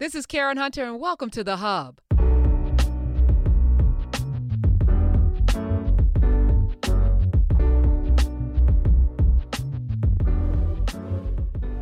This 0.00 0.16
is 0.16 0.26
Karen 0.26 0.56
Hunter, 0.56 0.82
and 0.82 0.98
welcome 0.98 1.30
to 1.30 1.44
The 1.44 1.58
Hub. 1.58 2.00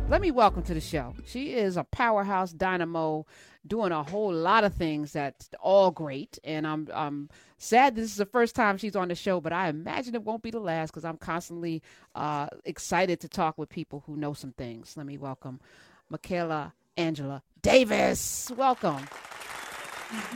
Let 0.07 0.21
me 0.21 0.29
welcome 0.29 0.61
to 0.61 0.75
the 0.75 0.79
show. 0.79 1.15
She 1.25 1.55
is 1.55 1.75
a 1.75 1.85
powerhouse 1.85 2.51
dynamo 2.53 3.25
doing 3.65 3.91
a 3.91 4.03
whole 4.03 4.31
lot 4.31 4.63
of 4.63 4.75
things 4.75 5.13
that's 5.13 5.49
all 5.59 5.89
great. 5.89 6.37
And 6.43 6.67
I'm 6.67 6.87
I'm 6.93 7.31
sad 7.57 7.95
this 7.95 8.11
is 8.11 8.17
the 8.17 8.27
first 8.27 8.53
time 8.53 8.77
she's 8.77 8.95
on 8.95 9.07
the 9.07 9.15
show, 9.15 9.41
but 9.41 9.53
I 9.53 9.69
imagine 9.69 10.13
it 10.13 10.21
won't 10.21 10.43
be 10.43 10.51
the 10.51 10.59
last 10.59 10.91
because 10.91 11.03
I'm 11.03 11.17
constantly 11.17 11.81
uh, 12.13 12.49
excited 12.63 13.21
to 13.21 13.27
talk 13.27 13.57
with 13.57 13.69
people 13.69 14.03
who 14.05 14.15
know 14.15 14.33
some 14.33 14.51
things. 14.51 14.95
Let 14.95 15.07
me 15.07 15.17
welcome 15.17 15.59
Michaela 16.11 16.75
Angela 16.95 17.41
Davis. 17.63 18.51
Welcome. 18.55 19.07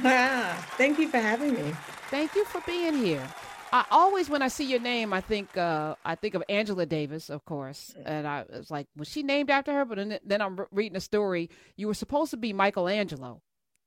Ah, 0.03 0.65
thank 0.77 0.97
you 0.97 1.07
for 1.07 1.17
having 1.17 1.53
me. 1.53 1.73
Thank 2.09 2.33
you 2.35 2.45
for 2.45 2.61
being 2.65 2.95
here. 2.95 3.27
I 3.71 3.85
always, 3.91 4.29
when 4.29 4.41
I 4.41 4.47
see 4.47 4.63
your 4.63 4.79
name, 4.79 5.11
I 5.11 5.19
think 5.19 5.55
uh, 5.57 5.95
I 6.05 6.15
think 6.15 6.35
of 6.35 6.43
Angela 6.47 6.85
Davis, 6.85 7.29
of 7.29 7.43
course, 7.43 7.93
and 8.05 8.25
I 8.25 8.45
was 8.49 8.71
like, 8.71 8.87
was 8.95 9.09
she 9.09 9.23
named 9.23 9.49
after 9.49 9.73
her? 9.73 9.83
But 9.83 9.97
then, 9.97 10.19
then 10.25 10.41
I'm 10.41 10.57
reading 10.71 10.95
a 10.95 11.01
story. 11.01 11.49
You 11.75 11.87
were 11.87 11.93
supposed 11.93 12.31
to 12.31 12.37
be 12.37 12.53
Michelangelo, 12.53 13.41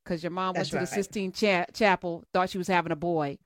because 0.05 0.23
your 0.23 0.33
mom 0.33 0.55
That's 0.55 0.71
went 0.71 0.71
to 0.71 0.77
right. 0.77 0.89
the 0.89 1.03
Sistine 1.03 1.33
cha- 1.33 1.65
Chapel, 1.73 2.25
thought 2.35 2.51
she 2.51 2.59
was 2.59 2.69
having 2.69 2.93
a 2.93 2.97
boy, 2.97 3.39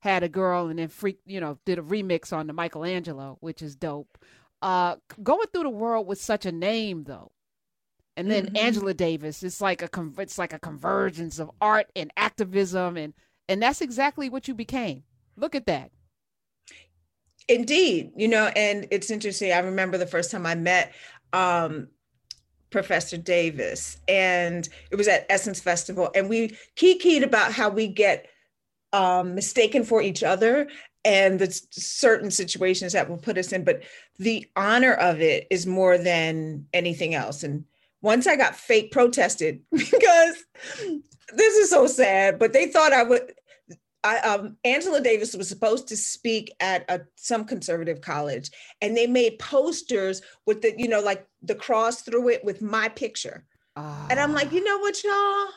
had 0.00 0.22
a 0.22 0.28
girl, 0.28 0.68
and 0.68 0.78
then 0.78 0.88
freaked, 0.88 1.26
you 1.26 1.40
know, 1.40 1.58
did 1.64 1.78
a 1.78 1.82
remix 1.82 2.30
on 2.30 2.46
the 2.46 2.52
Michelangelo, 2.52 3.38
which 3.40 3.62
is 3.62 3.74
dope. 3.74 4.18
Uh, 4.60 4.96
going 5.22 5.46
through 5.50 5.62
the 5.62 5.70
world 5.70 6.06
with 6.06 6.20
such 6.20 6.44
a 6.44 6.52
name, 6.52 7.04
though, 7.04 7.32
and 8.16 8.30
then 8.30 8.48
Mhm. 8.48 8.58
Angela 8.58 8.94
Davis, 8.94 9.42
it's 9.42 9.60
like 9.60 9.82
a 9.82 9.90
it's 10.18 10.38
like 10.38 10.52
a 10.52 10.58
convergence 10.58 11.38
of 11.38 11.50
art 11.60 11.90
and 11.96 12.12
activism, 12.16 12.96
and 12.96 13.14
and 13.48 13.62
that's 13.62 13.80
exactly 13.80 14.30
what 14.30 14.48
you 14.48 14.54
became. 14.54 15.04
Look 15.36 15.54
at 15.54 15.66
that. 15.66 15.90
Indeed, 17.48 18.12
you 18.16 18.28
know, 18.28 18.46
and 18.56 18.86
it's 18.90 19.10
interesting. 19.10 19.52
I 19.52 19.58
remember 19.60 19.98
the 19.98 20.06
first 20.06 20.30
time 20.30 20.46
I 20.46 20.54
met 20.54 20.94
um, 21.32 21.88
Professor 22.70 23.16
Davis, 23.16 23.98
and 24.08 24.68
it 24.90 24.96
was 24.96 25.08
at 25.08 25.26
Essence 25.28 25.60
Festival, 25.60 26.10
and 26.14 26.28
we 26.28 26.56
kikied 26.76 27.24
about 27.24 27.52
how 27.52 27.68
we 27.70 27.88
get 27.88 28.28
um, 28.92 29.34
mistaken 29.34 29.84
for 29.84 30.02
each 30.02 30.22
other 30.22 30.68
and 31.04 31.38
the 31.40 31.50
certain 31.70 32.30
situations 32.30 32.92
that 32.92 33.08
will 33.08 33.18
put 33.18 33.38
us 33.38 33.52
in. 33.52 33.64
But 33.64 33.82
the 34.18 34.46
honor 34.56 34.94
of 34.94 35.20
it 35.20 35.46
is 35.50 35.66
more 35.66 35.98
than 35.98 36.66
anything 36.72 37.14
else. 37.14 37.42
And 37.42 37.64
once 38.02 38.26
I 38.26 38.36
got 38.36 38.56
fake 38.56 38.92
protested 38.92 39.62
because 39.70 40.44
this 41.32 41.56
is 41.56 41.70
so 41.70 41.86
sad, 41.86 42.38
but 42.38 42.52
they 42.52 42.66
thought 42.66 42.92
I 42.92 43.02
would. 43.02 43.32
I, 44.02 44.18
um, 44.20 44.56
Angela 44.64 45.02
Davis 45.02 45.34
was 45.34 45.48
supposed 45.48 45.88
to 45.88 45.96
speak 45.96 46.54
at 46.58 46.86
a, 46.88 47.02
some 47.16 47.44
conservative 47.44 48.00
college, 48.00 48.50
and 48.80 48.96
they 48.96 49.06
made 49.06 49.38
posters 49.38 50.22
with 50.46 50.62
the, 50.62 50.74
you 50.78 50.88
know, 50.88 51.00
like 51.00 51.26
the 51.42 51.54
cross 51.54 52.00
through 52.00 52.30
it 52.30 52.42
with 52.42 52.62
my 52.62 52.88
picture. 52.88 53.44
And 54.08 54.18
I'm 54.18 54.32
like, 54.32 54.52
you 54.52 54.64
know 54.64 54.78
what, 54.78 55.04
y'all? 55.04 55.48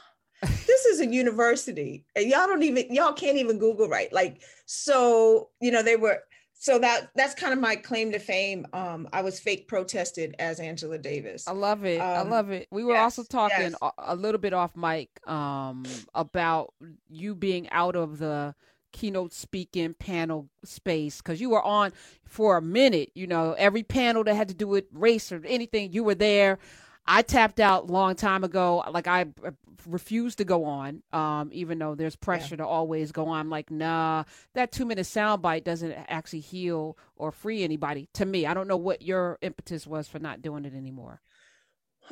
This 0.67 0.85
is 0.85 0.99
a 0.99 1.05
university, 1.05 2.03
and 2.17 2.29
y'all 2.29 2.47
don't 2.47 2.63
even, 2.63 2.93
y'all 2.93 3.13
can't 3.13 3.37
even 3.37 3.59
Google 3.59 3.87
right. 3.87 4.11
Like, 4.11 4.41
so, 4.65 5.49
you 5.61 5.71
know, 5.71 5.81
they 5.81 5.95
were, 5.95 6.19
so 6.63 6.79
that 6.79 7.09
that's 7.13 7.35
kind 7.35 7.51
of 7.51 7.59
my 7.59 7.75
claim 7.75 8.13
to 8.13 8.19
fame. 8.19 8.65
Um, 8.71 9.09
I 9.11 9.21
was 9.21 9.37
fake 9.37 9.67
protested 9.67 10.33
as 10.39 10.61
Angela 10.61 10.97
Davis. 10.97 11.45
I 11.45 11.51
love 11.51 11.83
it. 11.83 11.99
I 11.99 12.21
Um, 12.21 12.29
love 12.29 12.51
it. 12.51 12.69
We 12.71 12.85
were 12.85 12.93
yes, 12.93 13.03
also 13.03 13.23
talking 13.23 13.71
yes. 13.71 13.75
a, 13.81 13.91
a 13.97 14.15
little 14.15 14.39
bit 14.39 14.53
off 14.53 14.73
mic 14.77 15.09
um, 15.27 15.83
about 16.15 16.73
you 17.09 17.35
being 17.35 17.69
out 17.71 17.97
of 17.97 18.17
the 18.17 18.55
keynote 18.93 19.33
speaking 19.33 19.93
panel 19.95 20.47
space 20.63 21.17
because 21.17 21.41
you 21.41 21.49
were 21.49 21.63
on 21.63 21.91
for 22.25 22.55
a 22.55 22.61
minute. 22.61 23.11
You 23.13 23.27
know, 23.27 23.53
every 23.57 23.83
panel 23.83 24.23
that 24.23 24.35
had 24.35 24.47
to 24.47 24.53
do 24.53 24.67
with 24.67 24.85
race 24.93 25.33
or 25.33 25.41
anything, 25.45 25.91
you 25.91 26.05
were 26.05 26.15
there. 26.15 26.59
I 27.05 27.21
tapped 27.21 27.59
out 27.59 27.89
long 27.89 28.15
time 28.15 28.43
ago. 28.43 28.83
Like 28.89 29.07
I 29.07 29.25
uh, 29.45 29.51
refused 29.85 30.37
to 30.37 30.45
go 30.45 30.65
on, 30.65 31.03
um, 31.11 31.49
even 31.51 31.79
though 31.79 31.95
there's 31.95 32.15
pressure 32.15 32.55
to 32.57 32.65
always 32.65 33.11
go 33.11 33.27
on. 33.27 33.41
I'm 33.41 33.49
like, 33.49 33.69
nah, 33.69 34.23
that 34.53 34.71
two 34.71 34.85
minute 34.85 35.05
soundbite 35.05 35.63
doesn't 35.63 35.91
actually 36.07 36.39
heal 36.39 36.97
or 37.15 37.31
free 37.31 37.63
anybody. 37.63 38.07
To 38.13 38.25
me, 38.25 38.45
I 38.45 38.53
don't 38.53 38.67
know 38.67 38.77
what 38.77 39.01
your 39.01 39.37
impetus 39.41 39.85
was 39.85 40.07
for 40.07 40.19
not 40.19 40.41
doing 40.41 40.65
it 40.65 40.73
anymore. 40.73 41.21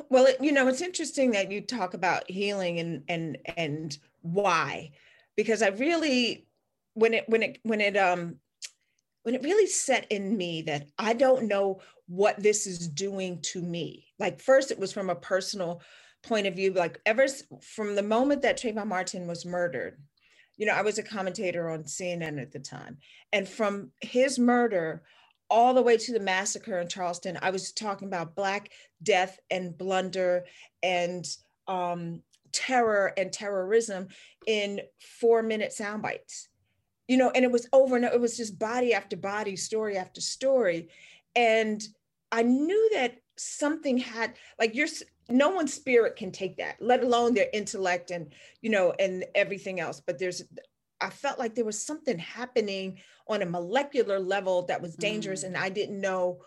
Well, 0.08 0.26
it, 0.26 0.38
you 0.40 0.52
know, 0.52 0.68
it's 0.68 0.80
interesting 0.82 1.32
that 1.32 1.50
you 1.50 1.60
talk 1.60 1.94
about 1.94 2.30
healing 2.30 2.78
and 2.78 3.04
and 3.08 3.38
and 3.56 3.98
why, 4.20 4.92
because 5.36 5.62
I 5.62 5.68
really, 5.68 6.46
when 6.94 7.14
it 7.14 7.28
when 7.28 7.42
it 7.42 7.58
when 7.62 7.80
it 7.80 7.96
um 7.96 8.36
when 9.22 9.34
it 9.34 9.42
really 9.42 9.66
set 9.66 10.06
in 10.10 10.36
me 10.36 10.62
that 10.62 10.88
I 10.98 11.12
don't 11.12 11.48
know 11.48 11.80
what 12.06 12.42
this 12.42 12.66
is 12.66 12.88
doing 12.88 13.40
to 13.42 13.62
me. 13.62 14.06
Like 14.18 14.40
first, 14.40 14.70
it 14.70 14.78
was 14.78 14.92
from 14.92 15.10
a 15.10 15.14
personal 15.14 15.82
point 16.22 16.46
of 16.46 16.54
view. 16.54 16.72
Like 16.72 17.00
ever 17.06 17.26
from 17.60 17.94
the 17.94 18.02
moment 18.02 18.42
that 18.42 18.58
Trayvon 18.58 18.86
Martin 18.86 19.26
was 19.26 19.46
murdered, 19.46 20.00
you 20.56 20.66
know, 20.66 20.74
I 20.74 20.82
was 20.82 20.98
a 20.98 21.02
commentator 21.02 21.70
on 21.70 21.84
CNN 21.84 22.40
at 22.40 22.52
the 22.52 22.60
time, 22.60 22.98
and 23.32 23.48
from 23.48 23.90
his 24.00 24.38
murder 24.38 25.02
all 25.48 25.74
the 25.74 25.82
way 25.82 25.98
to 25.98 26.12
the 26.12 26.20
massacre 26.20 26.80
in 26.80 26.88
Charleston, 26.88 27.38
I 27.42 27.50
was 27.50 27.72
talking 27.72 28.08
about 28.08 28.34
Black 28.34 28.70
death 29.02 29.38
and 29.50 29.76
blunder 29.76 30.46
and 30.82 31.26
um, 31.68 32.22
terror 32.52 33.12
and 33.16 33.32
terrorism 33.32 34.08
in 34.46 34.80
four 35.20 35.42
minute 35.42 35.72
sound 35.72 36.02
bites. 36.02 36.48
You 37.12 37.18
know, 37.18 37.30
and 37.34 37.44
it 37.44 37.52
was 37.52 37.68
over 37.72 37.94
and 37.96 38.06
it 38.06 38.20
was 38.26 38.38
just 38.38 38.58
body 38.58 38.94
after 38.94 39.16
body, 39.16 39.54
story 39.56 39.94
after 39.98 40.20
story. 40.22 40.88
And 41.36 41.78
I 42.38 42.42
knew 42.42 42.84
that 42.94 43.12
something 43.36 43.98
had, 43.98 44.28
like, 44.58 44.74
your, 44.74 44.88
no 45.28 45.50
one's 45.50 45.74
spirit 45.74 46.16
can 46.16 46.32
take 46.32 46.56
that, 46.56 46.76
let 46.80 47.02
alone 47.04 47.34
their 47.34 47.50
intellect 47.52 48.10
and, 48.10 48.32
you 48.62 48.70
know, 48.70 48.94
and 48.98 49.24
everything 49.34 49.78
else. 49.78 50.00
But 50.06 50.18
there's, 50.18 50.42
I 51.06 51.10
felt 51.10 51.38
like 51.38 51.54
there 51.54 51.70
was 51.72 51.86
something 51.90 52.18
happening 52.18 52.88
on 53.28 53.42
a 53.42 53.46
molecular 53.46 54.18
level 54.18 54.56
that 54.68 54.80
was 54.80 54.96
dangerous. 54.96 55.42
Mm. 55.42 55.48
And 55.48 55.56
I 55.58 55.68
didn't 55.68 56.00
know 56.00 56.40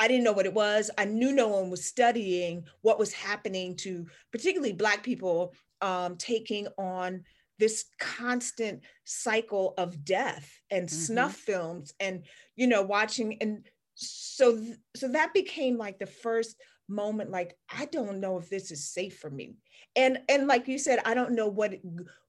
I 0.00 0.08
didn't 0.08 0.24
know 0.24 0.32
what 0.32 0.46
it 0.46 0.54
was. 0.54 0.90
I 0.98 1.04
knew 1.04 1.32
no 1.32 1.48
one 1.48 1.70
was 1.70 1.84
studying 1.84 2.64
what 2.82 2.98
was 2.98 3.12
happening 3.12 3.76
to 3.76 4.06
particularly 4.32 4.72
Black 4.72 5.02
people 5.02 5.54
um, 5.80 6.16
taking 6.16 6.66
on 6.78 7.24
this 7.58 7.84
constant 7.98 8.82
cycle 9.04 9.74
of 9.78 10.04
death 10.04 10.60
and 10.70 10.88
Mhm. 10.88 10.90
snuff 10.90 11.34
films 11.36 11.94
and 12.00 12.24
you 12.56 12.66
know 12.66 12.82
watching 12.82 13.40
and 13.40 13.68
so 13.94 14.56
th- 14.56 14.76
so 14.96 15.08
that 15.08 15.32
became 15.34 15.78
like 15.78 15.98
the 15.98 16.06
first 16.06 16.56
moment 16.88 17.30
like 17.30 17.56
I 17.68 17.86
don't 17.86 18.20
know 18.20 18.38
if 18.38 18.50
this 18.50 18.70
is 18.70 18.90
safe 18.90 19.18
for 19.18 19.30
me 19.30 19.56
and 19.96 20.18
and 20.28 20.46
like 20.46 20.68
you 20.68 20.78
said 20.78 21.00
I 21.04 21.14
don't 21.14 21.32
know 21.32 21.48
what 21.48 21.74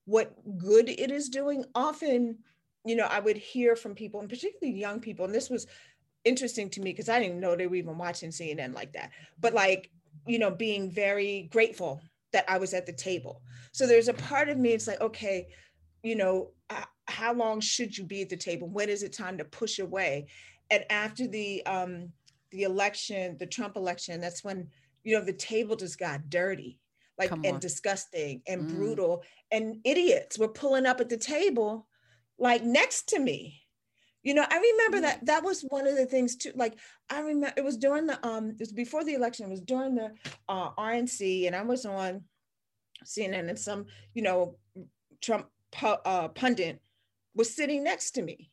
what 0.05 0.33
good 0.57 0.87
it 0.89 1.11
is 1.11 1.29
doing 1.29 1.65
often 1.73 2.37
you 2.85 2.95
know 2.95 3.05
I 3.05 3.19
would 3.19 3.37
hear 3.37 3.75
from 3.75 3.95
people 3.95 4.19
and 4.19 4.29
particularly 4.29 4.79
young 4.79 4.99
people 4.99 5.25
and 5.25 5.33
this 5.33 5.49
was 5.49 5.65
interesting 6.23 6.69
to 6.71 6.81
me 6.81 6.91
because 6.91 7.09
I 7.09 7.19
didn't 7.19 7.39
know 7.39 7.55
they 7.55 7.67
were 7.67 7.75
even 7.75 7.97
watching 7.97 8.31
CNN 8.31 8.73
like 8.73 8.93
that. 8.93 9.11
But 9.39 9.53
like, 9.53 9.91
you 10.25 10.39
know, 10.39 10.49
being 10.49 10.89
very 10.89 11.47
grateful 11.51 12.01
that 12.35 12.45
I 12.49 12.57
was 12.57 12.73
at 12.73 12.85
the 12.85 12.91
table. 12.91 13.41
So 13.71 13.87
there's 13.87 14.09
a 14.09 14.13
part 14.13 14.49
of 14.49 14.57
me, 14.57 14.71
it's 14.71 14.87
like, 14.87 14.99
okay, 14.99 15.47
you 16.03 16.17
know, 16.17 16.51
uh, 16.69 16.83
how 17.07 17.33
long 17.33 17.61
should 17.61 17.97
you 17.97 18.03
be 18.03 18.23
at 18.23 18.29
the 18.29 18.35
table? 18.35 18.67
When 18.67 18.89
is 18.89 19.03
it 19.03 19.13
time 19.13 19.37
to 19.37 19.45
push 19.45 19.79
away? 19.79 20.27
And 20.69 20.83
after 20.89 21.27
the 21.27 21.65
um, 21.65 22.11
the 22.51 22.63
election, 22.63 23.37
the 23.39 23.45
Trump 23.45 23.77
election, 23.77 24.19
that's 24.19 24.43
when 24.43 24.67
you 25.03 25.17
know 25.17 25.23
the 25.23 25.31
table 25.31 25.77
just 25.77 25.97
got 25.97 26.29
dirty, 26.29 26.81
like 27.17 27.31
and 27.45 27.61
disgusting 27.61 28.41
and 28.47 28.63
Mm. 28.63 28.67
brutal, 28.67 29.23
and 29.49 29.77
idiots 29.85 30.37
were 30.37 30.49
pulling 30.49 30.85
up 30.85 30.99
at 30.99 31.07
the 31.07 31.17
table, 31.17 31.87
like 32.37 32.63
next 32.63 33.07
to 33.09 33.19
me. 33.19 33.64
You 34.25 34.33
know, 34.33 34.45
I 34.49 34.57
remember 34.57 35.01
that 35.01 35.23
that 35.27 35.43
was 35.43 35.61
one 35.61 35.85
of 35.85 35.95
the 35.95 36.07
things 36.07 36.35
too. 36.35 36.51
Like 36.55 36.79
I 37.11 37.19
remember 37.19 37.53
it 37.55 37.63
was 37.63 37.77
during 37.77 38.07
the 38.07 38.27
um 38.27 38.49
it 38.49 38.59
was 38.59 38.73
before 38.73 39.03
the 39.03 39.13
election, 39.13 39.45
it 39.45 39.51
was 39.51 39.61
during 39.61 39.93
the 39.93 40.13
uh 40.49 40.71
RNC, 40.71 41.45
and 41.45 41.55
I 41.55 41.61
was 41.61 41.85
on 41.85 42.23
CNN 43.05 43.49
and 43.49 43.59
some, 43.59 43.85
you 44.15 44.23
know, 44.23 44.57
Trump 45.21 45.47
pu- 45.71 46.01
uh, 46.05 46.29
pundit 46.29 46.81
was 47.35 47.55
sitting 47.55 47.83
next 47.83 48.11
to 48.11 48.23
me. 48.23 48.49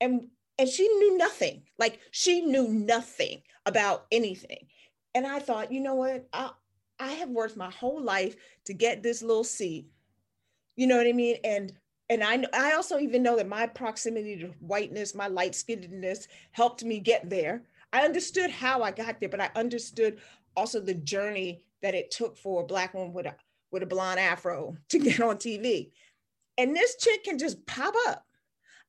And 0.00 0.28
and 0.58 0.68
she 0.68 0.86
knew 0.86 1.18
nothing. 1.18 1.64
Like 1.76 1.98
she 2.12 2.42
knew 2.42 2.68
nothing 2.68 3.42
about 3.66 4.06
anything. 4.12 4.68
And 5.12 5.26
I 5.26 5.40
thought, 5.40 5.72
you 5.72 5.80
know 5.80 5.96
what? 5.96 6.28
I 6.32 6.50
I 7.00 7.12
have 7.14 7.30
worked 7.30 7.56
my 7.56 7.70
whole 7.70 8.00
life 8.00 8.36
to 8.66 8.74
get 8.74 9.02
this 9.02 9.22
little 9.22 9.42
seat. 9.42 9.86
You 10.76 10.86
know 10.86 10.96
what 10.96 11.08
I 11.08 11.12
mean? 11.12 11.38
And 11.42 11.72
and 12.10 12.22
I 12.22 12.44
I 12.52 12.72
also 12.74 12.98
even 12.98 13.22
know 13.22 13.36
that 13.36 13.48
my 13.48 13.66
proximity 13.66 14.36
to 14.38 14.48
whiteness, 14.58 15.14
my 15.14 15.28
light 15.28 15.52
skinnedness 15.52 16.26
helped 16.50 16.84
me 16.84 16.98
get 16.98 17.30
there. 17.30 17.62
I 17.92 18.04
understood 18.04 18.50
how 18.50 18.82
I 18.82 18.90
got 18.90 19.20
there, 19.20 19.28
but 19.28 19.40
I 19.40 19.50
understood 19.54 20.18
also 20.56 20.80
the 20.80 20.94
journey 20.94 21.62
that 21.82 21.94
it 21.94 22.10
took 22.10 22.36
for 22.36 22.62
a 22.62 22.66
black 22.66 22.92
woman 22.92 23.12
with 23.12 23.26
a 23.26 23.34
with 23.70 23.84
a 23.84 23.86
blonde 23.86 24.20
afro 24.20 24.76
to 24.88 24.98
get 24.98 25.20
on 25.20 25.36
TV. 25.36 25.92
And 26.58 26.74
this 26.74 26.96
chick 26.96 27.24
can 27.24 27.38
just 27.38 27.64
pop 27.66 27.94
up 28.08 28.26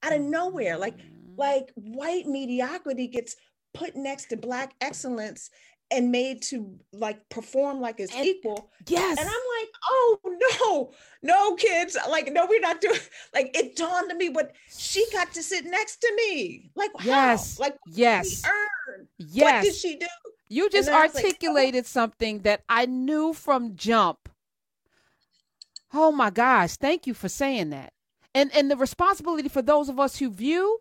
out 0.03 0.13
of 0.13 0.21
nowhere. 0.21 0.77
Like, 0.77 0.97
mm-hmm. 0.97 1.35
like 1.37 1.71
white 1.75 2.25
mediocrity 2.25 3.07
gets 3.07 3.35
put 3.73 3.95
next 3.95 4.25
to 4.25 4.37
black 4.37 4.73
excellence 4.81 5.51
and 5.91 6.11
made 6.11 6.41
to 6.41 6.79
like 6.91 7.29
perform 7.29 7.79
like 7.79 7.99
it's 7.99 8.15
equal. 8.15 8.71
Yes. 8.87 9.19
And 9.19 9.27
I'm 9.27 9.35
oh 9.83 10.19
no, 10.61 10.91
no, 11.21 11.55
kids. 11.55 11.97
Like, 12.09 12.31
no, 12.31 12.45
we're 12.45 12.59
not 12.59 12.81
doing 12.81 12.99
like 13.33 13.55
it 13.57 13.75
dawned 13.75 14.11
on 14.11 14.17
me 14.17 14.29
what 14.29 14.53
she 14.69 15.05
got 15.11 15.33
to 15.33 15.43
sit 15.43 15.65
next 15.65 15.97
to 15.97 16.13
me. 16.15 16.71
Like, 16.75 16.91
yes, 17.03 17.57
how? 17.57 17.63
like 17.63 17.77
yes, 17.87 18.43
earn. 18.45 19.07
Yes. 19.17 19.43
What 19.43 19.63
did 19.63 19.75
she 19.75 19.97
do? 19.97 20.07
You 20.49 20.69
just 20.69 20.89
articulated 20.89 21.75
like, 21.75 21.83
oh. 21.85 21.87
something 21.87 22.39
that 22.39 22.63
I 22.67 22.85
knew 22.85 23.33
from 23.33 23.75
jump. 23.75 24.29
Oh 25.93 26.11
my 26.11 26.29
gosh, 26.29 26.75
thank 26.75 27.07
you 27.07 27.13
for 27.13 27.29
saying 27.29 27.69
that. 27.71 27.93
And 28.33 28.51
and 28.55 28.71
the 28.71 28.77
responsibility 28.77 29.49
for 29.49 29.61
those 29.61 29.89
of 29.89 29.99
us 29.99 30.17
who 30.17 30.29
view 30.29 30.79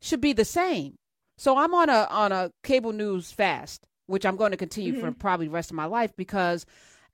should 0.00 0.20
be 0.20 0.32
the 0.32 0.44
same. 0.44 0.96
So 1.38 1.56
I'm 1.56 1.74
on 1.74 1.88
a 1.88 2.06
on 2.10 2.32
a 2.32 2.50
cable 2.62 2.92
news 2.92 3.32
fast, 3.32 3.86
which 4.06 4.26
I'm 4.26 4.36
going 4.36 4.50
to 4.50 4.56
continue 4.56 4.92
mm-hmm. 4.92 5.08
for 5.08 5.12
probably 5.12 5.46
the 5.46 5.52
rest 5.52 5.70
of 5.70 5.76
my 5.76 5.86
life 5.86 6.12
because 6.16 6.66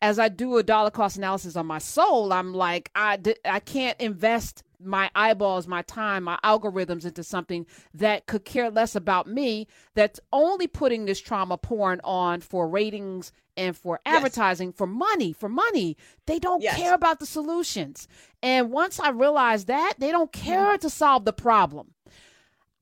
as 0.02 0.18
I 0.18 0.28
do 0.28 0.56
a 0.56 0.62
dollar 0.62 0.90
cost 0.90 1.16
analysis 1.16 1.56
on 1.56 1.66
my 1.66 1.78
soul, 1.78 2.32
I'm 2.32 2.52
like 2.52 2.90
I 2.94 3.18
I 3.44 3.60
can't 3.60 4.00
invest 4.00 4.62
my 4.78 5.10
eyeballs, 5.14 5.66
my 5.66 5.82
time, 5.82 6.24
my 6.24 6.38
algorithms 6.44 7.04
into 7.04 7.24
something 7.24 7.66
that 7.94 8.26
could 8.26 8.44
care 8.44 8.70
less 8.70 8.94
about 8.94 9.26
me, 9.26 9.66
that's 9.94 10.20
only 10.32 10.66
putting 10.66 11.06
this 11.06 11.20
trauma 11.20 11.56
porn 11.56 12.00
on 12.04 12.40
for 12.40 12.68
ratings 12.68 13.32
and 13.56 13.76
for 13.76 14.00
advertising, 14.04 14.68
yes. 14.68 14.76
for 14.76 14.86
money, 14.86 15.32
for 15.32 15.48
money. 15.48 15.96
They 16.26 16.38
don't 16.38 16.62
yes. 16.62 16.76
care 16.76 16.94
about 16.94 17.20
the 17.20 17.26
solutions. 17.26 18.06
And 18.42 18.70
once 18.70 19.00
I 19.00 19.10
realized 19.10 19.66
that, 19.68 19.94
they 19.98 20.10
don't 20.10 20.32
care 20.32 20.72
mm-hmm. 20.72 20.80
to 20.80 20.90
solve 20.90 21.24
the 21.24 21.32
problem. 21.32 21.94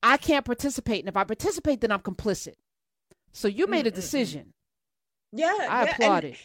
I 0.03 0.17
can't 0.17 0.45
participate. 0.45 0.99
And 0.99 1.09
if 1.09 1.17
I 1.17 1.23
participate, 1.23 1.81
then 1.81 1.91
I'm 1.91 2.01
complicit. 2.01 2.55
So 3.31 3.47
you 3.47 3.67
made 3.67 3.87
a 3.87 3.91
decision. 3.91 4.53
Yeah. 5.31 5.55
I 5.69 5.85
yeah. 5.85 5.91
applaud 5.91 6.23
and, 6.25 6.33
it 6.33 6.39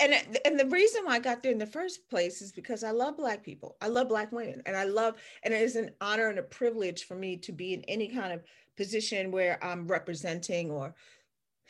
and 0.00 0.38
and 0.44 0.58
the 0.58 0.66
reason 0.66 1.04
why 1.04 1.14
I 1.14 1.18
got 1.18 1.42
there 1.42 1.52
in 1.52 1.58
the 1.58 1.66
first 1.66 2.08
place 2.08 2.40
is 2.40 2.52
because 2.52 2.84
I 2.84 2.90
love 2.90 3.16
black 3.16 3.42
people. 3.42 3.76
I 3.80 3.88
love 3.88 4.08
black 4.08 4.30
women 4.30 4.62
and 4.66 4.76
I 4.76 4.84
love 4.84 5.14
and 5.42 5.52
it 5.52 5.62
is 5.62 5.76
an 5.76 5.90
honor 6.00 6.28
and 6.28 6.38
a 6.38 6.42
privilege 6.42 7.04
for 7.04 7.16
me 7.16 7.36
to 7.38 7.52
be 7.52 7.74
in 7.74 7.82
any 7.82 8.08
kind 8.08 8.32
of 8.32 8.42
position 8.76 9.32
where 9.32 9.62
I'm 9.62 9.86
representing 9.88 10.70
or 10.70 10.94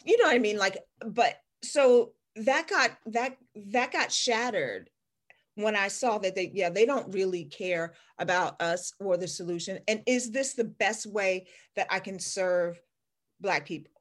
you 0.05 0.19
know 0.19 0.27
what 0.27 0.35
I 0.35 0.39
mean? 0.39 0.59
Like 0.59 0.79
but 1.07 1.41
so 1.63 2.13
that 2.37 2.69
got 2.69 2.99
that 3.07 3.37
that 3.55 3.93
got 3.93 4.13
shattered 4.13 4.91
when 5.55 5.75
I 5.75 5.89
saw 5.89 6.19
that 6.19 6.35
they 6.35 6.51
yeah 6.55 6.71
they 6.71 6.85
don't 6.85 7.13
really 7.13 7.45
care 7.45 7.95
about 8.19 8.61
us 8.61 8.93
or 9.01 9.17
the 9.17 9.29
solution. 9.29 9.79
And 9.89 10.03
is 10.07 10.31
this 10.31 10.53
the 10.53 10.65
best 10.65 11.07
way 11.07 11.47
that 11.77 11.87
I 11.91 11.99
can 11.99 12.19
serve 12.19 12.81
black 13.41 13.65
people? 13.65 13.93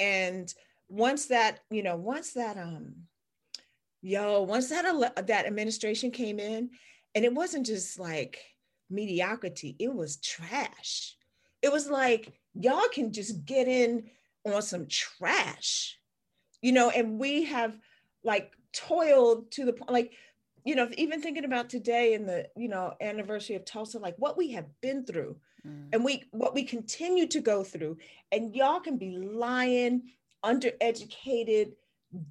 And 0.00 0.52
once 0.88 1.26
that 1.26 1.60
you 1.70 1.82
know 1.82 1.96
once 1.96 2.32
that 2.32 2.56
um 2.56 2.94
yo, 4.04 4.42
once 4.42 4.68
that 4.68 5.26
that 5.26 5.46
administration 5.46 6.10
came 6.10 6.38
in, 6.38 6.70
and 7.14 7.24
it 7.24 7.32
wasn't 7.32 7.64
just 7.64 7.98
like 7.98 8.38
mediocrity, 8.90 9.74
it 9.78 9.92
was 9.92 10.16
trash. 10.18 11.16
It 11.62 11.72
was 11.72 11.88
like 11.88 12.32
y'all 12.54 12.88
can 12.92 13.12
just 13.12 13.44
get 13.46 13.66
in 13.66 14.04
on 14.46 14.60
some 14.60 14.86
trash, 14.86 15.98
you 16.60 16.72
know, 16.72 16.90
and 16.90 17.18
we 17.18 17.44
have 17.44 17.78
like 18.22 18.52
toiled 18.72 19.50
to 19.52 19.64
the 19.64 19.72
point, 19.72 19.90
like, 19.90 20.12
you 20.64 20.74
know, 20.74 20.88
even 20.98 21.22
thinking 21.22 21.44
about 21.46 21.70
today 21.70 22.12
and 22.12 22.28
the, 22.28 22.46
you 22.56 22.68
know, 22.68 22.92
anniversary 23.00 23.56
of 23.56 23.64
Tulsa, 23.64 23.98
like 23.98 24.16
what 24.18 24.36
we 24.36 24.52
have 24.52 24.66
been 24.82 25.06
through 25.06 25.36
mm. 25.66 25.88
and 25.92 26.04
we 26.04 26.24
what 26.30 26.54
we 26.54 26.62
continue 26.62 27.26
to 27.28 27.40
go 27.40 27.64
through. 27.64 27.96
And 28.32 28.54
y'all 28.54 28.80
can 28.80 28.98
be 28.98 29.16
lying, 29.16 30.02
undereducated, 30.44 31.72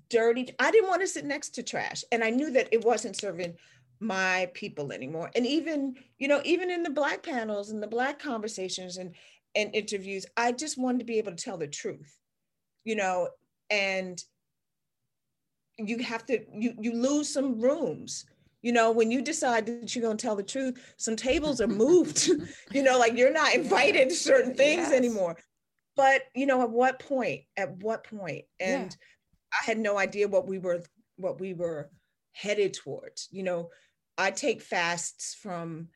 dirty. 0.10 0.54
I 0.60 0.72
didn't 0.72 0.90
want 0.90 1.02
to 1.02 1.08
sit 1.08 1.26
next 1.26 1.50
to 1.52 1.64
trash. 1.64 2.04
And 2.12 2.24
I 2.24 2.30
knew 2.30 2.52
that 2.52 2.70
it 2.72 2.84
wasn't 2.84 3.16
serving 3.16 3.56
my 4.00 4.50
people 4.54 4.92
anymore. 4.92 5.32
And 5.36 5.46
even, 5.46 5.96
you 6.20 6.28
know, 6.28 6.42
even 6.44 6.70
in 6.70 6.84
the 6.84 6.90
black 6.90 7.24
panels 7.24 7.70
and 7.70 7.82
the 7.82 7.88
black 7.88 8.20
conversations 8.20 8.98
and 8.98 9.14
and 9.56 9.74
interviews, 9.76 10.26
I 10.36 10.52
just 10.52 10.80
wanted 10.80 11.00
to 11.00 11.06
be 11.06 11.20
able 11.20 11.32
to 11.32 11.44
tell 11.44 11.58
the 11.58 11.68
truth, 11.68 12.18
you 12.84 12.96
know, 12.96 13.30
and 13.70 14.22
you 15.78 16.00
have 16.00 16.26
to 16.26 16.40
you 16.54 16.74
you 16.80 16.94
lose 16.94 17.32
some 17.32 17.60
rooms 17.60 18.26
you 18.62 18.72
know 18.72 18.92
when 18.92 19.12
you 19.12 19.22
decide 19.22 19.66
that 19.66 19.96
you're 19.96 20.04
going 20.04 20.18
to 20.18 20.22
tell 20.22 20.36
the 20.36 20.44
truth 20.44 20.94
some 20.98 21.16
tables 21.16 21.60
are 21.60 21.68
moved 21.68 22.30
you 22.72 22.84
know 22.84 22.98
like 23.00 23.18
you're 23.18 23.34
not 23.34 23.56
invited 23.56 24.10
to 24.10 24.16
certain 24.16 24.54
things 24.54 24.90
yes. 24.90 24.94
anymore 24.94 25.36
but 25.96 26.24
you 26.36 26.46
know 26.46 26.62
at 26.62 26.70
what 26.70 27.00
point 27.00 27.42
at 27.58 27.72
what 27.78 28.04
point? 28.04 28.22
point 28.22 28.46
and 28.60 28.92
yeah. 28.92 28.98
I 29.62 29.66
had 29.66 29.78
no 29.78 29.98
idea 29.98 30.28
what 30.28 30.48
we 30.48 30.60
were 30.60 30.84
what 31.18 31.40
we 31.40 31.54
were 31.54 31.90
headed 32.32 32.74
towards. 32.74 33.28
You 33.32 33.44
know, 33.44 33.70
I 34.18 34.32
take 34.32 34.62
fasts 34.62 35.36
from 35.36 35.90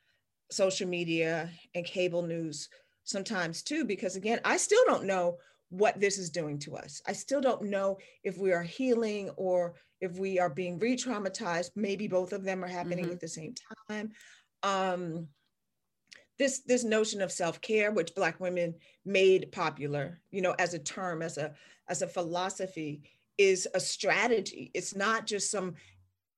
social 0.51 0.87
media 0.87 1.49
and 1.75 1.85
cable 1.85 2.21
news 2.21 2.69
sometimes 3.03 3.63
too, 3.63 3.85
because 3.85 4.15
again, 4.15 4.39
I 4.45 4.57
still 4.57 4.83
don't 4.85 5.05
know 5.05 5.37
what 5.69 5.99
this 5.99 6.17
is 6.17 6.29
doing 6.29 6.59
to 6.59 6.75
us. 6.75 7.01
I 7.07 7.13
still 7.13 7.41
don't 7.41 7.63
know 7.63 7.97
if 8.23 8.37
we 8.37 8.53
are 8.53 8.63
healing 8.63 9.29
or 9.35 9.75
if 9.99 10.17
we 10.17 10.39
are 10.39 10.49
being 10.49 10.79
re-traumatized. 10.79 11.71
Maybe 11.75 12.07
both 12.07 12.31
of 12.31 12.43
them 12.43 12.63
are 12.63 12.69
happening 12.69 13.05
mm-hmm. 13.05 13.13
at 13.13 13.19
the 13.19 13.27
same 13.27 13.53
time. 13.89 14.11
Um, 14.63 15.27
this 16.39 16.61
this 16.61 16.83
notion 16.83 17.21
of 17.21 17.31
self-care, 17.31 17.91
which 17.91 18.15
Black 18.15 18.39
women 18.39 18.75
made 19.05 19.51
popular, 19.51 20.21
you 20.29 20.41
know, 20.41 20.55
as 20.59 20.73
a 20.73 20.79
term, 20.79 21.21
as 21.21 21.37
a 21.37 21.53
as 21.89 22.01
a 22.01 22.07
philosophy, 22.07 23.01
is 23.37 23.67
a 23.73 23.79
strategy. 23.79 24.71
It's 24.73 24.95
not 24.95 25.25
just 25.27 25.51
some 25.51 25.75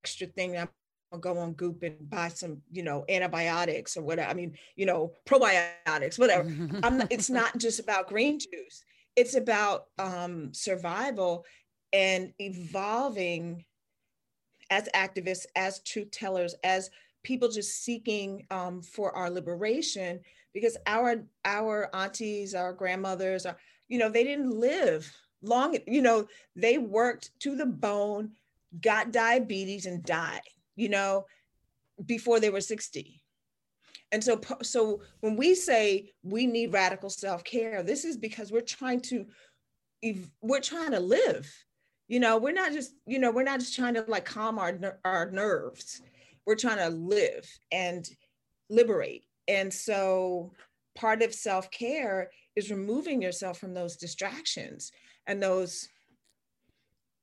extra 0.04 0.28
thing 0.28 0.58
I'm 0.58 0.70
gonna 1.12 1.22
go 1.22 1.38
on 1.40 1.54
Goop 1.54 1.84
and 1.84 2.10
buy 2.10 2.30
some, 2.30 2.62
you 2.72 2.84
know, 2.84 3.06
antibiotics 3.10 3.98
or 3.98 4.04
whatever. 4.04 4.30
I 4.30 4.34
mean, 4.34 4.58
you 4.76 4.86
know, 4.86 5.14
probiotics, 5.26 6.20
whatever. 6.20 6.44
not, 6.50 7.12
it's 7.12 7.30
not 7.30 7.58
just 7.58 7.80
about 7.80 8.08
green 8.08 8.40
juice. 8.40 8.84
It's 9.16 9.36
about 9.36 9.86
um, 9.98 10.54
survival 10.54 11.46
and 11.92 12.32
evolving 12.40 13.66
as 14.70 14.88
activists, 14.96 15.46
as 15.56 15.82
truth 15.82 16.12
tellers, 16.12 16.56
as 16.64 16.92
people 17.24 17.50
just 17.50 17.84
seeking 17.84 18.46
um, 18.52 18.82
for 18.82 19.16
our 19.16 19.30
liberation. 19.30 20.20
Because 20.54 20.78
our 20.86 21.24
our 21.46 21.94
aunties, 21.94 22.56
our 22.56 22.74
grandmothers, 22.74 23.46
are, 23.46 23.58
you 23.88 23.98
know, 23.98 24.10
they 24.10 24.24
didn't 24.24 24.52
live 24.52 25.12
long, 25.42 25.78
you 25.88 26.02
know, 26.02 26.28
they 26.56 26.78
worked 26.78 27.32
to 27.40 27.56
the 27.56 27.66
bone, 27.66 28.32
got 28.82 29.12
diabetes 29.12 29.86
and 29.86 30.04
died, 30.04 30.42
you 30.76 30.90
know, 30.90 31.26
before 32.06 32.40
they 32.40 32.50
were 32.50 32.62
60. 32.62 33.22
And 34.12 34.24
so, 34.24 34.40
so 34.64 35.02
when 35.20 35.36
we 35.36 35.54
say 35.54 36.12
we 36.24 36.48
need 36.48 36.74
radical 36.74 37.10
self-care, 37.10 37.84
this 37.84 38.06
is 38.06 38.18
because 38.18 38.52
we're 38.52 38.62
trying 38.62 39.02
to, 39.02 39.26
we're 40.42 40.62
trying 40.62 40.92
to 40.92 41.00
live. 41.00 41.52
You 42.08 42.20
know, 42.20 42.38
we're 42.38 42.54
not 42.54 42.72
just, 42.72 42.96
you 43.06 43.20
know, 43.20 43.30
we're 43.32 43.44
not 43.44 43.60
just 43.60 43.76
trying 43.76 43.94
to 43.94 44.04
like 44.08 44.26
calm 44.26 44.58
our 44.58 45.00
our 45.06 45.30
nerves. 45.30 46.02
We're 46.46 46.56
trying 46.56 46.78
to 46.78 46.90
live 46.90 47.48
and 47.72 48.10
liberate. 48.70 49.26
And 49.48 49.72
so, 49.72 50.54
part 50.96 51.22
of 51.22 51.36
self-care 51.36 52.32
is 52.56 52.72
removing 52.72 53.22
yourself 53.22 53.60
from 53.60 53.76
those 53.76 53.96
distractions 53.96 54.92
and 55.30 55.42
those 55.42 55.88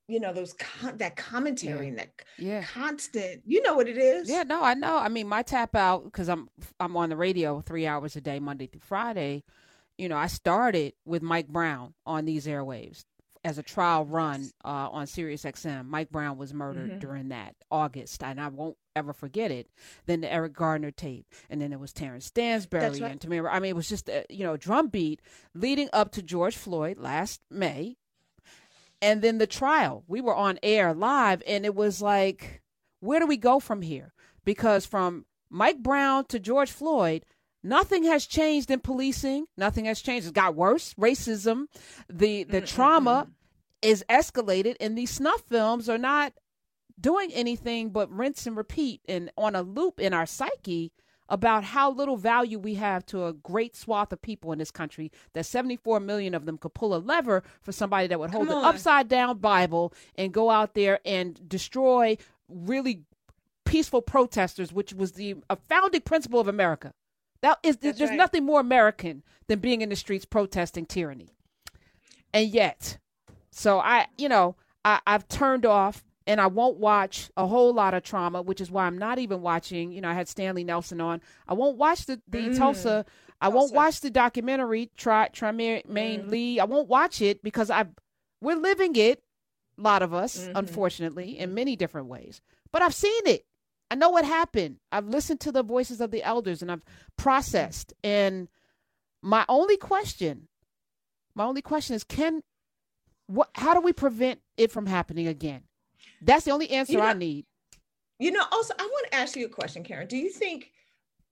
you 0.07 0.19
know 0.19 0.31
those 0.33 0.53
con- 0.53 0.97
that 0.97 1.17
commentary 1.17 1.85
yeah. 1.85 1.89
and 1.89 1.99
that 1.99 2.09
yeah. 2.39 2.63
constant 2.63 3.41
you 3.45 3.61
know 3.61 3.75
what 3.75 3.87
it 3.87 3.97
is 3.97 4.29
yeah 4.29 4.43
no 4.43 4.63
i 4.63 4.73
know 4.73 4.97
i 4.97 5.09
mean 5.09 5.27
my 5.27 5.43
tap 5.43 5.75
out 5.75 6.05
because 6.05 6.29
i'm 6.29 6.47
i'm 6.79 6.95
on 6.95 7.09
the 7.09 7.15
radio 7.15 7.61
three 7.61 7.85
hours 7.85 8.15
a 8.15 8.21
day 8.21 8.39
monday 8.39 8.65
through 8.65 8.81
friday 8.81 9.43
you 9.97 10.07
know 10.07 10.15
i 10.15 10.27
started 10.27 10.93
with 11.05 11.21
mike 11.21 11.49
brown 11.49 11.93
on 12.05 12.23
these 12.23 12.47
airwaves 12.47 13.03
as 13.47 13.57
a 13.57 13.63
trial 13.63 14.05
run 14.05 14.51
uh, 14.65 14.89
on 14.91 15.07
Sirius 15.07 15.43
XM. 15.43 15.87
Mike 15.87 16.11
Brown 16.11 16.37
was 16.37 16.53
murdered 16.53 16.89
mm-hmm. 16.89 16.99
during 16.99 17.29
that 17.29 17.55
August, 17.71 18.21
and 18.21 18.41
I 18.41 18.49
won't 18.49 18.75
ever 18.93 19.13
forget 19.13 19.51
it. 19.51 19.69
Then 20.05 20.19
the 20.19 20.31
Eric 20.31 20.51
Garner 20.51 20.91
tape, 20.91 21.25
and 21.49 21.61
then 21.61 21.71
it 21.71 21.79
was 21.79 21.93
Terence 21.93 22.29
Stansberry 22.29 23.01
right. 23.01 23.11
and 23.11 23.21
Tamir. 23.21 23.47
I 23.49 23.59
mean, 23.59 23.69
it 23.69 23.75
was 23.75 23.87
just 23.87 24.09
a, 24.09 24.25
you 24.29 24.43
know 24.43 24.55
a 24.55 24.57
drum 24.57 24.91
leading 25.55 25.89
up 25.93 26.11
to 26.11 26.21
George 26.21 26.57
Floyd 26.57 26.97
last 26.97 27.39
May, 27.49 27.95
and 29.01 29.21
then 29.21 29.37
the 29.37 29.47
trial. 29.47 30.03
We 30.07 30.19
were 30.19 30.35
on 30.35 30.59
air 30.61 30.93
live, 30.93 31.41
and 31.47 31.65
it 31.65 31.73
was 31.73 32.01
like, 32.01 32.61
where 32.99 33.21
do 33.21 33.27
we 33.27 33.37
go 33.37 33.61
from 33.61 33.81
here? 33.81 34.13
Because 34.43 34.85
from 34.85 35.25
Mike 35.49 35.81
Brown 35.81 36.25
to 36.25 36.37
George 36.37 36.71
Floyd, 36.71 37.23
nothing 37.63 38.03
has 38.03 38.25
changed 38.25 38.69
in 38.69 38.81
policing. 38.81 39.45
Nothing 39.55 39.85
has 39.85 40.01
changed. 40.01 40.27
It's 40.27 40.33
got 40.33 40.55
worse. 40.55 40.93
Racism, 40.95 41.67
the 42.09 42.43
the 42.43 42.59
trauma 42.59 43.29
is 43.81 44.03
escalated, 44.09 44.75
and 44.79 44.97
these 44.97 45.11
snuff 45.11 45.41
films 45.41 45.89
are 45.89 45.97
not 45.97 46.33
doing 46.99 47.31
anything 47.33 47.89
but 47.89 48.11
rinse 48.11 48.47
and 48.47 48.57
repeat 48.57 49.01
and 49.07 49.31
on 49.37 49.55
a 49.55 49.61
loop 49.61 49.99
in 49.99 50.13
our 50.13 50.25
psyche 50.25 50.91
about 51.29 51.63
how 51.63 51.91
little 51.91 52.17
value 52.17 52.57
we 52.57 52.75
have 52.75 53.05
to 53.05 53.25
a 53.25 53.33
great 53.33 53.75
swath 53.75 54.11
of 54.11 54.21
people 54.21 54.51
in 54.51 54.59
this 54.59 54.71
country 54.71 55.11
that 55.33 55.45
74 55.45 55.99
million 55.99 56.33
of 56.33 56.45
them 56.45 56.57
could 56.57 56.73
pull 56.73 56.95
a 56.95 56.97
lever 56.97 57.43
for 57.61 57.71
somebody 57.71 58.07
that 58.07 58.19
would 58.19 58.31
hold 58.31 58.47
an 58.47 58.53
upside 58.53 59.07
down 59.07 59.37
bible 59.37 59.93
and 60.15 60.33
go 60.33 60.49
out 60.49 60.73
there 60.73 60.99
and 61.05 61.47
destroy 61.47 62.17
really 62.47 63.03
peaceful 63.65 64.01
protesters 64.01 64.71
which 64.71 64.93
was 64.93 65.13
the 65.13 65.35
a 65.49 65.55
founding 65.55 66.01
principle 66.01 66.39
of 66.39 66.47
america. 66.47 66.93
That 67.41 67.59
is 67.61 67.77
That's 67.77 67.99
there's 67.99 68.09
right. 68.09 68.17
nothing 68.17 68.45
more 68.45 68.61
american 68.61 69.23
than 69.47 69.59
being 69.59 69.81
in 69.81 69.89
the 69.89 69.95
streets 69.95 70.25
protesting 70.25 70.85
tyranny. 70.85 71.29
And 72.33 72.49
yet 72.49 72.97
so 73.57 73.79
i 73.79 74.07
you 74.17 74.29
know 74.29 74.55
I, 74.85 74.99
i've 75.05 75.27
turned 75.27 75.65
off 75.65 76.03
and 76.27 76.41
I 76.41 76.47
won't 76.47 76.77
watch 76.77 77.31
a 77.37 77.47
whole 77.47 77.73
lot 77.73 77.93
of 77.93 78.03
trauma, 78.03 78.41
which 78.41 78.59
is 78.59 78.69
why 78.69 78.85
I'm 78.85 78.97
not 78.97 79.17
even 79.17 79.41
watching. 79.41 79.93
You 79.93 80.01
know, 80.01 80.09
I 80.09 80.13
had 80.13 80.27
Stanley 80.27 80.65
Nelson 80.65 80.99
on. 80.99 81.21
I 81.47 81.53
won't 81.53 81.77
watch 81.77 82.05
the 82.05 82.21
the 82.27 82.49
mm. 82.49 82.57
Tulsa. 82.57 83.05
I 83.39 83.47
won't 83.49 83.73
watch 83.73 84.01
the 84.01 84.09
documentary 84.09 84.91
Trymaine 84.97 85.85
mm. 85.85 86.29
Lee. 86.29 86.59
I 86.59 86.65
won't 86.65 86.89
watch 86.89 87.21
it 87.21 87.41
because 87.43 87.69
I 87.69 87.85
we're 88.41 88.57
living 88.57 88.95
it. 88.95 89.23
A 89.77 89.81
lot 89.81 90.01
of 90.01 90.13
us, 90.13 90.39
mm-hmm. 90.39 90.57
unfortunately, 90.57 91.39
in 91.39 91.53
many 91.53 91.75
different 91.75 92.07
ways. 92.07 92.41
But 92.71 92.81
I've 92.81 92.95
seen 92.95 93.21
it. 93.25 93.45
I 93.89 93.95
know 93.95 94.09
what 94.09 94.25
happened. 94.25 94.77
I've 94.91 95.07
listened 95.07 95.39
to 95.41 95.51
the 95.51 95.63
voices 95.63 96.01
of 96.01 96.11
the 96.11 96.23
elders 96.23 96.61
and 96.61 96.71
I've 96.71 96.83
processed. 97.15 97.93
And 98.03 98.49
my 99.21 99.45
only 99.47 99.77
question, 99.77 100.47
my 101.35 101.45
only 101.45 101.61
question 101.61 101.95
is, 101.95 102.03
can 102.03 102.41
what? 103.27 103.49
How 103.53 103.73
do 103.73 103.81
we 103.81 103.93
prevent 103.93 104.39
it 104.57 104.71
from 104.71 104.85
happening 104.85 105.27
again? 105.27 105.63
That's 106.21 106.45
the 106.45 106.51
only 106.51 106.69
answer 106.71 106.93
you 106.93 106.99
know, 106.99 107.05
I 107.05 107.13
need. 107.13 107.45
You 108.19 108.31
know, 108.31 108.43
also 108.51 108.73
I 108.77 108.83
want 108.83 109.07
to 109.11 109.15
ask 109.17 109.35
you 109.35 109.45
a 109.45 109.49
question, 109.49 109.83
Karen. 109.83 110.07
Do 110.07 110.17
you 110.17 110.29
think 110.29 110.71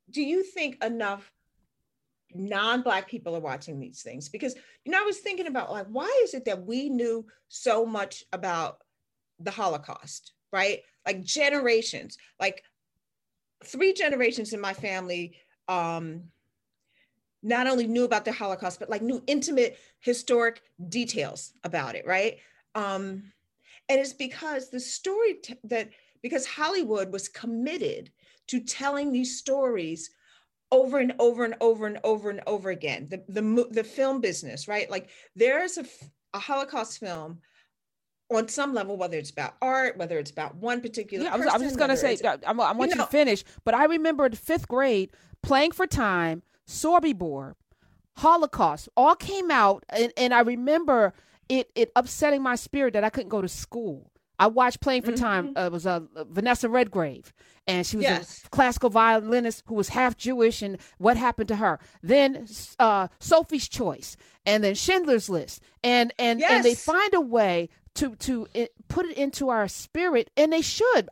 do 0.10 0.22
you 0.22 0.44
think 0.44 0.84
enough 0.84 1.32
non-black 2.34 3.08
people 3.08 3.36
are 3.36 3.42
watching 3.42 3.80
these 3.80 4.02
things? 4.02 4.30
Because 4.30 4.56
you 4.84 4.92
know, 4.92 5.00
I 5.00 5.06
was 5.06 5.20
thinking 5.20 5.48
about 5.48 5.72
like 5.72 5.88
why 5.88 6.22
is 6.24 6.34
it 6.34 6.46
that 6.46 6.66
we 6.66 6.90
knew 6.90 7.26
so 7.48 7.86
much 7.86 8.24
about 8.32 8.78
the 9.40 9.52
Holocaust, 9.52 10.34
right? 10.54 10.82
Like 11.06 11.24
generations, 11.24 12.18
like 12.40 12.64
three 13.64 13.94
generations 13.94 14.54
in 14.54 14.60
my 14.60 14.74
family 14.74 15.36
um 15.68 16.24
not 17.46 17.68
only 17.68 17.88
knew 17.88 18.04
about 18.04 18.26
the 18.26 18.32
Holocaust, 18.32 18.80
but 18.80 18.90
like 18.90 19.02
knew 19.02 19.24
intimate 19.28 19.78
historic 20.00 20.62
details 20.90 21.54
about 21.64 21.96
it, 21.96 22.06
right? 22.06 22.38
Um, 22.74 23.32
and 23.90 24.00
it's 24.00 24.14
because 24.14 24.70
the 24.70 24.80
story 24.80 25.36
t- 25.36 25.56
that 25.64 25.90
because 26.22 26.46
hollywood 26.46 27.12
was 27.12 27.28
committed 27.28 28.12
to 28.48 28.60
telling 28.60 29.12
these 29.12 29.38
stories 29.38 30.12
over 30.72 31.00
and 31.00 31.14
over 31.20 31.46
and 31.46 31.56
over 31.62 31.88
and 31.88 32.00
over 32.04 32.30
and 32.30 32.42
over 32.48 32.70
again 32.70 33.08
the 33.10 33.24
the, 33.30 33.68
the 33.72 33.84
film 33.84 34.22
business 34.22 34.68
right 34.68 34.90
like 34.90 35.10
there's 35.36 35.78
a, 35.78 35.86
a 36.34 36.40
holocaust 36.40 37.00
film 37.00 37.40
on 38.32 38.48
some 38.48 38.74
level, 38.74 38.98
whether 38.98 39.20
it's 39.20 39.30
about 39.30 39.54
art, 39.62 39.98
whether 39.98 40.18
it's 40.18 40.32
about 40.32 40.56
one 40.56 40.82
particular. 40.82 41.26
Yeah, 41.26 41.38
person, 41.38 41.48
I 41.48 41.58
was, 41.58 41.62
just 41.62 41.78
gonna 41.78 41.96
say, 41.96 42.18
I, 42.26 42.38
I 42.44 42.54
want 42.54 42.90
you, 42.90 42.98
you 42.98 43.04
to 43.04 43.06
finish, 43.06 43.44
but 43.64 43.76
I 43.76 43.86
remember 43.86 44.28
the 44.28 44.36
fifth 44.36 44.68
grade 44.68 45.12
playing 45.44 45.74
for 45.74 45.86
time, 45.86 46.42
Sobibor, 46.68 47.54
Holocaust, 48.18 48.90
all 48.96 49.16
came 49.16 49.52
out, 49.52 49.84
and, 49.90 50.12
and 50.18 50.34
I 50.34 50.42
remember 50.42 51.14
it 51.50 51.70
it 51.76 51.92
upsetting 51.96 52.42
my 52.42 52.56
spirit 52.56 52.94
that 52.94 53.04
I 53.04 53.10
couldn't 53.10 53.30
go 53.30 53.42
to 53.42 53.48
school. 53.48 54.12
I 54.38 54.48
watched 54.48 54.82
Playing 54.82 55.04
for 55.04 55.14
Time. 55.14 55.50
Mm-hmm. 55.50 55.58
Uh, 55.58 55.66
it 55.68 55.72
was 55.72 55.88
uh, 55.88 56.02
Vanessa 56.30 56.68
Redgrave, 56.68 57.34
and 57.68 57.86
she 57.86 57.98
was 57.98 58.04
yes. 58.04 58.44
a 58.46 58.50
classical 58.50 58.90
violinist 58.90 59.64
who 59.68 59.76
was 59.76 59.90
half 59.90 60.18
Jewish. 60.18 60.62
And 60.62 60.78
what 60.98 61.18
happened 61.18 61.48
to 61.50 61.56
her? 61.56 61.80
Then 62.04 62.48
uh, 62.80 63.08
Sophie's 63.20 63.68
Choice, 63.68 64.18
and 64.46 64.64
then 64.64 64.76
Schindler's 64.76 65.30
List, 65.30 65.62
and 65.84 66.14
and 66.20 66.40
yes. 66.40 66.52
and 66.52 66.66
they 66.66 66.76
find 66.76 67.14
a 67.14 67.22
way 67.22 67.70
to 67.96 68.16
to 68.16 68.48
it, 68.54 68.74
put 68.88 69.06
it 69.06 69.18
into 69.18 69.50
our 69.50 69.68
spirit, 69.68 70.30
and 70.36 70.52
they 70.52 70.62
should. 70.62 71.10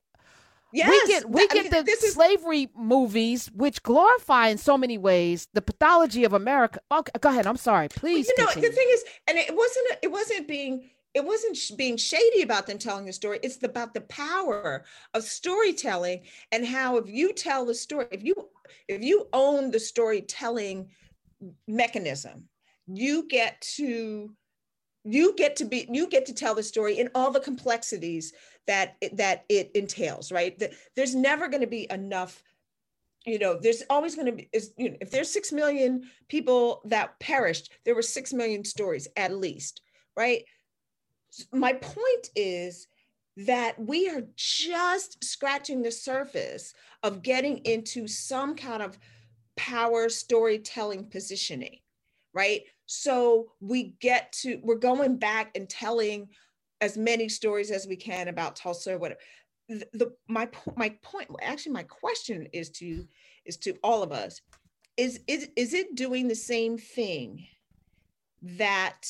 Yes, 0.73 0.89
we 0.89 1.13
get 1.13 1.29
we 1.29 1.47
get 1.49 1.71
I 1.71 1.77
mean, 1.77 1.85
the 1.85 2.07
slavery 2.09 2.67
movies, 2.75 3.51
which 3.53 3.83
glorify 3.83 4.47
in 4.47 4.57
so 4.57 4.75
many 4.75 4.97
ways 4.97 5.47
the 5.53 5.61
pathology 5.61 6.23
of 6.23 6.33
America. 6.33 6.79
Okay, 6.91 7.11
go 7.19 7.29
ahead. 7.29 7.45
I'm 7.45 7.57
sorry. 7.57 7.89
Please. 7.89 8.29
Well, 8.37 8.47
you 8.49 8.55
know, 8.55 8.67
the 8.67 8.75
thing 8.75 8.87
is, 8.89 9.03
and 9.27 9.37
it 9.37 9.55
wasn't 9.55 9.87
it 10.01 10.11
wasn't 10.11 10.47
being 10.47 10.89
it 11.13 11.23
wasn't 11.23 11.77
being 11.77 11.95
shady 11.95 12.41
about 12.41 12.65
them 12.65 12.79
telling 12.79 13.05
the 13.05 13.13
story. 13.13 13.39
It's 13.43 13.61
about 13.63 13.93
the 13.93 14.01
power 14.01 14.83
of 15.13 15.23
storytelling 15.23 16.21
and 16.51 16.65
how 16.65 16.97
if 16.97 17.07
you 17.07 17.33
tell 17.33 17.65
the 17.65 17.75
story, 17.75 18.07
if 18.11 18.23
you 18.23 18.33
if 18.87 19.03
you 19.03 19.27
own 19.31 19.69
the 19.69 19.79
storytelling 19.79 20.89
mechanism, 21.67 22.45
you 22.87 23.27
get 23.27 23.61
to 23.75 24.33
you 25.03 25.35
get 25.35 25.55
to 25.57 25.65
be 25.65 25.87
you 25.91 26.07
get 26.07 26.25
to 26.25 26.33
tell 26.33 26.55
the 26.55 26.63
story 26.63 26.99
in 26.99 27.09
all 27.13 27.31
the 27.31 27.39
complexities 27.39 28.33
that 28.67 28.95
that 29.13 29.45
it 29.49 29.71
entails 29.75 30.31
right? 30.31 30.61
There's 30.95 31.15
never 31.15 31.47
going 31.47 31.61
to 31.61 31.67
be 31.67 31.87
enough 31.89 32.41
you 33.25 33.39
know 33.39 33.57
there's 33.59 33.83
always 33.89 34.15
going 34.15 34.25
to 34.27 34.31
be 34.33 34.49
is 34.51 34.73
you 34.77 34.91
know 34.91 34.97
if 35.01 35.11
there's 35.11 35.31
6 35.31 35.51
million 35.51 36.03
people 36.27 36.81
that 36.85 37.19
perished 37.19 37.71
there 37.85 37.95
were 37.95 38.01
6 38.01 38.33
million 38.33 38.63
stories 38.63 39.07
at 39.15 39.33
least 39.33 39.81
right? 40.15 40.43
My 41.51 41.73
point 41.73 42.29
is 42.35 42.87
that 43.37 43.79
we 43.79 44.09
are 44.09 44.21
just 44.35 45.23
scratching 45.23 45.81
the 45.81 45.91
surface 45.91 46.75
of 47.01 47.23
getting 47.23 47.57
into 47.59 48.07
some 48.07 48.55
kind 48.55 48.83
of 48.83 48.97
power 49.57 50.09
storytelling 50.09 51.05
positioning 51.09 51.79
right 52.33 52.63
so 52.93 53.47
we 53.59 53.95
get 53.99 54.31
to 54.41 54.59
we're 54.63 54.75
going 54.75 55.17
back 55.17 55.51
and 55.55 55.67
telling 55.67 56.29
as 56.79 56.97
many 56.97 57.27
stories 57.27 57.71
as 57.71 57.87
we 57.87 57.95
can 57.95 58.27
about 58.27 58.55
Tulsa 58.55 58.93
or 58.93 58.97
whatever. 58.97 59.19
The, 59.69 59.87
the 59.93 60.13
my 60.27 60.49
my 60.75 60.89
point 61.01 61.29
actually 61.41 61.71
my 61.71 61.83
question 61.83 62.47
is 62.53 62.69
to 62.71 63.07
is 63.45 63.57
to 63.57 63.73
all 63.83 64.03
of 64.03 64.11
us 64.11 64.41
is 64.97 65.21
is 65.27 65.49
is 65.55 65.73
it 65.73 65.95
doing 65.95 66.27
the 66.27 66.35
same 66.35 66.77
thing 66.77 67.47
that 68.41 69.07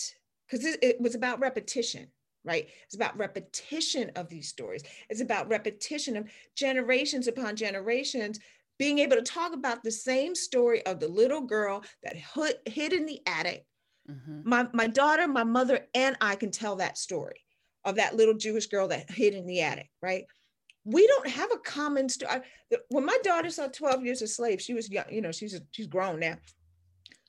because 0.47 0.65
it, 0.65 0.79
it 0.81 1.01
was 1.01 1.15
about 1.15 1.39
repetition 1.39 2.07
right 2.45 2.69
it's 2.85 2.95
about 2.95 3.17
repetition 3.17 4.11
of 4.15 4.29
these 4.29 4.47
stories 4.47 4.83
it's 5.09 5.21
about 5.21 5.49
repetition 5.49 6.15
of 6.15 6.29
generations 6.55 7.27
upon 7.27 7.55
generations 7.55 8.39
being 8.77 8.99
able 8.99 9.15
to 9.15 9.23
talk 9.23 9.53
about 9.53 9.83
the 9.83 9.91
same 9.91 10.35
story 10.35 10.85
of 10.85 10.99
the 10.99 11.07
little 11.07 11.41
girl 11.41 11.83
that 12.03 12.15
hid, 12.15 12.55
hid 12.65 12.93
in 12.93 13.05
the 13.05 13.19
attic 13.25 13.65
mm-hmm. 14.10 14.41
my, 14.43 14.67
my 14.74 14.88
daughter 14.88 15.27
my 15.27 15.43
mother 15.43 15.88
and 15.95 16.15
i 16.19 16.36
can 16.36 16.51
tell 16.51 16.75
that 16.75 16.98
story 16.98 17.43
of 17.86 17.95
that 17.95 18.15
little 18.15 18.33
Jewish 18.33 18.67
girl 18.67 18.88
that 18.89 19.10
hid 19.12 19.33
in 19.33 19.45
the 19.45 19.62
attic, 19.62 19.89
right? 20.01 20.25
We 20.86 21.05
don't 21.07 21.27
have 21.27 21.51
a 21.51 21.57
common 21.57 22.10
story. 22.10 22.41
When 22.89 23.05
my 23.05 23.17
daughter 23.24 23.50
saw 23.50 23.67
12 23.67 24.05
Years 24.05 24.22
a 24.22 24.27
Slave, 24.27 24.62
she 24.62 24.74
was 24.74 24.89
young, 24.89 25.05
you 25.10 25.22
know, 25.22 25.31
she's, 25.31 25.53
a, 25.53 25.62
she's 25.72 25.88
grown 25.88 26.19
now. 26.19 26.38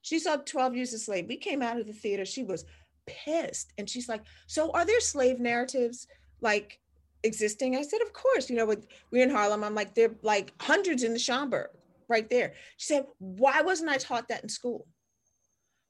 She 0.02 0.18
saw 0.18 0.36
12 0.36 0.76
Years 0.76 0.92
a 0.92 0.98
Slave. 0.98 1.26
We 1.28 1.36
came 1.36 1.62
out 1.62 1.78
of 1.78 1.86
the 1.86 1.92
theater. 1.92 2.24
She 2.24 2.42
was 2.42 2.64
pissed. 3.06 3.72
And 3.78 3.88
she's 3.88 4.08
like, 4.08 4.22
So 4.46 4.70
are 4.72 4.84
there 4.84 5.00
slave 5.00 5.40
narratives 5.40 6.06
like 6.40 6.78
existing? 7.22 7.76
I 7.76 7.82
said, 7.82 8.02
Of 8.02 8.12
course. 8.12 8.50
You 8.50 8.56
know, 8.56 8.66
with, 8.66 8.86
we're 9.10 9.22
in 9.22 9.30
Harlem. 9.30 9.64
I'm 9.64 9.74
like, 9.74 9.94
There 9.94 10.10
are 10.10 10.16
like 10.22 10.52
hundreds 10.60 11.04
in 11.04 11.12
the 11.12 11.18
Schomburg 11.18 11.68
right 12.08 12.28
there. 12.28 12.54
She 12.76 12.86
said, 12.86 13.06
Why 13.18 13.62
wasn't 13.62 13.90
I 13.90 13.96
taught 13.96 14.28
that 14.28 14.42
in 14.42 14.48
school? 14.48 14.86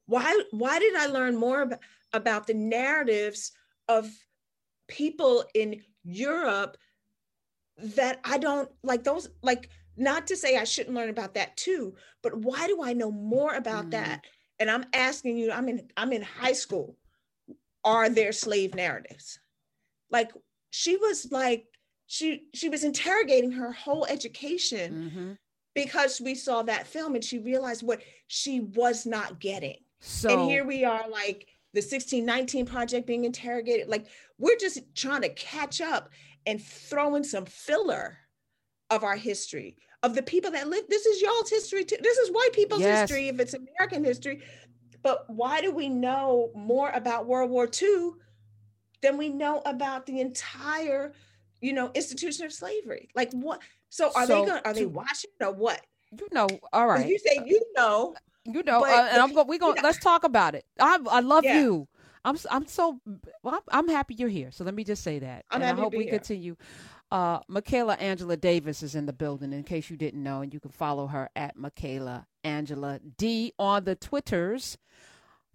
Why, 0.06 0.42
why 0.50 0.78
did 0.78 0.94
I 0.96 1.06
learn 1.06 1.36
more 1.36 1.62
about, 1.62 1.80
about 2.12 2.46
the 2.46 2.54
narratives 2.54 3.52
of 3.88 4.10
people 4.88 5.44
in 5.54 5.82
Europe 6.04 6.76
that 7.78 8.20
I 8.24 8.38
don't 8.38 8.70
like 8.82 9.04
those 9.04 9.28
like 9.42 9.68
not 9.96 10.26
to 10.28 10.36
say 10.36 10.56
I 10.56 10.64
shouldn't 10.64 10.94
learn 10.94 11.08
about 11.08 11.34
that 11.34 11.56
too, 11.56 11.94
but 12.22 12.36
why 12.36 12.66
do 12.66 12.82
I 12.82 12.92
know 12.92 13.10
more 13.10 13.54
about 13.54 13.86
mm. 13.86 13.90
that? 13.92 14.24
And 14.58 14.70
I'm 14.70 14.84
asking 14.92 15.38
you, 15.38 15.50
I'm 15.50 15.68
in 15.68 15.88
I'm 15.96 16.12
in 16.12 16.22
high 16.22 16.52
school. 16.52 16.96
Are 17.84 18.08
there 18.08 18.32
slave 18.32 18.74
narratives? 18.74 19.38
Like 20.10 20.32
she 20.70 20.96
was 20.96 21.30
like 21.30 21.66
she 22.06 22.44
she 22.54 22.68
was 22.68 22.84
interrogating 22.84 23.52
her 23.52 23.72
whole 23.72 24.06
education 24.06 25.10
mm-hmm. 25.10 25.32
because 25.74 26.20
we 26.20 26.34
saw 26.34 26.62
that 26.62 26.86
film 26.86 27.14
and 27.14 27.24
she 27.24 27.38
realized 27.38 27.82
what 27.82 28.02
she 28.26 28.60
was 28.60 29.06
not 29.06 29.40
getting. 29.40 29.78
So 30.06 30.28
and 30.28 30.50
here 30.50 30.64
we 30.64 30.84
are 30.84 31.08
like 31.08 31.48
the 31.72 31.80
1619 31.80 32.66
project 32.66 33.06
being 33.06 33.24
interrogated. 33.24 33.88
Like 33.88 34.06
we're 34.38 34.58
just 34.58 34.80
trying 34.94 35.22
to 35.22 35.30
catch 35.30 35.80
up 35.80 36.10
and 36.46 36.62
throw 36.62 37.14
in 37.14 37.24
some 37.24 37.46
filler 37.46 38.18
of 38.90 39.02
our 39.02 39.16
history 39.16 39.78
of 40.02 40.14
the 40.14 40.22
people 40.22 40.50
that 40.50 40.68
live. 40.68 40.84
This 40.90 41.06
is 41.06 41.22
y'all's 41.22 41.48
history 41.48 41.84
too. 41.84 41.96
This 42.02 42.18
is 42.18 42.30
white 42.30 42.52
people's 42.52 42.82
yes. 42.82 43.08
history 43.08 43.28
if 43.28 43.40
it's 43.40 43.54
American 43.54 44.04
history. 44.04 44.42
But 45.02 45.24
why 45.28 45.62
do 45.62 45.72
we 45.72 45.88
know 45.88 46.50
more 46.54 46.90
about 46.90 47.26
World 47.26 47.50
War 47.50 47.66
II 47.82 48.10
than 49.00 49.16
we 49.16 49.30
know 49.30 49.62
about 49.64 50.04
the 50.04 50.20
entire 50.20 51.12
you 51.60 51.72
know 51.72 51.90
institution 51.94 52.44
of 52.44 52.52
slavery 52.52 53.08
like 53.14 53.32
what 53.32 53.60
so 53.88 54.10
are 54.14 54.26
so 54.26 54.40
they 54.40 54.50
going 54.50 54.62
are 54.64 54.74
they 54.74 54.86
watching 54.86 55.30
or 55.40 55.52
what 55.52 55.80
you 56.12 56.28
know 56.32 56.46
all 56.72 56.86
right 56.86 57.06
you 57.06 57.18
say 57.18 57.38
you 57.46 57.62
know 57.76 58.14
you 58.46 58.62
know 58.62 58.80
but, 58.80 58.90
uh, 58.90 59.08
and 59.10 59.22
i'm 59.22 59.32
going 59.32 59.46
we 59.48 59.58
going 59.58 59.76
you 59.76 59.82
know, 59.82 59.88
let's 59.88 59.98
talk 59.98 60.24
about 60.24 60.54
it 60.54 60.64
i 60.80 60.98
i 61.10 61.20
love 61.20 61.44
yeah. 61.44 61.60
you 61.60 61.88
i'm 62.24 62.36
i'm 62.50 62.66
so 62.66 63.00
well, 63.42 63.54
I'm, 63.54 63.60
I'm, 63.70 63.88
happy 63.88 64.14
you're 64.14 64.28
here 64.28 64.50
so 64.50 64.64
let 64.64 64.74
me 64.74 64.84
just 64.84 65.02
say 65.02 65.18
that 65.20 65.44
I'm 65.50 65.62
and 65.62 65.78
i 65.78 65.80
hope 65.80 65.94
we 65.94 66.04
here. 66.04 66.12
continue 66.12 66.56
uh, 67.14 67.38
Michaela 67.46 67.94
Angela 67.94 68.36
Davis 68.36 68.82
is 68.82 68.96
in 68.96 69.06
the 69.06 69.12
building, 69.12 69.52
in 69.52 69.62
case 69.62 69.88
you 69.88 69.96
didn't 69.96 70.20
know, 70.20 70.40
and 70.40 70.52
you 70.52 70.58
can 70.58 70.72
follow 70.72 71.06
her 71.06 71.30
at 71.36 71.56
Michaela 71.56 72.26
Angela 72.42 72.98
D 73.16 73.52
on 73.56 73.84
the 73.84 73.94
Twitters. 73.94 74.78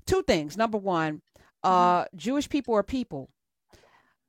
Two 0.05 0.23
things. 0.23 0.55
Number 0.55 0.77
one, 0.77 1.21
uh, 1.61 2.03
mm-hmm. 2.03 2.17
Jewish 2.17 2.47
people 2.47 2.75
are 2.75 2.83
people. 2.83 3.29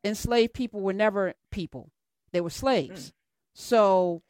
Enslaved 0.03 0.55
people 0.55 0.81
were 0.81 0.93
never 0.93 1.35
people; 1.53 1.93
they 2.33 2.41
were 2.41 2.51
slaves. 2.51 3.11
Mm. 3.11 3.13
So 3.55 4.23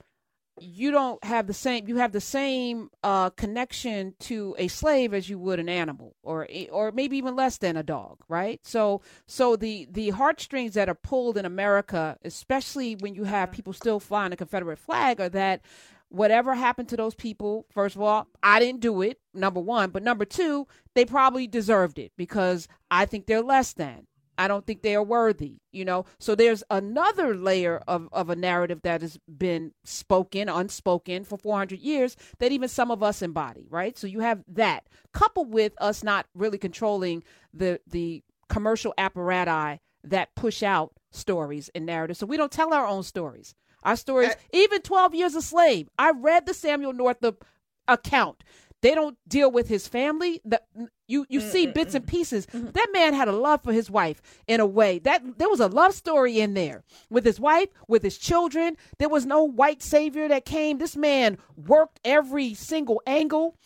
you 0.59 0.91
don't 0.91 1.23
have 1.25 1.47
the 1.47 1.55
same 1.55 1.89
you 1.89 1.97
have 1.97 2.13
the 2.13 2.21
same 2.21 2.91
uh, 3.03 3.31
connection 3.31 4.15
to 4.21 4.55
a 4.59 4.69
slave 4.69 5.15
as 5.15 5.29
you 5.29 5.39
would 5.39 5.59
an 5.59 5.69
animal 5.69 6.15
or 6.23 6.47
or 6.71 6.93
maybe 6.93 7.17
even 7.17 7.37
less 7.37 7.59
than 7.59 7.77
a 7.77 7.83
dog 7.83 8.19
right? 8.29 8.61
So 8.63 9.01
so 9.27 9.57
the 9.57 9.87
the 9.91 10.11
heartstrings 10.11 10.75
that 10.75 10.89
are 10.89 10.95
pulled 10.95 11.37
in 11.37 11.45
america 11.45 12.17
especially 12.25 12.95
when 12.97 13.15
you 13.15 13.25
have 13.25 13.53
people 13.53 13.73
still 13.73 14.01
flying 14.01 14.33
a 14.33 14.37
confederate 14.37 14.79
flag 14.79 15.21
are 15.21 15.29
that 15.29 15.63
whatever 16.09 16.55
happened 16.55 16.89
to 16.89 16.97
those 16.97 17.15
people 17.15 17.67
first 17.71 17.97
of 17.97 18.03
all 18.03 18.27
i 18.43 18.59
didn't 18.59 18.81
do 18.81 19.03
it 19.03 19.19
number 19.33 19.61
one. 19.61 19.91
But 19.91 20.03
number 20.03 20.25
two 20.25 20.67
they 20.95 21.05
probably 21.05 21.47
deserved 21.47 21.99
it 21.99 22.13
because 22.17 22.69
i 22.91 23.07
think 23.07 23.27
they're 23.27 23.43
less 23.43 23.73
than 23.73 24.07
I 24.41 24.49
don't 24.49 24.67
think 24.67 24.81
they 24.81 24.95
are 24.95 25.03
worthy, 25.03 25.59
you 25.71 25.85
know. 25.85 26.07
So 26.19 26.35
there's 26.35 26.65
another 26.71 27.37
layer 27.37 27.83
of, 27.87 28.09
of 28.11 28.31
a 28.31 28.35
narrative 28.37 28.81
that 28.85 29.03
has 29.03 29.19
been 29.29 29.73
spoken, 29.85 30.49
unspoken 30.49 31.25
for 31.25 31.37
400 31.37 31.79
years 31.79 32.17
that 32.39 32.51
even 32.51 32.71
some 32.71 32.91
of 32.91 33.03
us 33.03 33.21
embody, 33.21 33.67
right? 33.69 33.99
So 33.99 34.07
you 34.07 34.21
have 34.21 34.43
that 34.49 34.89
coupled 35.13 35.53
with 35.53 35.75
us 35.79 36.03
not 36.03 36.25
really 36.35 36.57
controlling 36.57 37.23
the 37.53 37.81
the 37.87 38.25
commercial 38.49 38.95
apparatus 38.97 39.79
that 40.05 40.35
push 40.35 40.63
out 40.63 40.95
stories 41.11 41.69
and 41.75 41.85
narratives. 41.85 42.19
So 42.19 42.25
we 42.25 42.39
don't 42.39 42.51
tell 42.51 42.73
our 42.73 42.87
own 42.87 43.03
stories. 43.03 43.55
Our 43.83 43.97
stories, 43.97 44.31
even 44.55 44.81
12 44.81 45.15
years 45.15 45.35
a 45.35 45.43
slave. 45.43 45.91
I 45.99 46.13
read 46.13 46.47
the 46.47 46.55
Samuel 46.55 46.95
Northup 46.95 47.45
account. 47.87 48.43
They 48.83 48.95
don't 48.95 49.19
deal 49.29 49.51
with 49.51 49.69
his 49.69 49.87
family. 49.87 50.41
The, 50.45 50.61
you 51.07 51.27
you 51.29 51.41
mm 51.41 51.51
see 51.51 51.67
bits 51.67 51.95
and 51.95 52.07
pieces. 52.07 52.47
Mm-hmm. 52.47 52.71
That 52.71 52.89
man 52.93 53.15
had 53.15 53.29
a 53.29 53.33
love 53.33 53.63
for 53.63 53.73
his 53.73 53.91
wife 53.91 54.23
in 54.47 54.61
a 54.61 54.67
way. 54.67 54.99
That 55.01 55.39
there 55.39 55.49
was 55.49 55.61
a 55.61 55.67
love 55.67 55.95
story 55.95 56.41
in 56.41 56.55
there 56.55 56.85
with 57.11 57.25
his 57.25 57.41
wife, 57.41 57.69
with 57.89 58.03
his 58.03 58.17
children. 58.17 58.77
There 58.99 59.09
was 59.09 59.27
no 59.27 59.43
white 59.43 59.83
savior 59.83 60.29
that 60.29 60.45
came. 60.45 60.79
This 60.79 60.97
man 60.97 61.39
worked 61.57 62.01
every 62.05 62.55
single 62.55 63.03
angle. 63.07 63.57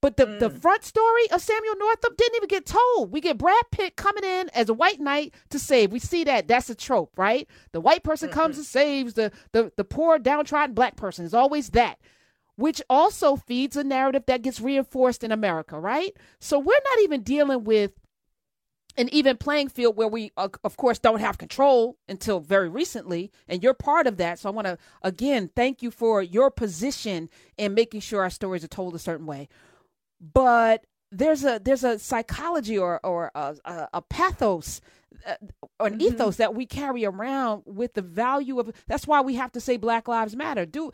But 0.00 0.16
the, 0.16 0.26
mm. 0.26 0.40
the 0.40 0.50
front 0.50 0.82
story 0.84 1.30
of 1.30 1.40
Samuel 1.40 1.76
Northup 1.78 2.16
didn't 2.16 2.34
even 2.34 2.48
get 2.48 2.66
told. 2.66 3.12
We 3.12 3.20
get 3.20 3.38
Brad 3.38 3.62
Pitt 3.70 3.94
coming 3.94 4.24
in 4.24 4.50
as 4.52 4.68
a 4.68 4.74
white 4.74 4.98
knight 4.98 5.32
to 5.50 5.60
save. 5.60 5.92
We 5.92 6.00
see 6.00 6.24
that. 6.24 6.48
That's 6.48 6.68
a 6.68 6.74
trope, 6.74 7.12
right? 7.16 7.48
The 7.70 7.80
white 7.80 8.02
person 8.02 8.28
mm-hmm. 8.28 8.38
comes 8.40 8.56
and 8.56 8.66
saves 8.66 9.14
the, 9.14 9.30
the, 9.52 9.70
the 9.76 9.84
poor, 9.84 10.18
downtrodden 10.18 10.74
black 10.74 10.96
person. 10.96 11.24
It's 11.24 11.34
always 11.34 11.70
that 11.70 12.00
which 12.56 12.82
also 12.90 13.36
feeds 13.36 13.76
a 13.76 13.84
narrative 13.84 14.24
that 14.26 14.42
gets 14.42 14.60
reinforced 14.60 15.24
in 15.24 15.32
America, 15.32 15.78
right? 15.78 16.12
So 16.40 16.58
we're 16.58 16.72
not 16.84 17.00
even 17.02 17.22
dealing 17.22 17.64
with 17.64 17.92
an 18.96 19.08
even 19.12 19.36
playing 19.38 19.70
field 19.70 19.96
where 19.96 20.08
we, 20.08 20.32
uh, 20.36 20.48
of 20.64 20.76
course, 20.76 20.98
don't 20.98 21.20
have 21.20 21.38
control 21.38 21.96
until 22.08 22.40
very 22.40 22.68
recently, 22.68 23.30
and 23.48 23.62
you're 23.62 23.74
part 23.74 24.06
of 24.06 24.18
that. 24.18 24.38
So 24.38 24.48
I 24.48 24.52
want 24.52 24.66
to 24.66 24.76
again 25.02 25.50
thank 25.56 25.82
you 25.82 25.90
for 25.90 26.22
your 26.22 26.50
position 26.50 27.30
in 27.56 27.74
making 27.74 28.00
sure 28.00 28.22
our 28.22 28.30
stories 28.30 28.64
are 28.64 28.68
told 28.68 28.94
a 28.94 28.98
certain 28.98 29.26
way. 29.26 29.48
But 30.20 30.84
there's 31.10 31.44
a 31.44 31.60
there's 31.62 31.84
a 31.84 31.98
psychology 31.98 32.76
or 32.76 33.00
or 33.04 33.30
a, 33.34 33.56
a, 33.64 33.88
a 33.94 34.02
pathos 34.02 34.80
uh, 35.26 35.34
or 35.78 35.86
an 35.86 35.94
mm-hmm. 35.94 36.14
ethos 36.14 36.36
that 36.36 36.54
we 36.54 36.66
carry 36.66 37.04
around 37.04 37.62
with 37.66 37.94
the 37.94 38.02
value 38.02 38.58
of 38.58 38.72
that's 38.86 39.06
why 39.06 39.20
we 39.20 39.34
have 39.34 39.52
to 39.52 39.60
say 39.60 39.76
black 39.76 40.08
lives 40.08 40.34
matter 40.34 40.64
do 40.64 40.90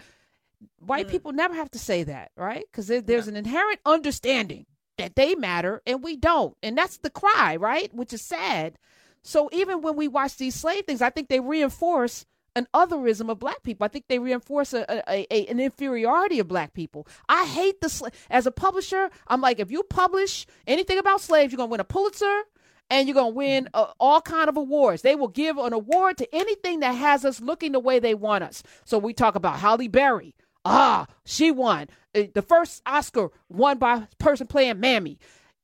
white 0.79 1.07
mm. 1.07 1.11
people 1.11 1.33
never 1.33 1.55
have 1.55 1.71
to 1.73 1.79
say 1.79 2.05
that, 2.05 2.31
right? 2.37 2.65
Because 2.71 2.87
there, 2.87 3.01
there's 3.01 3.27
yeah. 3.27 3.33
an 3.33 3.37
inherent 3.37 3.81
understanding 3.85 4.67
that 4.97 5.17
they 5.17 5.35
matter 5.35 5.83
and 5.87 6.03
we 6.03 6.17
don't. 6.17 6.57
And 6.63 6.77
that's 6.77 6.99
the 6.99 7.11
cry, 7.11 7.57
right? 7.57 7.93
Which 7.95 8.13
is 8.13 8.23
sad. 8.23 8.79
So 9.23 9.49
even 9.53 9.83
when 9.83 9.97
we 9.97 10.09
watch 10.09 10.37
these 10.37 10.55
slave 10.55 10.85
things, 10.85 11.03
I 11.03 11.11
think 11.11 11.29
they 11.29 11.41
reinforce 11.41 12.27
an 12.57 12.67
otherism 12.75 13.31
of 13.31 13.39
black 13.39 13.63
people. 13.63 13.85
I 13.85 13.89
think 13.89 14.07
they 14.09 14.19
reinforce 14.19 14.73
a, 14.75 14.85
a, 14.89 15.27
a 15.31 15.47
an 15.47 15.61
inferiority 15.61 16.41
of 16.41 16.49
black 16.49 16.75
people. 16.75 17.07
I 17.29 17.47
hate 17.47 17.81
the 17.81 18.11
as 18.31 18.47
a 18.47 18.51
publisher. 18.51 19.11
I'm 19.29 19.41
like, 19.41 19.61
if 19.61 19.71
you 19.71 19.83
publish 19.85 20.47
anything 20.67 20.99
about 20.99 21.21
slaves, 21.21 21.53
you're 21.53 21.59
gonna 21.59 21.71
win 21.71 21.81
a 21.81 21.85
Pulitzer 21.85 22.43
and 22.91 23.07
you're 23.07 23.15
gonna 23.15 23.29
win 23.29 23.69
uh, 23.75 23.93
all 24.01 24.21
kind 24.21 24.49
of 24.49 24.57
awards. 24.57 25.03
They 25.03 25.15
will 25.15 25.29
give 25.29 25.57
an 25.57 25.73
award 25.73 26.19
to 26.19 26.35
anything 26.35 26.81
that 26.81 26.93
has 26.93 27.25
us 27.25 27.41
looking 27.41 27.73
the 27.73 27.81
way 27.81 27.99
they 27.99 28.15
want 28.15 28.45
us. 28.45 28.63
So 28.85 28.99
we 28.99 29.13
talk 29.13 29.37
about 29.37 29.61
Halle 29.61 29.89
Berry. 29.89 30.35
Ah, 30.65 31.07
she 31.25 31.51
won. 31.51 31.89
Uh, 32.15 32.25
the 32.35 32.43
first 32.43 32.83
Oscar 32.87 33.31
won 33.49 33.79
by 33.79 34.07
person 34.19 34.47
playing 34.47 34.81
Mammy. 34.81 35.19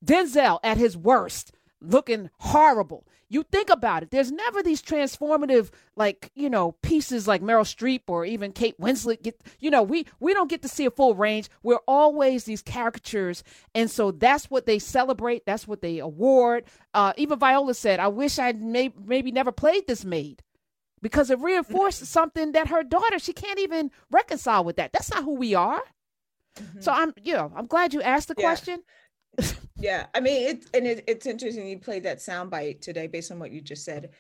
Denzel 0.05 0.61
at 0.63 0.77
his 0.77 0.97
worst, 0.97 1.53
looking 1.81 2.31
horrible. 2.39 3.07
You 3.29 3.43
think 3.43 3.69
about 3.69 4.05
it. 4.05 4.11
There's 4.13 4.31
never 4.31 4.63
these 4.63 4.81
transformative, 4.83 5.71
like 5.97 6.31
you 6.37 6.49
know, 6.49 6.73
pieces 6.83 7.27
like 7.27 7.43
Meryl 7.43 7.65
Streep 7.65 8.03
or 8.07 8.25
even 8.25 8.53
Kate 8.53 8.79
Winslet. 8.79 9.23
Get 9.23 9.41
you 9.59 9.71
know, 9.71 9.83
we 9.83 10.07
we 10.21 10.35
don't 10.35 10.49
get 10.51 10.63
to 10.63 10.69
see 10.69 10.85
a 10.85 10.91
full 10.91 11.17
range. 11.17 11.49
We're 11.65 11.81
always 11.89 12.45
these 12.45 12.63
caricatures, 12.63 13.43
and 13.75 13.91
so 13.91 14.13
that's 14.13 14.51
what 14.51 14.67
they 14.67 14.79
celebrate. 14.79 15.47
That's 15.47 15.67
what 15.67 15.81
they 15.83 15.99
award. 15.99 16.65
Uh, 16.93 17.13
even 17.17 17.39
Viola 17.41 17.75
said, 17.75 17.99
"I 17.99 18.09
wish 18.09 18.39
I'd 18.39 18.63
may- 18.63 18.95
maybe 19.05 19.33
never 19.33 19.51
played 19.51 19.89
this 19.89 20.05
maid." 20.05 20.44
Because 21.05 21.29
it 21.29 21.39
reinforces 21.39 22.09
something 22.09 22.53
that 22.53 22.69
her 22.69 22.83
daughter 22.83 23.19
she 23.19 23.35
can't 23.35 23.59
even 23.59 23.91
reconcile 24.11 24.65
with 24.65 24.77
that. 24.77 24.91
That's 24.95 25.11
not 25.11 25.23
who 25.23 25.35
we 25.35 25.55
are. 25.55 25.83
Mm-hmm. 26.59 26.81
So 26.81 26.93
I'm, 26.93 27.13
you 27.23 27.35
know, 27.35 27.53
I'm 27.55 27.67
glad 27.67 27.93
you 27.93 28.01
asked 28.01 28.29
the 28.29 28.35
yeah. 28.39 28.43
question. 28.43 28.83
yeah, 29.77 30.07
I 30.15 30.21
mean, 30.21 30.49
it, 30.49 30.65
and 30.73 30.87
it, 30.87 31.05
it's 31.07 31.27
interesting 31.27 31.67
you 31.67 31.79
played 31.79 32.05
that 32.05 32.21
soundbite 32.21 32.81
today 32.81 33.07
based 33.07 33.31
on 33.31 33.39
what 33.39 33.51
you 33.51 33.61
just 33.61 33.85
said. 33.85 34.13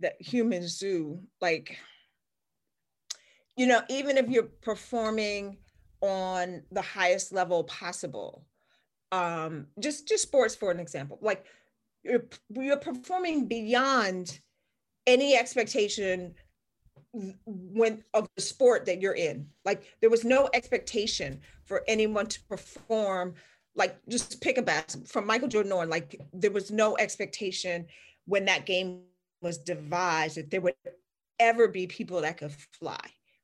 That 0.00 0.20
human 0.20 0.68
zoo, 0.68 1.20
like, 1.40 1.78
you 3.56 3.66
know, 3.66 3.80
even 3.88 4.18
if 4.18 4.28
you're 4.28 4.50
performing 4.60 5.56
on 6.02 6.62
the 6.70 6.82
highest 6.82 7.32
level 7.32 7.64
possible, 7.64 8.44
um, 9.12 9.68
just 9.78 10.06
just 10.06 10.24
sports 10.24 10.54
for 10.54 10.70
an 10.70 10.78
example, 10.78 11.18
like 11.22 11.46
you're 12.02 12.26
you're 12.50 12.76
performing 12.76 13.46
beyond 13.46 14.40
any 15.06 15.36
expectation 15.36 16.34
when 17.44 18.04
of 18.14 18.28
the 18.36 18.42
sport 18.42 18.86
that 18.86 19.00
you're 19.00 19.14
in. 19.14 19.48
Like 19.64 19.82
there 20.00 20.10
was 20.10 20.24
no 20.24 20.48
expectation 20.54 21.40
for 21.64 21.82
anyone 21.88 22.26
to 22.26 22.40
perform 22.48 23.34
like 23.76 23.96
just 24.08 24.40
pick 24.40 24.58
a 24.58 24.62
bat 24.62 24.96
from 25.06 25.24
michael 25.24 25.46
jordan 25.46 25.70
on 25.70 25.88
like 25.88 26.20
there 26.32 26.50
was 26.50 26.72
no 26.72 26.96
expectation 26.96 27.86
when 28.26 28.44
that 28.44 28.66
game 28.66 29.02
was 29.42 29.58
devised 29.58 30.36
that 30.36 30.50
there 30.50 30.60
would 30.60 30.74
ever 31.38 31.68
be 31.68 31.86
people 31.86 32.20
that 32.20 32.36
could 32.36 32.52
fly 32.72 32.98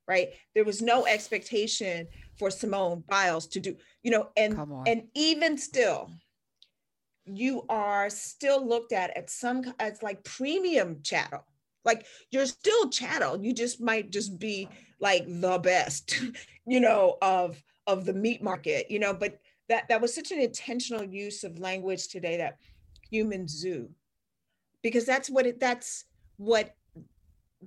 right? 0.07 0.29
There 0.55 0.63
was 0.63 0.81
no 0.81 1.05
expectation 1.05 2.07
for 2.39 2.49
simone 2.49 3.03
biles 3.09 3.47
to 3.47 3.59
do 3.59 3.75
you 4.03 4.11
know 4.11 4.29
and 4.37 4.57
and 4.87 5.03
even 5.13 5.57
still 5.57 6.09
you 7.27 7.63
are 7.69 8.09
still 8.09 8.65
looked 8.65 8.93
at 8.93 9.15
at 9.17 9.29
some 9.29 9.73
as 9.79 10.01
like 10.01 10.23
premium 10.23 10.99
chattel 11.03 11.45
like 11.87 12.05
you're 12.29 12.45
still 12.45 12.89
chattel. 12.89 13.41
You 13.41 13.53
just 13.53 13.81
might 13.81 14.11
just 14.11 14.37
be 14.37 14.69
like 14.99 15.23
the 15.25 15.57
best, 15.57 16.21
you 16.67 16.79
know, 16.79 17.17
of 17.23 17.63
of 17.87 18.05
the 18.05 18.13
meat 18.13 18.43
market, 18.43 18.91
you 18.91 18.99
know, 18.99 19.13
but 19.13 19.39
that 19.69 19.87
that 19.87 20.01
was 20.01 20.13
such 20.13 20.31
an 20.31 20.39
intentional 20.39 21.03
use 21.03 21.43
of 21.43 21.57
language 21.57 22.09
today 22.09 22.37
that 22.37 22.57
human 23.09 23.47
zoo 23.47 23.89
because 24.83 25.05
that's 25.05 25.29
what 25.29 25.45
it 25.45 25.59
that's 25.59 26.03
what 26.35 26.75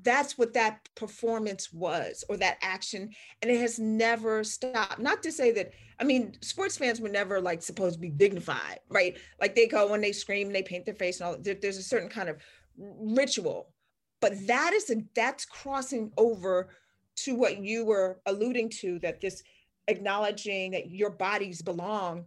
that's 0.02 0.38
what 0.38 0.54
that 0.54 0.88
performance 0.94 1.72
was 1.72 2.24
or 2.28 2.36
that 2.36 2.58
action 2.62 3.10
and 3.42 3.50
it 3.50 3.60
has 3.60 3.78
never 3.78 4.44
stopped. 4.44 5.00
Not 5.00 5.22
to 5.24 5.32
say 5.32 5.50
that 5.52 5.72
i 5.98 6.04
mean 6.04 6.34
sports 6.40 6.78
fans 6.78 7.00
were 7.00 7.08
never 7.08 7.40
like 7.40 7.62
supposed 7.62 7.94
to 7.94 8.00
be 8.00 8.10
dignified 8.10 8.80
right? 8.88 9.18
Like 9.40 9.54
they 9.54 9.66
go 9.66 9.90
when 9.90 10.00
they 10.00 10.12
scream 10.12 10.52
they 10.52 10.62
paint 10.62 10.84
their 10.84 10.94
face 10.94 11.20
and 11.20 11.28
all 11.28 11.36
there, 11.40 11.56
there's 11.60 11.78
a 11.78 11.82
certain 11.82 12.08
kind 12.08 12.28
of 12.28 12.40
ritual. 12.76 13.72
But 14.20 14.46
that 14.46 14.72
is 14.74 14.90
a, 14.90 14.96
that's 15.14 15.44
crossing 15.44 16.12
over 16.16 16.70
to 17.16 17.34
what 17.34 17.58
you 17.58 17.84
were 17.84 18.20
alluding 18.26 18.70
to 18.80 18.98
that 19.00 19.20
this 19.20 19.42
acknowledging 19.88 20.72
that 20.72 20.90
your 20.90 21.10
bodies 21.10 21.62
belong 21.62 22.26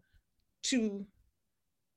to 0.64 1.06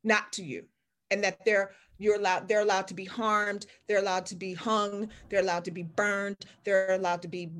not 0.05 0.33
to 0.33 0.45
you 0.45 0.65
and 1.11 1.23
that 1.23 1.45
they're 1.45 1.71
you're 1.99 2.17
allowed 2.17 2.49
they're 2.49 2.61
allowed 2.61 2.87
to 2.87 2.95
be 2.95 3.05
harmed 3.05 3.67
they're 3.87 3.99
allowed 3.99 4.27
to 4.27 4.37
be 4.37 4.55
hung 4.55 5.09
they're 5.29 5.41
allowed 5.41 5.65
to 5.65 5.71
be 5.71 5.83
burned 5.83 6.37
they're 6.65 6.93
allowed 6.93 7.23
to 7.23 7.29
be 7.29 7.51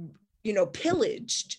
you 0.45 0.53
know 0.53 0.67
pillaged 0.67 1.59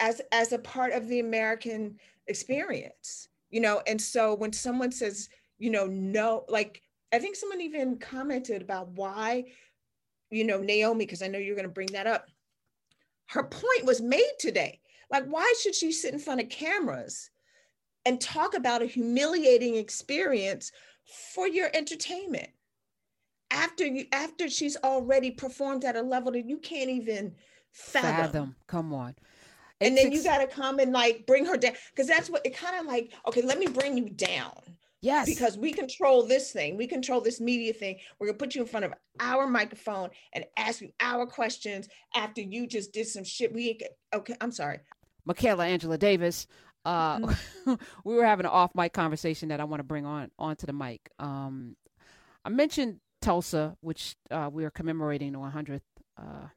as 0.00 0.20
as 0.32 0.52
a 0.52 0.58
part 0.58 0.92
of 0.92 1.08
the 1.08 1.20
american 1.20 1.98
experience 2.26 3.28
you 3.50 3.60
know? 3.60 3.82
And 3.86 4.00
so 4.00 4.34
when 4.34 4.50
someone 4.54 4.92
says 4.92 5.28
you 5.58 5.70
know 5.70 5.86
no 5.86 6.44
like 6.48 6.82
i 7.12 7.18
think 7.18 7.36
someone 7.36 7.60
even 7.60 7.98
commented 7.98 8.62
about 8.62 8.88
why 8.92 9.44
you 10.30 10.44
know 10.44 10.58
naomi 10.58 11.04
because 11.04 11.22
i 11.22 11.28
know 11.28 11.38
you're 11.38 11.54
going 11.54 11.68
to 11.68 11.72
bring 11.72 11.92
that 11.92 12.06
up 12.06 12.26
her 13.32 13.44
point 13.44 13.84
was 13.84 14.00
made 14.02 14.32
today. 14.38 14.80
Like 15.10 15.24
why 15.24 15.52
should 15.60 15.74
she 15.74 15.92
sit 15.92 16.12
in 16.12 16.18
front 16.18 16.40
of 16.40 16.48
cameras 16.48 17.30
and 18.04 18.20
talk 18.20 18.54
about 18.54 18.82
a 18.82 18.86
humiliating 18.86 19.76
experience 19.76 20.72
for 21.34 21.48
your 21.48 21.70
entertainment 21.74 22.48
after 23.50 23.86
you 23.86 24.06
after 24.12 24.48
she's 24.48 24.76
already 24.82 25.30
performed 25.30 25.84
at 25.84 25.96
a 25.96 26.02
level 26.02 26.32
that 26.32 26.48
you 26.48 26.58
can't 26.58 26.90
even 26.90 27.34
fathom. 27.72 28.10
fathom. 28.10 28.56
Come 28.66 28.92
on. 28.94 29.14
And 29.80 29.94
it's 29.94 30.02
then 30.02 30.12
you 30.12 30.22
got 30.22 30.38
to 30.38 30.46
come 30.46 30.78
and 30.78 30.92
like 30.92 31.26
bring 31.26 31.44
her 31.46 31.56
down 31.56 31.74
because 31.90 32.06
that's 32.06 32.30
what 32.30 32.44
it 32.44 32.56
kind 32.56 32.78
of 32.78 32.86
like. 32.86 33.12
Okay, 33.26 33.42
let 33.42 33.58
me 33.58 33.66
bring 33.66 33.96
you 33.98 34.08
down. 34.10 34.52
Yes. 35.00 35.26
Because 35.26 35.58
we 35.58 35.72
control 35.72 36.24
this 36.24 36.52
thing. 36.52 36.76
We 36.76 36.86
control 36.86 37.20
this 37.20 37.40
media 37.40 37.72
thing. 37.72 37.98
We're 38.18 38.28
going 38.28 38.38
to 38.38 38.44
put 38.44 38.54
you 38.54 38.62
in 38.62 38.68
front 38.68 38.86
of 38.86 38.94
our 39.18 39.48
microphone 39.48 40.10
and 40.32 40.44
ask 40.56 40.80
you 40.80 40.90
our 41.00 41.26
questions 41.26 41.88
after 42.14 42.40
you 42.40 42.68
just 42.68 42.92
did 42.92 43.08
some 43.08 43.24
shit. 43.24 43.52
We 43.52 43.80
okay, 44.14 44.36
I'm 44.40 44.52
sorry. 44.52 44.78
Michaela 45.24 45.66
Angela 45.66 45.98
Davis, 45.98 46.46
uh, 46.84 47.18
mm-hmm. 47.18 47.74
we 48.04 48.14
were 48.14 48.24
having 48.24 48.46
an 48.46 48.52
off 48.52 48.74
mic 48.74 48.92
conversation 48.92 49.48
that 49.48 49.60
I 49.60 49.64
want 49.64 49.80
to 49.80 49.84
bring 49.84 50.06
on 50.06 50.30
onto 50.38 50.66
the 50.66 50.72
mic. 50.72 51.10
Um, 51.18 51.76
I 52.44 52.48
mentioned 52.48 53.00
Tulsa, 53.20 53.76
which 53.80 54.16
uh, 54.30 54.50
we 54.52 54.64
are 54.64 54.70
commemorating 54.70 55.32
the 55.32 55.38
100th. 55.38 55.80
Uh, 56.18 56.48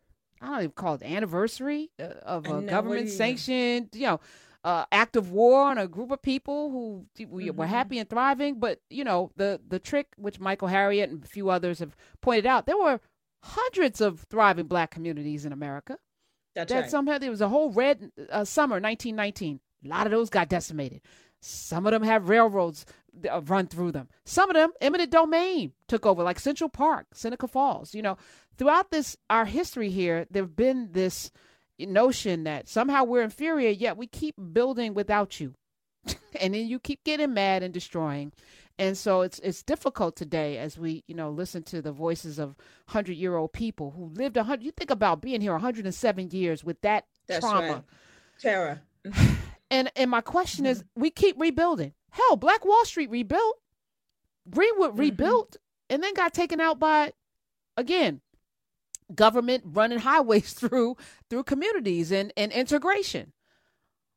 I 0.42 0.48
don't 0.48 0.58
even 0.60 0.72
call 0.72 0.96
it 0.96 1.04
anniversary 1.04 1.92
uh, 2.00 2.08
of 2.24 2.46
a 2.46 2.62
government 2.62 3.10
sanctioned, 3.10 3.90
you 3.94 4.08
know, 4.08 4.20
uh, 4.64 4.86
act 4.92 5.16
of 5.16 5.32
war 5.32 5.62
on 5.64 5.78
a 5.78 5.88
group 5.88 6.12
of 6.12 6.22
people 6.22 6.72
who 6.72 7.06
we 7.28 7.48
mm-hmm. 7.48 7.58
were 7.58 7.68
happy 7.68 8.00
and 8.00 8.10
thriving. 8.10 8.60
But 8.60 8.80
you 8.90 9.04
know, 9.04 9.32
the 9.38 9.62
the 9.66 9.80
trick, 9.80 10.08
which 10.18 10.40
Michael 10.40 10.68
Harriot 10.68 11.04
and 11.10 11.24
a 11.24 11.28
few 11.28 11.50
others 11.50 11.80
have 11.80 11.96
pointed 12.22 12.48
out, 12.48 12.66
there 12.66 12.78
were 12.78 13.00
hundreds 13.44 14.02
of 14.02 14.26
thriving 14.30 14.66
black 14.66 14.90
communities 14.90 15.46
in 15.46 15.54
America. 15.54 15.98
That's 16.56 16.72
that 16.72 16.82
right. 16.82 16.90
somehow 16.90 17.18
there 17.20 17.30
was 17.30 17.42
a 17.42 17.50
whole 17.50 17.72
red 17.72 18.12
uh, 18.32 18.44
summer 18.44 18.80
1919 18.80 19.60
a 19.86 19.88
lot 19.90 20.06
of 20.08 20.12
those 20.12 20.30
got 20.30 20.50
decimated. 20.50 21.02
Some 21.42 21.86
of 21.86 21.92
them 21.92 22.04
have 22.04 22.30
railroads 22.30 22.86
uh, 23.30 23.42
run 23.42 23.68
through 23.68 23.92
them. 23.92 24.10
Some 24.26 24.50
of 24.50 24.56
them, 24.56 24.72
eminent 24.82 25.12
domain 25.12 25.74
took 25.88 26.06
over, 26.06 26.24
like 26.24 26.40
Central 26.40 26.70
Park, 26.70 27.08
Seneca 27.14 27.48
Falls. 27.48 27.94
You 27.94 28.02
know, 28.02 28.18
throughout 28.58 28.92
this 28.92 29.16
our 29.30 29.46
history 29.46 29.90
here, 29.90 30.26
there've 30.32 30.56
been 30.56 30.90
this 30.92 31.32
notion 31.78 32.46
that 32.46 32.68
somehow 32.68 33.04
we're 33.04 33.22
inferior, 33.22 33.70
yet 33.70 33.98
we 33.98 34.08
keep 34.08 34.36
building 34.54 34.94
without 34.94 35.40
you, 35.40 35.54
and 36.40 36.54
then 36.54 36.68
you 36.68 36.80
keep 36.80 37.04
getting 37.04 37.34
mad 37.34 37.64
and 37.64 37.74
destroying. 37.74 38.32
And 38.78 38.98
so 38.98 39.22
it's 39.22 39.40
it's 39.40 39.64
difficult 39.64 40.16
today 40.18 40.58
as 40.58 40.78
we 40.78 41.04
you 41.08 41.16
know 41.16 41.30
listen 41.30 41.64
to 41.64 41.82
the 41.82 41.94
voices 41.94 42.40
of 42.40 42.56
hundred 42.88 43.18
year 43.18 43.36
old 43.38 43.54
people 43.54 43.92
who 43.92 44.06
lived 44.08 44.36
a 44.36 44.44
hundred. 44.44 44.66
You 44.66 44.72
think 44.72 44.90
about 44.90 45.22
being 45.22 45.42
here 45.42 45.54
107 45.54 46.32
years 46.32 46.64
with 46.64 46.82
that 46.82 47.06
That's 47.28 47.40
trauma, 47.40 47.68
right. 47.68 47.84
terror. 48.42 48.82
And 49.76 49.92
and 49.98 50.10
my 50.10 50.22
question 50.22 50.66
is, 50.66 50.80
mm-hmm. 50.80 51.02
we 51.02 51.10
keep 51.12 51.36
rebuilding. 51.38 51.94
Hell, 52.10 52.38
Black 52.38 52.64
Wall 52.64 52.86
Street 52.86 53.10
rebuilt, 53.10 53.58
Greenwood 54.50 54.92
mm-hmm. 54.92 55.00
rebuilt, 55.02 55.58
and 55.90 56.02
then 56.02 56.14
got 56.14 56.34
taken 56.34 56.62
out 56.62 56.80
by, 56.80 57.12
again, 57.76 58.22
government 59.14 59.64
running 59.68 60.00
highways 60.10 60.54
through 60.54 60.96
through 61.30 61.44
communities 61.44 62.10
and 62.12 62.32
and 62.38 62.54
integration. 62.54 63.34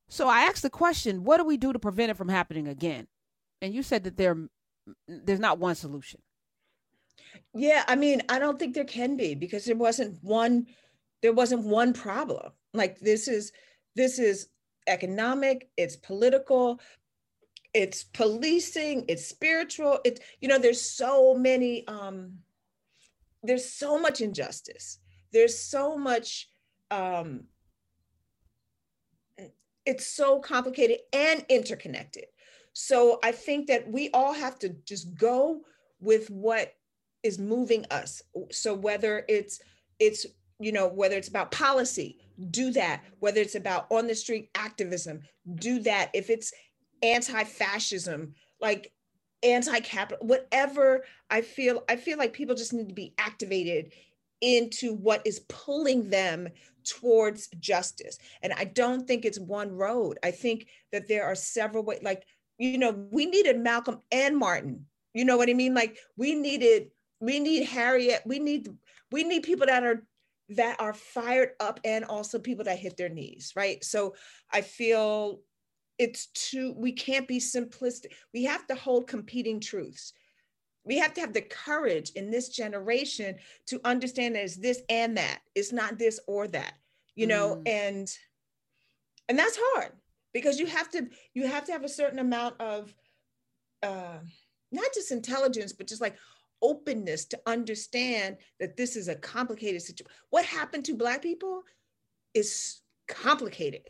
So 0.09 0.29
I 0.29 0.42
asked 0.42 0.62
the 0.62 0.71
question, 0.71 1.25
what 1.25 1.38
do 1.38 1.44
we 1.44 1.57
do 1.57 1.73
to 1.73 1.79
prevent 1.79 2.12
it 2.12 2.16
from 2.16 2.29
happening 2.29 2.68
again? 2.68 3.09
And 3.61 3.75
you 3.75 3.83
said 3.83 4.05
that 4.05 4.16
there 4.16 4.37
there's 5.09 5.40
not 5.40 5.59
one 5.59 5.75
solution. 5.75 6.23
Yeah, 7.53 7.85
I 7.88 7.97
mean, 7.97 8.23
I 8.29 8.38
don't 8.38 8.61
think 8.61 8.75
there 8.75 8.85
can 8.85 9.16
be 9.16 9.35
because 9.35 9.64
there 9.64 9.77
wasn't 9.77 10.23
one 10.23 10.68
there 11.21 11.33
wasn't 11.33 11.64
one 11.64 11.94
problem. 11.94 12.53
Like 12.73 13.01
this 13.01 13.27
is 13.27 13.51
this 13.97 14.21
is 14.21 14.49
economic, 14.88 15.68
it's 15.77 15.96
political, 15.96 16.81
it's 17.74 18.05
policing, 18.05 19.05
it's 19.09 19.27
spiritual. 19.27 20.01
It's 20.05 20.20
you 20.40 20.48
know, 20.48 20.59
there's 20.59 20.81
so 20.81 21.35
many 21.35 21.87
um 21.87 22.38
there's 23.42 23.70
so 23.70 23.98
much 23.98 24.20
injustice. 24.20 24.98
There's 25.33 25.59
so 25.59 25.96
much 25.96 26.48
um 26.90 27.44
it's 29.87 30.07
so 30.07 30.38
complicated 30.38 30.98
and 31.12 31.46
interconnected. 31.48 32.27
So 32.74 33.18
I 33.24 33.33
think 33.33 33.68
that 33.68 33.90
we 33.90 34.11
all 34.11 34.35
have 34.35 34.59
to 34.61 34.68
just 34.85 35.14
go 35.14 35.62
with 36.01 36.31
what 36.31 36.74
is 37.22 37.38
moving 37.38 37.87
us. 37.90 38.22
So 38.51 38.74
whether 38.74 39.24
it's 39.29 39.61
it's 39.98 40.27
you 40.61 40.72
know 40.72 40.88
whether 40.88 41.16
it's 41.16 41.29
about 41.29 41.51
policy 41.51 42.18
do 42.51 42.70
that 42.70 43.03
whether 43.18 43.40
it's 43.40 43.55
about 43.55 43.87
on 43.90 44.07
the 44.07 44.14
street 44.14 44.51
activism 44.55 45.20
do 45.57 45.81
that. 45.81 46.11
If 46.14 46.31
it's 46.31 46.53
anti-fascism 47.03 48.35
like 48.61 48.92
anti-capital 49.44 50.27
whatever 50.27 51.05
i 51.31 51.40
feel 51.40 51.85
i 51.88 51.94
feel 51.94 52.18
like 52.18 52.33
people 52.33 52.57
just 52.57 52.72
need 52.72 52.88
to 52.88 52.94
be 52.94 53.14
activated 53.18 53.92
into 54.40 54.94
what 54.94 55.22
is 55.24 55.40
pulling 55.48 56.11
them 56.11 56.48
towards 56.85 57.48
justice. 57.61 58.18
And 58.42 58.53
i 58.55 58.64
don't 58.64 59.07
think 59.07 59.24
it's 59.24 59.38
one 59.38 59.72
road. 59.72 60.18
I 60.22 60.31
think 60.31 60.66
that 60.92 61.09
there 61.09 61.24
are 61.24 61.35
several 61.35 61.85
ways 61.85 62.01
like 62.03 62.24
you 62.59 62.79
know 62.79 62.92
we 63.11 63.27
needed 63.27 63.59
malcolm 63.59 64.01
and 64.11 64.37
martin. 64.37 64.87
You 65.14 65.24
know 65.24 65.37
what 65.37 65.51
i 65.51 65.55
mean? 65.55 65.74
Like 65.74 65.98
we 66.16 66.35
needed 66.35 66.88
we 67.20 67.40
need 67.40 67.64
harriet. 67.66 68.22
We 68.27 68.38
need 68.38 68.68
we 69.11 69.24
need 69.24 69.42
people 69.42 69.66
that 69.66 69.83
are 69.85 70.03
that 70.51 70.81
are 70.81 70.95
fired 70.95 71.51
up 71.61 71.79
and 71.85 72.05
also 72.05 72.39
people 72.39 72.65
that 72.65 72.79
hit 72.79 72.97
their 72.97 73.09
knees, 73.09 73.53
right? 73.55 73.85
So 73.85 74.15
I 74.51 74.63
feel 74.63 75.41
it's 75.99 76.27
too, 76.27 76.75
we 76.77 76.93
can't 76.93 77.29
be 77.29 77.39
simplistic. 77.39 78.13
We 78.33 78.45
have 78.45 78.67
to 78.69 78.75
hold 78.75 79.09
competing 79.09 79.61
truths. 79.61 80.13
We 80.85 80.97
have 80.99 81.13
to 81.15 81.21
have 81.21 81.35
the 81.35 81.43
courage 81.43 82.11
in 82.11 82.31
this 82.31 82.49
generation 82.49 83.37
to 83.67 83.81
understand 83.85 84.37
that 84.37 84.45
it's 84.45 84.57
this 84.57 84.81
and 84.89 85.17
that. 85.19 85.41
It's 85.55 85.73
not 85.73 85.99
this 85.99 86.19
or 86.27 86.49
that, 86.49 86.75
you 87.15 87.27
know, 87.27 87.57
mm. 87.57 87.69
and 87.69 88.19
and 89.29 89.39
that's 89.39 89.59
hard 89.61 89.93
because 90.33 90.59
you 90.59 90.65
have 90.65 90.89
to 90.91 91.09
you 91.35 91.47
have 91.47 91.65
to 91.67 91.73
have 91.73 91.85
a 91.85 91.89
certain 91.89 92.21
amount 92.21 92.59
of 92.61 92.95
uh 93.83 94.19
not 94.73 94.87
just 94.95 95.13
intelligence, 95.13 95.73
but 95.75 95.87
just 95.87 96.01
like 96.01 96.17
openness 96.62 97.25
to 97.27 97.40
understand 97.47 98.37
that 98.61 98.77
this 98.77 98.97
is 98.97 99.09
a 99.09 99.14
complicated 99.14 99.83
situation. 99.83 100.12
What 100.31 100.44
happened 100.44 100.85
to 100.87 100.94
Black 100.94 101.23
people 101.23 101.62
is 102.35 102.81
complicated. 103.09 103.83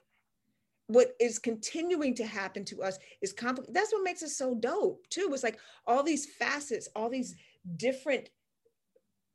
What 0.86 1.14
is 1.20 1.38
continuing 1.38 2.14
to 2.14 2.26
happen 2.26 2.64
to 2.66 2.82
us 2.82 2.98
is 3.20 3.32
complicated. 3.32 3.74
That's 3.74 3.92
what 3.92 4.04
makes 4.04 4.22
us 4.22 4.36
so 4.36 4.54
dope, 4.54 5.06
too. 5.10 5.30
It's 5.32 5.42
like 5.42 5.58
all 5.86 6.02
these 6.02 6.26
facets, 6.26 6.88
all 6.96 7.10
these 7.10 7.36
different 7.76 8.30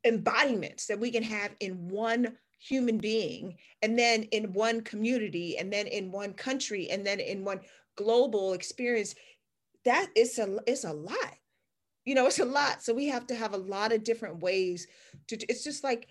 embodiments 0.03 0.87
that 0.87 0.99
we 0.99 1.11
can 1.11 1.23
have 1.23 1.51
in 1.59 1.89
one 1.89 2.37
human 2.59 2.97
being, 2.97 3.57
and 3.81 3.99
then 3.99 4.23
in 4.23 4.53
one 4.53 4.81
community, 4.81 5.57
and 5.57 5.71
then 5.71 5.85
in 5.85 6.11
one 6.11 6.33
country, 6.33 6.89
and 6.89 7.05
then 7.05 7.19
in 7.19 7.43
one 7.43 7.59
global 7.95 8.53
experience. 8.53 9.15
That 9.85 10.09
is 10.15 10.39
a, 10.39 10.59
it's 10.65 10.85
a 10.85 10.93
lot 10.93 11.35
you 12.05 12.15
know 12.15 12.25
it's 12.25 12.39
a 12.39 12.45
lot 12.45 12.83
so 12.83 12.93
we 12.93 13.07
have 13.07 13.27
to 13.27 13.35
have 13.35 13.53
a 13.53 13.57
lot 13.57 13.91
of 13.91 14.03
different 14.03 14.41
ways 14.41 14.87
to 15.27 15.37
it's 15.49 15.63
just 15.63 15.83
like 15.83 16.07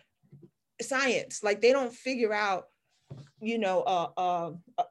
science 0.81 1.42
like 1.42 1.61
they 1.61 1.72
don't 1.72 1.92
figure 1.92 2.33
out 2.33 2.64
you 3.40 3.59
know 3.59 3.83
uh, 3.83 4.09
uh, 4.16 4.50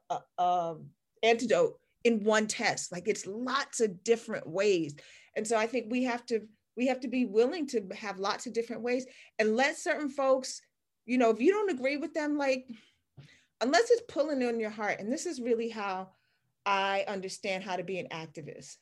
uh, 0.10 0.20
uh, 0.38 0.76
antidote 1.24 1.80
in 2.04 2.24
one 2.24 2.48
test 2.48 2.92
like 2.92 3.08
it's 3.08 3.28
lots 3.28 3.80
of 3.80 4.04
different 4.04 4.48
ways. 4.48 4.96
And 5.36 5.48
so 5.48 5.58
i 5.58 5.68
think 5.68 5.88
we 5.90 6.04
have 6.04 6.26
to 6.28 6.42
we 6.78 6.88
have 6.88 7.00
to 7.02 7.08
be 7.08 7.26
willing 7.26 7.68
to 7.68 7.88
have 7.96 8.20
lots 8.20 8.46
of 8.48 8.54
different 8.54 8.82
ways 8.82 9.06
and 9.40 9.56
let 9.56 9.78
certain 9.78 10.10
folks 10.10 10.62
you 11.06 11.18
know 11.18 11.30
if 11.30 11.40
you 11.40 11.52
don't 11.52 11.72
agree 11.72 11.98
with 11.98 12.14
them 12.14 12.38
like 12.38 12.66
unless 13.62 13.90
it's 13.92 14.04
pulling 14.08 14.44
on 14.44 14.60
your 14.60 14.70
heart 14.70 15.00
and 15.00 15.12
this 15.12 15.26
is 15.26 15.40
really 15.40 15.70
how 15.70 16.10
i 16.66 17.06
understand 17.08 17.64
how 17.64 17.76
to 17.76 17.84
be 17.84 18.00
an 18.00 18.08
activist 18.12 18.78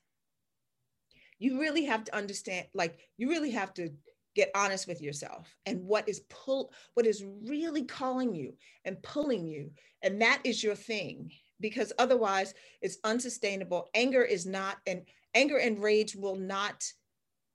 you 1.39 1.59
really 1.59 1.85
have 1.85 2.03
to 2.03 2.15
understand 2.15 2.67
like 2.73 2.99
you 3.17 3.29
really 3.29 3.51
have 3.51 3.73
to 3.73 3.89
get 4.35 4.51
honest 4.55 4.87
with 4.87 5.01
yourself 5.01 5.53
and 5.65 5.83
what 5.83 6.07
is 6.07 6.21
pull 6.29 6.71
what 6.93 7.05
is 7.05 7.25
really 7.47 7.83
calling 7.83 8.33
you 8.33 8.53
and 8.85 9.01
pulling 9.01 9.47
you 9.47 9.71
and 10.03 10.21
that 10.21 10.39
is 10.43 10.63
your 10.63 10.75
thing 10.75 11.31
because 11.59 11.91
otherwise 11.97 12.53
it's 12.81 12.99
unsustainable 13.03 13.89
anger 13.95 14.23
is 14.23 14.45
not 14.45 14.77
and 14.85 15.01
anger 15.35 15.57
and 15.57 15.81
rage 15.81 16.15
will 16.15 16.35
not 16.35 16.91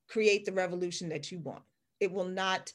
create 0.09 0.45
the 0.45 0.53
revolution 0.53 1.09
that 1.09 1.31
you 1.31 1.39
want. 1.41 1.63
It 2.01 2.13
will 2.13 2.27
not 2.27 2.73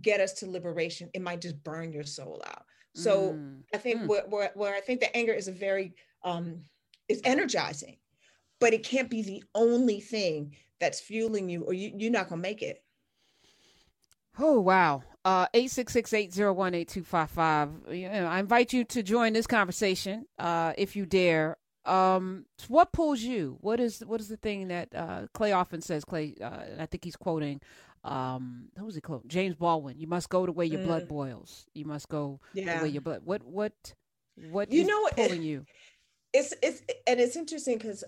get 0.00 0.20
us 0.20 0.34
to 0.34 0.50
liberation. 0.50 1.10
It 1.14 1.22
might 1.22 1.40
just 1.40 1.62
burn 1.62 1.92
your 1.92 2.04
soul 2.04 2.42
out. 2.46 2.64
So 2.94 3.32
mm. 3.32 3.60
I 3.72 3.78
think 3.78 4.02
mm. 4.02 4.06
where, 4.06 4.24
where, 4.28 4.50
where, 4.54 4.74
I 4.74 4.80
think 4.80 5.00
the 5.00 5.14
anger 5.16 5.32
is 5.32 5.48
a 5.48 5.52
very 5.52 5.94
um, 6.24 6.62
is 7.08 7.20
energizing, 7.24 7.96
but 8.60 8.72
it 8.72 8.84
can't 8.84 9.10
be 9.10 9.22
the 9.22 9.42
only 9.54 10.00
thing 10.00 10.54
that's 10.78 11.00
fueling 11.00 11.48
you, 11.48 11.64
or 11.64 11.72
you, 11.72 11.92
you're 11.96 12.12
not 12.12 12.28
gonna 12.28 12.40
make 12.40 12.62
it. 12.62 12.84
Oh 14.38 14.60
wow. 14.60 15.02
Uh 15.24 15.48
866-801-8255. 15.54 18.28
I 18.28 18.38
invite 18.38 18.72
you 18.72 18.84
to 18.84 19.02
join 19.02 19.32
this 19.32 19.46
conversation 19.46 20.26
uh 20.38 20.72
if 20.78 20.94
you 20.96 21.06
dare. 21.06 21.56
Um 21.84 22.46
what 22.68 22.92
pulls 22.92 23.20
you? 23.20 23.58
What 23.60 23.80
is 23.80 24.00
what 24.00 24.20
is 24.20 24.28
the 24.28 24.36
thing 24.36 24.68
that 24.68 24.94
uh 24.94 25.26
Clay 25.34 25.50
often 25.52 25.82
says, 25.82 26.04
Clay 26.04 26.36
uh 26.40 26.60
I 26.78 26.86
think 26.86 27.04
he's 27.04 27.16
quoting 27.16 27.60
um 28.04 28.68
who 28.78 28.86
was 28.86 28.94
he 28.94 29.00
quote? 29.00 29.26
James 29.28 29.56
Baldwin. 29.56 29.98
You 29.98 30.06
must 30.06 30.28
go 30.30 30.46
the 30.46 30.52
way 30.52 30.66
your 30.66 30.80
mm. 30.80 30.86
blood 30.86 31.08
boils. 31.08 31.66
You 31.74 31.84
must 31.84 32.08
go 32.08 32.40
yeah. 32.54 32.78
the 32.78 32.84
way 32.84 32.90
your 32.90 33.02
blood 33.02 33.22
what 33.24 33.42
what 33.44 33.72
what 34.50 34.72
you 34.72 34.86
know 34.86 35.08
pulling 35.16 35.42
it, 35.42 35.46
you? 35.46 35.66
It's 36.32 36.54
it's 36.62 36.80
and 37.06 37.20
it's 37.20 37.36
interesting 37.36 37.76
because 37.76 38.04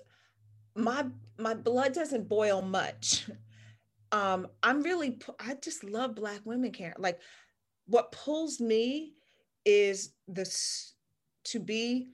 my 0.75 1.07
my 1.39 1.55
blood 1.55 1.93
doesn't 1.93 2.29
boil 2.29 2.63
much. 2.63 3.27
Um 4.11 4.47
i'm 4.63 4.83
really 4.83 5.19
i 5.41 5.55
just 5.55 5.85
love 5.85 6.15
black 6.15 6.41
women 6.45 6.71
care. 6.71 6.95
Like 6.99 7.19
what 7.87 8.13
pulls 8.13 8.61
me 8.61 9.15
is 9.65 10.13
this 10.29 10.95
to 11.45 11.59
be 11.59 12.09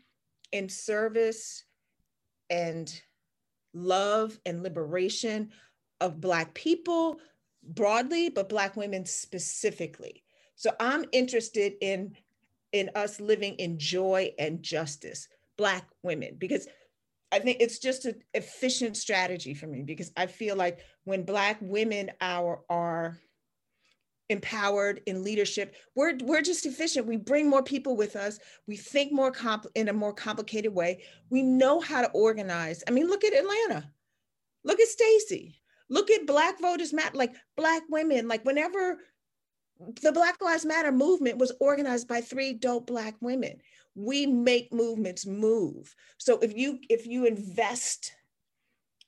in 0.52 0.68
service 0.68 1.64
and 2.50 3.02
love 3.74 4.38
and 4.46 4.62
liberation 4.62 5.50
of 6.00 6.20
black 6.20 6.54
people 6.54 7.18
broadly 7.62 8.28
but 8.28 8.48
black 8.48 8.76
women 8.76 9.04
specifically. 9.04 10.22
So 10.54 10.70
i'm 10.78 11.04
interested 11.12 11.74
in 11.80 12.14
in 12.72 12.90
us 12.94 13.20
living 13.20 13.54
in 13.54 13.78
joy 13.78 14.32
and 14.38 14.62
justice 14.62 15.28
black 15.56 15.88
women 16.02 16.36
because 16.38 16.68
I 17.30 17.38
think 17.38 17.58
it's 17.60 17.78
just 17.78 18.06
an 18.06 18.22
efficient 18.34 18.96
strategy 18.96 19.54
for 19.54 19.66
me 19.66 19.82
because 19.82 20.10
I 20.16 20.26
feel 20.26 20.56
like 20.56 20.80
when 21.04 21.24
Black 21.24 21.58
women 21.60 22.10
are, 22.20 22.60
are 22.70 23.18
empowered 24.30 25.02
in 25.06 25.24
leadership, 25.24 25.74
we're, 25.94 26.16
we're 26.22 26.42
just 26.42 26.64
efficient. 26.64 27.06
We 27.06 27.16
bring 27.16 27.48
more 27.48 27.62
people 27.62 27.96
with 27.96 28.16
us. 28.16 28.38
We 28.66 28.76
think 28.76 29.12
more 29.12 29.30
comp- 29.30 29.66
in 29.74 29.88
a 29.88 29.92
more 29.92 30.14
complicated 30.14 30.74
way. 30.74 31.02
We 31.30 31.42
know 31.42 31.80
how 31.80 32.02
to 32.02 32.10
organize. 32.10 32.82
I 32.88 32.92
mean, 32.92 33.08
look 33.08 33.24
at 33.24 33.34
Atlanta. 33.34 33.90
Look 34.64 34.80
at 34.80 34.88
Stacey. 34.88 35.60
Look 35.90 36.10
at 36.10 36.26
Black 36.26 36.60
voters 36.60 36.92
matter, 36.92 37.16
like 37.16 37.34
Black 37.56 37.82
women. 37.90 38.28
Like 38.28 38.44
whenever 38.44 38.98
the 40.02 40.12
Black 40.12 40.40
Lives 40.42 40.64
Matter 40.64 40.92
movement 40.92 41.38
was 41.38 41.52
organized 41.60 42.08
by 42.08 42.20
three 42.20 42.52
dope 42.52 42.86
Black 42.86 43.14
women 43.20 43.58
we 43.98 44.26
make 44.26 44.72
movements 44.72 45.26
move. 45.26 45.94
So 46.18 46.38
if 46.38 46.56
you 46.56 46.78
if 46.88 47.06
you 47.06 47.26
invest 47.26 48.12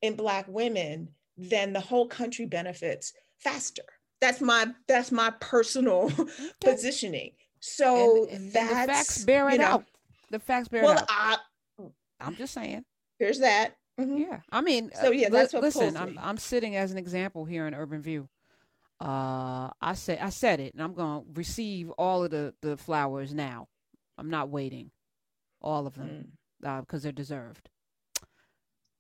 in 0.03 0.17
black 0.17 0.47
women 0.49 1.11
then 1.37 1.73
the 1.73 1.81
whole 1.81 2.07
country 2.07 2.45
benefits 2.45 3.13
faster. 3.39 3.83
That's 4.21 4.41
my 4.41 4.67
that's 4.87 5.11
my 5.11 5.33
personal 5.41 6.11
okay. 6.19 6.29
positioning. 6.63 7.31
So 7.61 8.27
and, 8.31 8.53
that's 8.53 8.69
the 8.69 8.93
facts 8.93 9.25
bear 9.25 9.49
it 9.49 9.53
you 9.53 9.59
know, 9.59 9.65
out. 9.65 9.85
The 10.31 10.39
facts 10.39 10.69
bear 10.69 10.85
well, 10.85 10.99
it 10.99 11.03
out. 11.09 11.09
I, 11.09 11.37
i'm 12.21 12.37
just 12.37 12.53
saying. 12.53 12.85
there's 13.19 13.39
that. 13.39 13.77
Mm-hmm. 13.99 14.19
yeah. 14.19 14.41
I 14.53 14.61
mean 14.61 14.91
so 15.01 15.11
yeah 15.11 15.29
that's 15.29 15.53
what 15.53 15.63
listen 15.63 15.97
i'm 15.97 16.19
i'm 16.21 16.39
sitting 16.39 16.77
as 16.77 16.91
an 16.93 16.99
example 16.99 17.45
here 17.45 17.67
in 17.67 17.75
urban 17.75 18.03
view. 18.03 18.29
Uh 19.01 19.71
i 19.81 19.95
said 19.95 20.19
i 20.21 20.29
said 20.29 20.61
it 20.61 20.75
and 20.75 20.83
i'm 20.83 20.95
gonna 20.95 21.23
receive 21.35 21.91
all 21.91 22.25
of 22.25 22.31
the 22.31 22.55
the 22.61 22.77
flowers 22.77 23.33
now 23.33 23.69
I'm 24.21 24.31
not 24.31 24.51
waiting. 24.51 24.91
All 25.61 25.87
of 25.87 25.95
them. 25.95 26.33
Because 26.61 26.85
mm. 26.85 26.95
uh, 26.95 26.99
they're 26.99 27.13
deserved. 27.13 27.71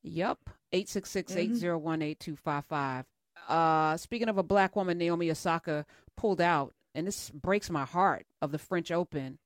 Yep. 0.03 0.39
866-801-8255. 0.73 2.39
Mm-hmm. 2.41 3.03
Uh, 3.49 3.97
speaking 3.97 4.29
of 4.29 4.39
a 4.39 4.43
black 4.43 4.77
woman, 4.77 4.99
Naomi 4.99 5.31
Osaka 5.31 5.85
pulled 6.17 6.41
out, 6.41 6.73
and 6.95 7.07
this 7.07 7.31
breaks 7.31 7.71
my 7.71 7.85
heart, 7.85 8.27
of 8.41 8.53
the 8.53 8.59
French 8.59 8.91
Open. 8.91 9.39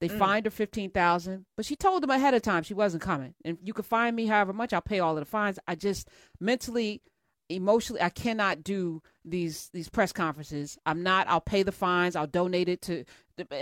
They 0.00 0.08
mm. 0.08 0.18
fined 0.18 0.46
her 0.46 0.50
fifteen 0.50 0.90
thousand, 0.90 1.44
but 1.56 1.66
she 1.66 1.76
told 1.76 2.02
them 2.02 2.10
ahead 2.10 2.32
of 2.34 2.42
time 2.42 2.62
she 2.62 2.74
wasn't 2.74 3.02
coming. 3.02 3.34
And 3.44 3.58
you 3.62 3.74
can 3.74 3.84
find 3.84 4.16
me 4.16 4.26
however 4.26 4.52
much, 4.54 4.72
I'll 4.72 4.80
pay 4.80 4.98
all 4.98 5.16
of 5.16 5.20
the 5.20 5.30
fines. 5.30 5.58
I 5.68 5.74
just 5.74 6.08
mentally 6.40 7.02
emotionally 7.50 8.00
i 8.02 8.08
cannot 8.08 8.62
do 8.62 9.02
these 9.24 9.68
these 9.72 9.88
press 9.88 10.12
conferences. 10.12 10.78
I'm 10.86 11.02
not 11.02 11.28
i'll 11.28 11.40
pay 11.40 11.62
the 11.62 11.72
fines. 11.72 12.16
I'll 12.16 12.26
donate 12.26 12.68
it 12.68 12.82
to 12.82 13.04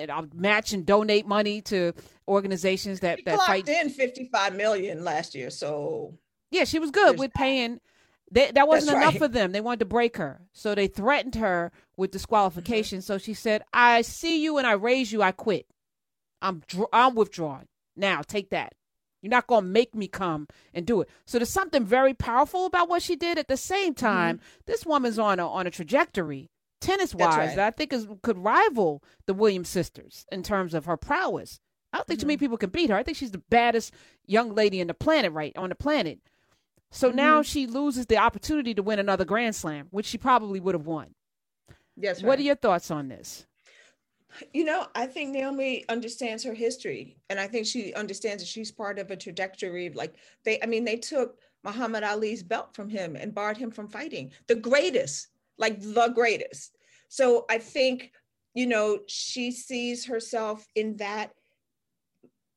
i'll 0.09 0.29
match 0.35 0.73
and 0.73 0.85
donate 0.85 1.27
money 1.27 1.61
to 1.63 1.93
organizations 2.27 3.01
that 3.01 3.19
she 3.19 3.25
that 3.25 3.39
fight. 3.39 3.69
in 3.69 3.91
55 3.91 4.57
million 4.57 5.05
last 5.05 5.35
year 5.35 5.51
so 5.51 6.15
yeah 6.51 6.65
she 6.65 6.79
was 6.79 6.91
good 6.91 7.19
with 7.19 7.33
paying. 7.35 7.81
They, 8.31 8.51
that 8.51 8.69
wasn't 8.69 8.93
That's 8.93 9.03
enough 9.05 9.15
right. 9.15 9.19
for 9.21 9.29
them. 9.29 9.53
They 9.53 9.63
wanted 9.63 9.79
to 9.79 9.85
break 9.87 10.19
her. 10.19 10.43
So 10.53 10.75
they 10.75 10.87
threatened 10.87 11.37
her 11.37 11.73
with 11.97 12.11
disqualification. 12.11 12.99
Mm-hmm. 12.99 13.07
so 13.07 13.19
she 13.19 13.33
said 13.35 13.63
i 13.73 14.03
see 14.03 14.43
you 14.43 14.59
and 14.59 14.67
i 14.67 14.73
raise 14.73 15.13
you. 15.13 15.23
I 15.23 15.33
quit. 15.33 15.67
I'm 16.43 16.63
i'm 16.93 17.15
withdrawing 17.15 17.67
now 17.97 18.23
take 18.23 18.51
that 18.51 18.75
you're 19.21 19.31
not 19.31 19.47
going 19.47 19.65
to 19.65 19.71
make 19.71 19.95
me 19.95 20.09
come 20.09 20.49
and 20.73 20.87
do 20.87 21.01
it. 21.01 21.09
So 21.25 21.39
there's 21.39 21.51
something 21.51 21.85
very 21.85 22.15
powerful 22.15 22.67
about 22.67 22.89
what 22.89 23.03
she 23.03 23.17
did. 23.17 23.39
At 23.39 23.49
the 23.49 23.57
same 23.57 23.95
mm-hmm. 23.95 24.07
time, 24.07 24.37
mm-hmm. 24.37 24.61
this 24.67 24.87
woman's 24.87 25.19
on 25.19 25.41
a 25.41 25.49
on 25.49 25.67
a 25.67 25.71
trajectory, 25.71 26.51
tennis 26.81 27.15
wise, 27.15 27.37
right. 27.37 27.57
that 27.57 27.67
I 27.67 27.71
think 27.71 27.93
is 27.93 28.07
could 28.23 28.39
rival 28.39 29.03
the 29.27 29.35
Williams 29.35 29.69
sisters 29.69 30.25
in 30.31 30.43
terms 30.43 30.75
of 30.75 30.87
her 30.87 30.97
prowess. 30.97 31.61
I 31.93 31.99
don't 31.99 32.07
think 32.07 32.19
mm-hmm. 32.19 32.23
too 32.23 32.27
many 32.27 32.37
mm-hmm. 32.37 32.45
people 32.45 32.59
can 32.59 32.71
beat 32.71 32.91
her. 32.91 32.97
I 32.97 33.03
think 33.03 33.17
she's 33.17 33.31
the 33.31 33.43
baddest 33.51 33.93
young 34.27 34.55
lady 34.55 34.81
in 34.81 34.89
the 34.89 34.95
planet, 34.95 35.33
right 35.33 35.57
on 35.57 35.71
the 35.71 35.75
planet. 35.75 36.21
So 36.91 37.09
mm-hmm. 37.09 37.17
now 37.17 37.43
she 37.43 37.67
loses 37.67 38.07
the 38.07 38.19
opportunity 38.19 38.75
to 38.75 38.83
win 38.83 38.99
another 38.99 39.25
Grand 39.25 39.57
Slam, 39.57 39.89
which 39.91 40.07
she 40.07 40.19
probably 40.19 40.61
would 40.61 40.75
have 40.75 40.87
won. 40.87 41.15
Yes. 41.97 42.23
Right. 42.23 42.29
What 42.29 42.39
are 42.39 42.43
your 42.43 42.55
thoughts 42.55 42.91
on 42.91 43.09
this? 43.09 43.47
You 44.53 44.65
know, 44.65 44.87
I 44.95 45.07
think 45.07 45.31
Naomi 45.31 45.85
understands 45.89 46.45
her 46.45 46.55
history, 46.55 47.17
and 47.31 47.41
I 47.41 47.47
think 47.47 47.67
she 47.67 47.95
understands 47.95 48.43
that 48.43 48.49
she's 48.49 48.71
part 48.71 48.99
of 48.99 49.11
a 49.11 49.17
trajectory. 49.17 49.91
Like 49.91 50.15
they, 50.45 50.61
I 50.63 50.67
mean, 50.67 50.85
they 50.85 50.97
took 50.97 51.39
Muhammad 51.65 52.05
Ali's 52.05 52.43
belt 52.43 52.75
from 52.75 52.89
him 52.89 53.17
and 53.17 53.35
barred 53.35 53.57
him 53.57 53.71
from 53.71 53.89
fighting. 53.89 54.33
The 54.47 54.55
greatest, 54.55 55.29
like 55.59 55.81
the 55.81 56.09
greatest. 56.09 56.77
So 57.09 57.47
I 57.51 57.59
think, 57.59 58.13
you 58.55 58.67
know, 58.67 59.01
she 59.07 59.51
sees 59.51 60.05
herself 60.05 60.67
in 60.75 60.97
that 60.97 61.33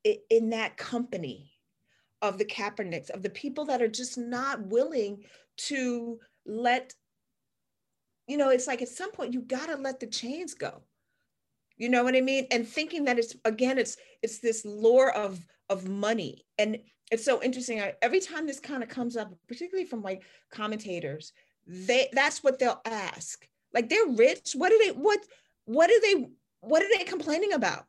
in 0.03 0.49
that 0.49 0.77
company 0.77 1.51
of 2.21 2.37
the 2.37 2.45
Kaepernicks, 2.45 3.09
of 3.09 3.21
the 3.21 3.29
people 3.29 3.65
that 3.65 3.81
are 3.81 3.87
just 3.87 4.17
not 4.17 4.65
willing 4.67 5.23
to 5.57 6.19
let, 6.45 6.93
you 8.27 8.37
know, 8.37 8.49
it's 8.49 8.67
like 8.67 8.81
at 8.81 8.89
some 8.89 9.11
point 9.11 9.33
you 9.33 9.41
got 9.41 9.67
to 9.67 9.75
let 9.75 9.99
the 9.99 10.07
chains 10.07 10.53
go 10.53 10.81
you 11.81 11.89
know 11.89 12.03
what 12.03 12.15
i 12.15 12.21
mean? 12.21 12.45
And 12.51 12.67
thinking 12.67 13.05
that 13.05 13.17
it's 13.17 13.35
again 13.43 13.79
it's 13.79 13.97
it's 14.21 14.37
this 14.37 14.63
lure 14.63 15.11
of 15.11 15.43
of 15.67 15.89
money. 15.89 16.45
And 16.59 16.77
it's 17.11 17.25
so 17.25 17.41
interesting 17.41 17.81
I, 17.81 17.95
every 18.03 18.19
time 18.19 18.45
this 18.45 18.59
kind 18.59 18.83
of 18.83 18.89
comes 18.89 19.17
up 19.17 19.33
particularly 19.47 19.87
from 19.87 20.03
like 20.03 20.21
commentators 20.51 21.33
they 21.65 22.09
that's 22.13 22.43
what 22.43 22.59
they'll 22.59 22.81
ask. 22.85 23.47
Like 23.73 23.89
they're 23.89 24.05
rich 24.05 24.51
what 24.53 24.69
do 24.69 24.77
they 24.77 24.91
what 24.91 25.19
what 25.65 25.89
are 25.89 26.01
they 26.01 26.27
what 26.61 26.83
are 26.83 26.89
they 26.95 27.03
complaining 27.03 27.53
about? 27.53 27.85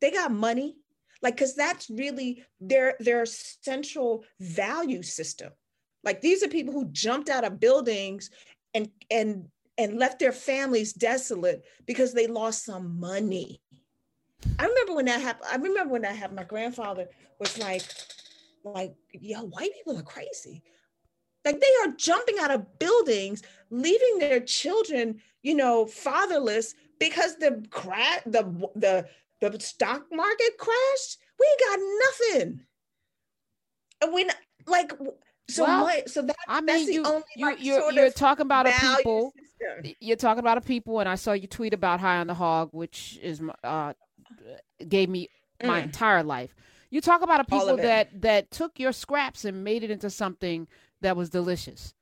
They 0.00 0.12
got 0.12 0.30
money? 0.30 0.76
Like 1.20 1.34
because 1.34 1.56
that's 1.56 1.90
really 1.90 2.44
their 2.60 2.94
their 3.00 3.26
central 3.26 4.24
value 4.38 5.02
system. 5.02 5.50
Like 6.04 6.20
these 6.20 6.44
are 6.44 6.48
people 6.48 6.72
who 6.72 6.92
jumped 6.92 7.28
out 7.28 7.42
of 7.42 7.58
buildings 7.58 8.30
and 8.72 8.88
and 9.10 9.48
and 9.78 9.98
left 9.98 10.18
their 10.18 10.32
families 10.32 10.92
desolate 10.92 11.64
because 11.86 12.12
they 12.12 12.26
lost 12.26 12.64
some 12.64 12.98
money. 12.98 13.60
I 14.58 14.66
remember 14.66 14.94
when 14.94 15.06
that 15.06 15.20
happened. 15.20 15.48
I 15.50 15.56
remember 15.56 15.92
when 15.92 16.02
that 16.02 16.16
happened. 16.16 16.36
My 16.36 16.44
grandfather 16.44 17.08
was 17.38 17.58
like, 17.58 17.82
like, 18.64 18.94
yo, 19.12 19.42
white 19.42 19.72
people 19.74 19.98
are 19.98 20.02
crazy. 20.02 20.62
Like 21.44 21.60
they 21.60 21.88
are 21.88 21.94
jumping 21.96 22.38
out 22.40 22.50
of 22.50 22.78
buildings, 22.78 23.42
leaving 23.70 24.18
their 24.18 24.40
children, 24.40 25.20
you 25.42 25.54
know, 25.54 25.86
fatherless 25.86 26.74
because 26.98 27.36
the 27.36 27.64
crash, 27.70 28.22
the 28.26 28.42
the 28.74 29.06
the 29.40 29.60
stock 29.60 30.06
market 30.10 30.58
crashed. 30.58 31.18
We 31.38 31.56
got 31.60 31.78
nothing. 32.04 32.60
And 34.02 34.12
when 34.12 34.30
like 34.66 34.92
so 35.48 35.64
well, 35.64 35.84
what 35.84 36.08
so 36.08 36.22
that 36.22 36.36
I 36.48 36.60
mean, 36.60 36.66
that's 36.66 36.86
the 36.86 36.92
you, 36.94 37.04
only 37.04 37.22
you, 37.36 37.46
like, 37.46 37.64
you're, 37.64 37.92
you're 37.92 38.10
talking 38.10 38.46
about 38.46 38.66
a 38.66 38.72
people 38.72 39.32
you're 40.00 40.16
talking 40.16 40.40
about 40.40 40.58
a 40.58 40.60
people, 40.60 41.00
and 41.00 41.08
I 41.08 41.14
saw 41.14 41.32
you 41.32 41.46
tweet 41.46 41.74
about 41.74 42.00
High 42.00 42.18
on 42.18 42.26
the 42.26 42.34
Hog, 42.34 42.70
which 42.72 43.18
is 43.22 43.40
uh, 43.64 43.92
gave 44.86 45.08
me 45.08 45.28
mm. 45.60 45.66
my 45.66 45.80
entire 45.80 46.22
life. 46.22 46.54
You 46.90 47.00
talk 47.00 47.22
about 47.22 47.40
a 47.40 47.44
people 47.44 47.76
that 47.76 48.22
that 48.22 48.50
took 48.50 48.78
your 48.78 48.92
scraps 48.92 49.44
and 49.44 49.64
made 49.64 49.82
it 49.82 49.90
into 49.90 50.10
something 50.10 50.68
that 51.00 51.16
was 51.16 51.30
delicious. 51.30 51.94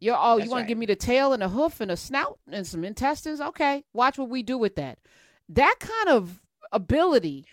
You're 0.00 0.16
oh, 0.18 0.36
That's 0.36 0.46
you 0.46 0.50
want 0.50 0.62
right. 0.62 0.64
to 0.64 0.68
give 0.68 0.78
me 0.78 0.86
the 0.86 0.96
tail 0.96 1.32
and 1.32 1.42
a 1.42 1.48
hoof 1.48 1.80
and 1.80 1.90
a 1.90 1.96
snout 1.96 2.38
and 2.50 2.66
some 2.66 2.84
intestines? 2.84 3.40
Okay, 3.40 3.84
watch 3.92 4.18
what 4.18 4.28
we 4.28 4.42
do 4.42 4.56
with 4.56 4.76
that. 4.76 4.98
That 5.48 5.76
kind 5.80 6.16
of 6.16 6.40
ability. 6.72 7.46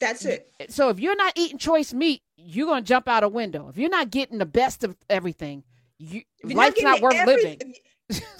That's 0.00 0.24
it. 0.24 0.50
So 0.68 0.88
if 0.90 0.98
you're 0.98 1.16
not 1.16 1.32
eating 1.36 1.58
choice 1.58 1.94
meat, 1.94 2.20
you're 2.36 2.66
gonna 2.66 2.82
jump 2.82 3.08
out 3.08 3.22
a 3.24 3.28
window. 3.28 3.68
If 3.68 3.78
you're 3.78 3.90
not 3.90 4.10
getting 4.10 4.38
the 4.38 4.46
best 4.46 4.84
of 4.84 4.96
everything, 5.08 5.64
you 5.98 6.22
life's 6.42 6.82
not 6.82 7.00
getting 7.00 7.02
worth 7.02 7.14
every- 7.14 7.34
living. 7.36 7.74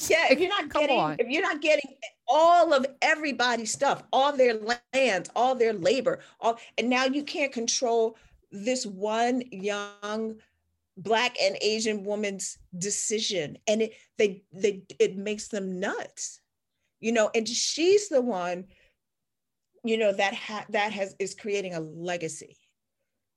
Yeah, 0.09 0.27
if 0.31 0.39
you're 0.41 0.51
not 0.51 0.69
getting, 0.71 0.99
on. 0.99 1.17
if 1.19 1.27
you're 1.27 1.43
not 1.43 1.63
getting 1.63 1.95
all 2.29 2.75
of 2.75 2.85
everybody's 3.01 3.73
stuff, 3.73 4.03
all 4.13 4.37
their 4.37 4.55
lands, 4.93 5.31
all 5.35 5.55
their 5.55 5.73
labor, 5.73 6.21
all, 6.39 6.59
and 6.77 6.91
now 6.91 7.07
you 7.07 7.23
can't 7.25 7.51
control 7.51 8.19
this 8.53 8.85
one 8.85 9.43
young 9.51 10.37
black 10.99 11.35
and 11.41 11.57
Asian 11.63 12.05
woman's 12.05 12.59
decision, 12.77 13.57
and 13.67 13.81
it 13.83 13.95
they 14.19 14.43
they 14.53 14.83
it 14.99 15.17
makes 15.17 15.49
them 15.49 15.81
nuts, 15.81 16.41
you 17.01 17.11
know. 17.13 17.31
And 17.35 17.49
she's 17.49 18.11
the 18.11 18.21
one, 18.21 18.67
you 19.83 19.97
know, 19.97 20.13
that 20.13 20.35
ha- 20.35 20.67
that 20.69 20.93
has 20.93 21.17
is 21.19 21.35
creating 21.35 21.75
a 21.75 21.81
legacy. 21.81 22.59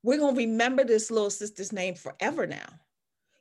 We're 0.04 0.20
gonna 0.20 0.38
remember 0.38 0.84
this 0.84 1.12
little 1.12 1.30
sister's 1.30 1.72
name 1.74 1.96
forever 1.96 2.48
now. 2.48 2.68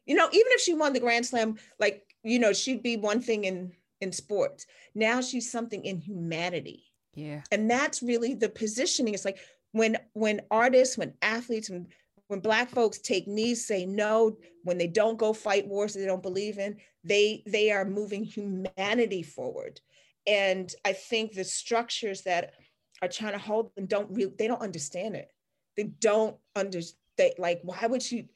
You 0.06 0.16
know 0.16 0.28
even 0.32 0.46
if 0.52 0.60
she 0.60 0.74
won 0.74 0.92
the 0.92 1.00
grand 1.00 1.26
slam 1.26 1.56
like 1.78 2.04
you 2.22 2.38
know 2.38 2.52
she'd 2.52 2.82
be 2.82 2.96
one 2.96 3.20
thing 3.20 3.44
in 3.44 3.72
in 4.00 4.12
sports. 4.12 4.66
Now 4.94 5.20
she's 5.20 5.50
something 5.50 5.84
in 5.84 6.00
humanity. 6.00 6.84
Yeah. 7.14 7.40
and 7.50 7.70
that's 7.70 8.02
really 8.02 8.34
the 8.34 8.50
positioning. 8.50 9.14
It's 9.14 9.24
like 9.24 9.38
when 9.72 9.96
when 10.12 10.42
artists 10.50 10.98
when 10.98 11.14
athletes 11.22 11.70
when 11.70 11.86
when 12.28 12.40
black 12.40 12.68
folks 12.68 12.98
take 12.98 13.26
knees 13.26 13.66
say 13.66 13.86
no. 13.86 14.36
When 14.64 14.78
they 14.78 14.88
don't 14.88 15.16
go 15.16 15.32
fight 15.32 15.66
wars 15.66 15.94
they 15.94 16.06
don't 16.06 16.22
believe 16.22 16.58
in 16.58 16.76
they 17.04 17.42
they 17.46 17.70
are 17.70 17.84
moving 17.84 18.24
humanity 18.24 19.22
forward. 19.22 19.80
And 20.26 20.72
i 20.84 20.92
think 20.92 21.32
the 21.32 21.44
structures 21.44 22.22
that 22.22 22.54
are 23.02 23.08
trying 23.08 23.32
to 23.32 23.38
hold 23.38 23.74
them 23.74 23.86
don't 23.86 24.10
really 24.10 24.32
they 24.38 24.48
don't 24.48 24.62
understand 24.62 25.14
it 25.16 25.30
they 25.76 25.84
don't 25.84 26.36
understand 26.54 26.96
like 27.38 27.60
why 27.62 27.86
would 27.86 28.10
you 28.10 28.26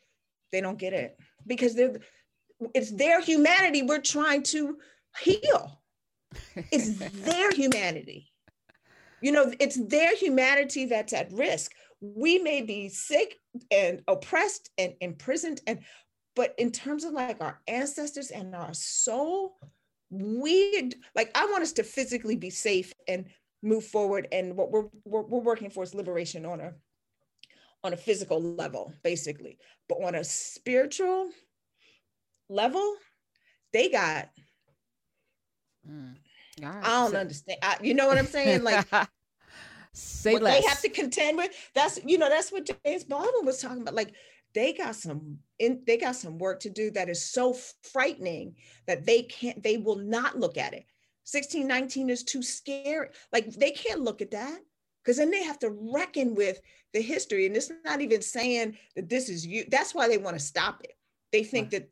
they 0.52 0.60
don't 0.60 0.78
get 0.78 0.92
it. 0.92 1.16
Because 1.46 1.74
they're 1.74 2.00
it's 2.74 2.90
their 2.90 3.20
humanity 3.20 3.82
we're 3.82 4.00
trying 4.00 4.42
to 4.44 4.76
heal. 5.20 5.80
It's 6.54 6.96
their 6.98 7.50
humanity. 7.54 8.30
You 9.20 9.32
know 9.32 9.52
it's 9.58 9.76
their 9.76 10.14
humanity 10.16 10.86
that's 10.86 11.12
at 11.12 11.32
risk. 11.32 11.72
We 12.00 12.38
may 12.38 12.62
be 12.62 12.88
sick 12.88 13.36
and 13.70 14.02
oppressed 14.08 14.70
and 14.78 14.94
imprisoned 15.00 15.60
and 15.66 15.80
but 16.36 16.54
in 16.58 16.70
terms 16.70 17.04
of 17.04 17.12
like 17.12 17.40
our 17.40 17.60
ancestors 17.66 18.30
and 18.30 18.54
our 18.54 18.72
soul 18.72 19.56
we 20.10 20.92
like 21.14 21.30
i 21.34 21.44
want 21.46 21.62
us 21.62 21.72
to 21.72 21.82
physically 21.82 22.36
be 22.36 22.50
safe 22.50 22.92
and 23.08 23.26
move 23.62 23.84
forward. 23.84 24.28
And 24.32 24.56
what 24.56 24.70
we're 24.70 24.86
we're, 25.04 25.22
we're 25.22 25.40
working 25.40 25.70
for 25.70 25.82
is 25.82 25.94
liberation 25.94 26.46
on 26.46 26.60
on 27.84 27.92
a 27.92 27.96
physical 27.96 28.42
level 28.42 28.92
basically 29.02 29.58
but 29.88 29.96
on 30.02 30.14
a 30.14 30.24
spiritual 30.24 31.30
level 32.48 32.94
they 33.72 33.88
got 33.88 34.28
Mm. 35.88 36.14
Right. 36.62 36.84
i 36.84 36.88
don't 37.02 37.12
So- 37.12 37.16
understand 37.16 37.58
I, 37.62 37.76
you 37.82 37.94
know 37.94 38.06
what 38.06 38.18
i'm 38.18 38.26
saying 38.26 38.62
like 38.62 38.86
say 39.94 40.34
what 40.34 40.42
less. 40.42 40.62
they 40.62 40.68
have 40.68 40.80
to 40.82 40.90
contend 40.90 41.38
with 41.38 41.50
that's 41.74 41.98
you 42.04 42.18
know 42.18 42.28
that's 42.28 42.52
what 42.52 42.68
james 42.84 43.04
baldwin 43.04 43.46
was 43.46 43.62
talking 43.62 43.80
about 43.80 43.94
like 43.94 44.12
they 44.54 44.72
got 44.74 44.94
some 44.94 45.38
in 45.58 45.82
they 45.86 45.96
got 45.96 46.16
some 46.16 46.36
work 46.38 46.60
to 46.60 46.70
do 46.70 46.90
that 46.90 47.08
is 47.08 47.24
so 47.24 47.56
frightening 47.82 48.54
that 48.86 49.06
they 49.06 49.22
can't 49.22 49.62
they 49.62 49.78
will 49.78 49.96
not 49.96 50.38
look 50.38 50.58
at 50.58 50.74
it 50.74 50.84
1619 51.24 52.10
is 52.10 52.24
too 52.24 52.42
scary 52.42 53.08
like 53.32 53.50
they 53.54 53.70
can't 53.70 54.02
look 54.02 54.20
at 54.20 54.32
that 54.32 54.58
because 55.02 55.16
then 55.18 55.30
they 55.30 55.42
have 55.42 55.58
to 55.58 55.70
reckon 55.70 56.34
with 56.34 56.60
the 56.92 57.00
history 57.00 57.46
and 57.46 57.56
it's 57.56 57.70
not 57.84 58.00
even 58.00 58.22
saying 58.22 58.76
that 58.96 59.08
this 59.08 59.28
is 59.28 59.46
you 59.46 59.64
that's 59.70 59.94
why 59.94 60.08
they 60.08 60.18
want 60.18 60.36
to 60.36 60.44
stop 60.44 60.82
it 60.82 60.96
they 61.32 61.44
think 61.44 61.70
that 61.70 61.88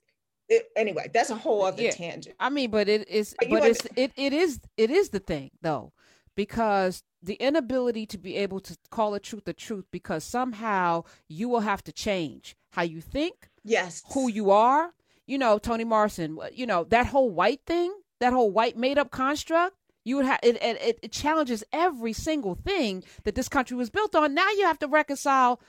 it, 0.48 0.68
anyway 0.76 1.08
that's 1.12 1.30
a 1.30 1.34
whole 1.36 1.62
other 1.64 1.82
Yeah. 1.82 1.90
tangent 1.92 2.34
I 2.40 2.50
mean, 2.50 2.70
but 2.70 2.88
it 2.88 3.08
is, 3.08 3.34
But 3.38 3.50
but 3.50 3.64
it's, 3.66 3.86
it, 3.96 4.12
it 4.16 4.32
is, 4.32 4.60
it 4.76 4.90
is 4.90 5.10
the 5.10 5.18
thing 5.18 5.50
though, 5.60 5.92
because 6.36 7.02
the 7.22 7.34
inability 7.34 8.06
to 8.06 8.18
be 8.18 8.36
able 8.36 8.60
to 8.60 8.76
call 8.90 9.14
a 9.14 9.20
truth 9.20 9.46
a 9.48 9.52
truth, 9.52 9.86
because 9.90 10.24
somehow 10.24 11.04
you 11.28 11.48
will 11.48 11.60
have 11.60 11.82
to 11.84 11.92
change 11.92 12.56
how 12.70 12.82
you 12.82 13.00
think, 13.00 13.48
yes 13.64 14.02
who 14.12 14.28
you 14.30 14.50
are. 14.50 14.92
You 15.26 15.36
know, 15.36 15.58
Toni 15.58 15.84
Morrison. 15.84 16.38
You 16.52 16.66
know 16.66 16.84
that 16.84 17.06
whole 17.06 17.28
white 17.30 17.60
thing, 17.66 17.92
that 18.20 18.32
whole 18.32 18.50
white 18.50 18.76
made 18.76 18.98
up 18.98 19.10
construct. 19.10 19.74
You 20.08 20.16
would 20.16 20.26
have 20.26 20.40
it, 20.42 20.56
it. 20.62 20.98
it- 21.02 21.12
challenges 21.12 21.62
every 21.72 22.12
single 22.12 22.54
thing 22.54 23.04
that 23.24 23.34
this 23.34 23.48
country 23.48 23.76
was 23.76 23.90
built 23.90 24.14
on. 24.14 24.34
Now 24.34 24.48
you 24.50 24.64
have 24.64 24.78
to 24.80 24.88
reconcile: 24.88 25.60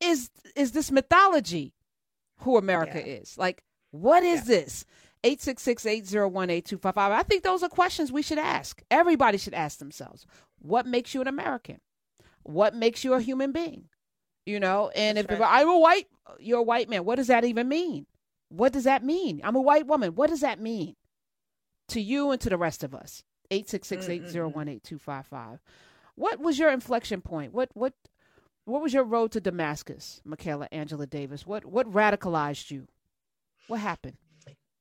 is 0.00 0.30
is 0.56 0.72
this 0.72 0.90
mythology 0.90 1.74
who 2.42 2.56
America 2.56 2.98
Yeah. 3.04 3.14
is? 3.20 3.36
Like, 3.36 3.62
what 3.90 4.22
is 4.22 4.40
Yeah. 4.48 4.54
this? 4.56 4.84
866-801-8255. 5.22 7.12
I 7.12 7.22
think 7.22 7.42
those 7.42 7.62
are 7.62 7.68
questions 7.68 8.10
we 8.12 8.22
should 8.22 8.38
ask. 8.38 8.82
Everybody 8.90 9.38
should 9.38 9.54
ask 9.54 9.78
themselves. 9.78 10.26
What 10.60 10.86
makes 10.86 11.14
you 11.14 11.20
an 11.20 11.28
American? 11.28 11.80
What 12.42 12.74
makes 12.74 13.04
you 13.04 13.12
a 13.14 13.20
human 13.20 13.52
being? 13.52 13.88
You 14.46 14.60
know, 14.60 14.88
and 14.94 15.18
That's 15.18 15.30
if 15.32 15.40
right. 15.40 15.60
I'm 15.60 15.68
a 15.68 15.78
white, 15.78 16.06
you're 16.38 16.60
a 16.60 16.62
white 16.62 16.88
man. 16.88 17.04
What 17.04 17.16
does 17.16 17.26
that 17.26 17.44
even 17.44 17.68
mean? 17.68 18.06
What 18.48 18.72
does 18.72 18.84
that 18.84 19.04
mean? 19.04 19.40
I'm 19.44 19.56
a 19.56 19.60
white 19.60 19.86
woman. 19.86 20.14
What 20.14 20.30
does 20.30 20.40
that 20.40 20.58
mean 20.60 20.96
to 21.88 22.00
you 22.00 22.30
and 22.30 22.40
to 22.40 22.48
the 22.48 22.56
rest 22.56 22.82
of 22.82 22.94
us? 22.94 23.22
866-801-8255. 23.50 25.58
What 26.14 26.40
was 26.40 26.58
your 26.58 26.70
inflection 26.70 27.22
point? 27.22 27.54
What 27.54 27.70
what 27.74 27.94
what 28.64 28.82
was 28.82 28.92
your 28.92 29.04
road 29.04 29.30
to 29.32 29.40
Damascus, 29.40 30.20
Michaela 30.24 30.68
Angela 30.70 31.06
Davis? 31.06 31.46
What 31.46 31.64
what 31.64 31.90
radicalized 31.90 32.70
you? 32.70 32.86
What 33.68 33.80
happened? 33.80 34.18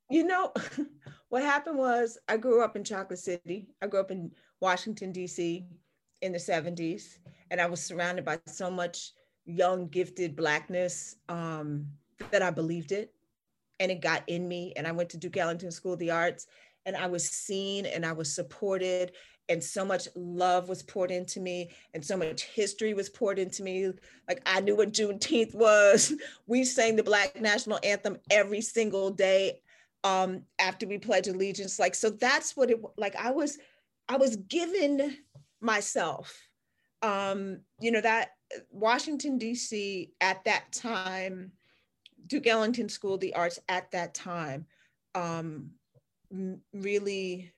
You 0.09 0.25
know, 0.25 0.51
what 1.29 1.43
happened 1.43 1.77
was 1.77 2.17
I 2.27 2.37
grew 2.37 2.63
up 2.63 2.75
in 2.75 2.83
Chocolate 2.83 3.19
City. 3.19 3.67
I 3.81 3.87
grew 3.87 3.99
up 3.99 4.11
in 4.11 4.31
Washington, 4.59 5.11
D.C. 5.11 5.65
in 6.21 6.31
the 6.31 6.39
70s, 6.39 7.19
and 7.51 7.61
I 7.61 7.67
was 7.67 7.81
surrounded 7.81 8.25
by 8.25 8.39
so 8.47 8.71
much 8.71 9.11
young, 9.45 9.87
gifted 9.87 10.35
Blackness 10.35 11.15
um, 11.29 11.85
that 12.31 12.41
I 12.41 12.49
believed 12.49 12.91
it. 12.91 13.13
And 13.79 13.91
it 13.91 14.01
got 14.01 14.23
in 14.27 14.47
me. 14.47 14.73
And 14.75 14.85
I 14.85 14.91
went 14.91 15.09
to 15.11 15.17
Duke 15.17 15.37
Ellington 15.37 15.71
School 15.71 15.93
of 15.93 15.99
the 15.99 16.11
Arts, 16.11 16.47
and 16.85 16.95
I 16.95 17.07
was 17.07 17.29
seen 17.29 17.85
and 17.85 18.05
I 18.05 18.13
was 18.13 18.33
supported. 18.33 19.13
And 19.49 19.63
so 19.63 19.83
much 19.83 20.07
love 20.15 20.69
was 20.69 20.83
poured 20.83 21.09
into 21.09 21.39
me, 21.39 21.71
and 21.95 22.05
so 22.05 22.15
much 22.15 22.43
history 22.43 22.93
was 22.93 23.09
poured 23.09 23.39
into 23.39 23.63
me. 23.63 23.91
Like 24.27 24.43
I 24.45 24.61
knew 24.61 24.75
what 24.75 24.93
Juneteenth 24.93 25.55
was. 25.55 26.13
We 26.45 26.63
sang 26.63 26.95
the 26.95 27.03
Black 27.03 27.41
National 27.41 27.79
Anthem 27.83 28.17
every 28.29 28.61
single 28.61 29.09
day 29.09 29.61
um 30.03 30.43
after 30.59 30.87
we 30.87 30.97
pledge 30.97 31.27
allegiance 31.27 31.77
like 31.77 31.93
so 31.93 32.09
that's 32.09 32.55
what 32.55 32.71
it 32.71 32.79
like 32.97 33.15
i 33.15 33.31
was 33.31 33.57
i 34.07 34.15
was 34.15 34.37
given 34.37 35.17
myself 35.59 36.47
um 37.01 37.59
you 37.81 37.91
know 37.91 38.01
that 38.01 38.29
washington 38.71 39.37
dc 39.37 40.09
at 40.21 40.43
that 40.45 40.71
time 40.71 41.51
duke 42.27 42.47
ellington 42.47 42.87
school 42.87 43.15
of 43.15 43.19
the 43.19 43.33
arts 43.35 43.59
at 43.67 43.91
that 43.91 44.13
time 44.13 44.65
um 45.15 45.69
really 46.73 47.51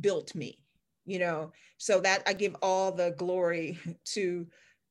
built 0.00 0.34
me 0.34 0.58
you 1.04 1.18
know 1.18 1.50
so 1.78 2.00
that 2.00 2.22
i 2.26 2.32
give 2.32 2.54
all 2.62 2.92
the 2.92 3.14
glory 3.16 3.78
to 4.04 4.46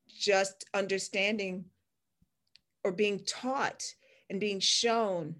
just 0.07 0.65
understanding 0.73 1.65
or 2.83 2.91
being 2.91 3.19
taught 3.25 3.83
and 4.29 4.39
being 4.39 4.59
shown 4.59 5.35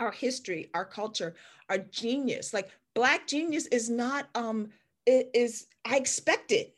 our 0.00 0.10
history, 0.10 0.70
our 0.74 0.84
culture, 0.84 1.34
our 1.68 1.78
genius. 1.78 2.52
Like 2.52 2.70
black 2.94 3.26
genius 3.26 3.66
is 3.66 3.88
not 3.88 4.28
um 4.34 4.68
it 5.06 5.30
is 5.34 5.66
I 5.84 5.96
expect 5.96 6.52
it 6.52 6.74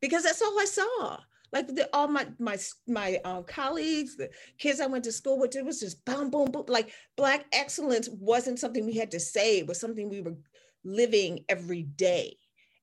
because 0.00 0.24
that's 0.24 0.42
all 0.42 0.58
I 0.58 0.64
saw. 0.64 1.18
Like 1.52 1.68
the, 1.68 1.88
all 1.92 2.08
my 2.08 2.26
my 2.38 2.58
my 2.86 3.18
uh, 3.24 3.42
colleagues, 3.42 4.16
the 4.16 4.30
kids 4.58 4.80
I 4.80 4.86
went 4.86 5.04
to 5.04 5.12
school 5.12 5.38
with, 5.38 5.54
it 5.54 5.64
was 5.64 5.80
just 5.80 6.04
boom, 6.04 6.30
boom, 6.30 6.50
boom. 6.50 6.64
Like 6.66 6.92
black 7.16 7.44
excellence 7.52 8.08
wasn't 8.08 8.58
something 8.58 8.86
we 8.86 8.96
had 8.96 9.10
to 9.10 9.20
say; 9.20 9.58
it 9.58 9.66
was 9.66 9.78
something 9.78 10.08
we 10.08 10.22
were 10.22 10.36
living 10.84 11.44
every 11.48 11.82
day, 11.82 12.36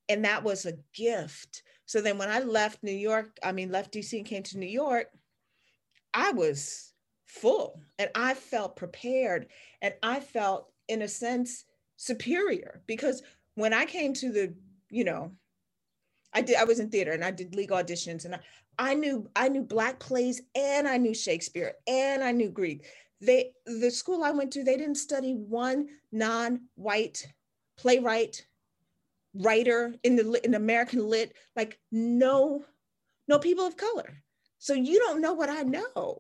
and 0.08 0.24
that 0.26 0.44
was 0.44 0.66
a 0.66 0.78
gift. 0.94 1.64
So 1.86 2.02
then, 2.02 2.20
when 2.20 2.30
I 2.30 2.40
left 2.40 2.84
New 2.84 2.92
York, 2.92 3.38
I 3.44 3.52
mean 3.52 3.72
left 3.72 3.94
DC 3.94 4.16
and 4.16 4.26
came 4.26 4.44
to 4.44 4.60
New 4.60 4.68
York, 4.68 5.08
I 6.14 6.32
was 6.32 6.94
full. 7.30 7.82
And 7.98 8.10
I 8.16 8.34
felt 8.34 8.76
prepared. 8.76 9.48
And 9.82 9.94
I 10.04 10.20
felt 10.20 10.72
in 10.88 11.02
a 11.02 11.08
sense 11.08 11.66
superior. 11.96 12.82
Because 12.88 13.22
when 13.56 13.74
I 13.74 13.86
came 13.86 14.14
to 14.16 14.32
the, 14.32 14.54
you 14.90 15.04
know, 15.04 15.32
I 16.34 16.42
did 16.42 16.58
I 16.58 16.64
was 16.64 16.80
in 16.80 16.90
theater 16.90 17.12
and 17.12 17.24
I 17.24 17.32
did 17.32 17.56
legal 17.56 17.78
auditions 17.78 18.26
and 18.26 18.36
I, 18.36 18.40
I 18.80 18.94
knew 18.94 19.30
I 19.36 19.50
knew 19.50 19.62
black 19.62 20.00
plays 20.00 20.42
and 20.56 20.88
I 20.88 20.98
knew 20.98 21.14
Shakespeare 21.14 21.74
and 21.86 22.24
I 22.24 22.32
knew 22.32 22.50
Greek. 22.50 22.86
they 23.22 23.52
the 23.66 23.92
school 23.92 24.24
I 24.24 24.32
went 24.32 24.54
to, 24.54 24.64
they 24.64 24.78
didn't 24.78 24.96
study 24.96 25.34
one 25.34 25.90
non-white 26.14 27.28
playwright, 27.78 28.48
writer 29.34 29.94
in 30.04 30.16
the 30.16 30.46
in 30.46 30.56
American 30.56 31.08
lit, 31.08 31.34
like 31.58 31.78
no, 31.92 32.64
no 33.28 33.38
people 33.38 33.66
of 33.66 33.76
color. 33.76 34.24
So 34.60 34.74
you 34.74 34.98
don't 35.00 35.22
know 35.22 35.34
what 35.34 35.50
I 35.50 35.64
know. 35.64 36.18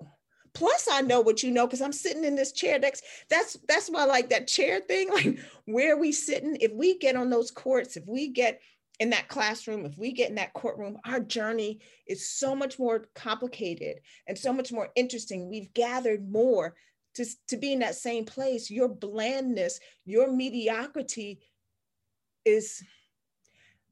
Plus, 0.53 0.87
I 0.91 1.01
know 1.01 1.21
what 1.21 1.43
you 1.43 1.51
know 1.51 1.65
because 1.65 1.81
I'm 1.81 1.93
sitting 1.93 2.25
in 2.25 2.35
this 2.35 2.51
chair. 2.51 2.77
next. 2.77 3.03
that's 3.29 3.57
that's 3.69 3.87
why 3.87 4.01
I 4.01 4.05
like 4.05 4.29
that 4.29 4.47
chair 4.47 4.81
thing. 4.81 5.09
Like 5.13 5.39
where 5.65 5.97
we 5.97 6.11
sitting? 6.11 6.57
If 6.59 6.73
we 6.73 6.97
get 6.97 7.15
on 7.15 7.29
those 7.29 7.51
courts, 7.51 7.95
if 7.95 8.05
we 8.05 8.27
get 8.27 8.59
in 8.99 9.09
that 9.11 9.29
classroom, 9.29 9.85
if 9.85 9.97
we 9.97 10.11
get 10.11 10.29
in 10.29 10.35
that 10.35 10.53
courtroom, 10.53 10.97
our 11.05 11.19
journey 11.21 11.79
is 12.05 12.29
so 12.29 12.53
much 12.53 12.77
more 12.77 13.05
complicated 13.15 14.01
and 14.27 14.37
so 14.37 14.51
much 14.51 14.71
more 14.71 14.89
interesting. 14.95 15.49
We've 15.49 15.73
gathered 15.73 16.29
more 16.29 16.75
to, 17.15 17.25
to 17.47 17.57
be 17.57 17.71
in 17.71 17.79
that 17.79 17.95
same 17.95 18.25
place. 18.25 18.69
Your 18.69 18.89
blandness, 18.89 19.79
your 20.05 20.31
mediocrity 20.31 21.39
is 22.45 22.83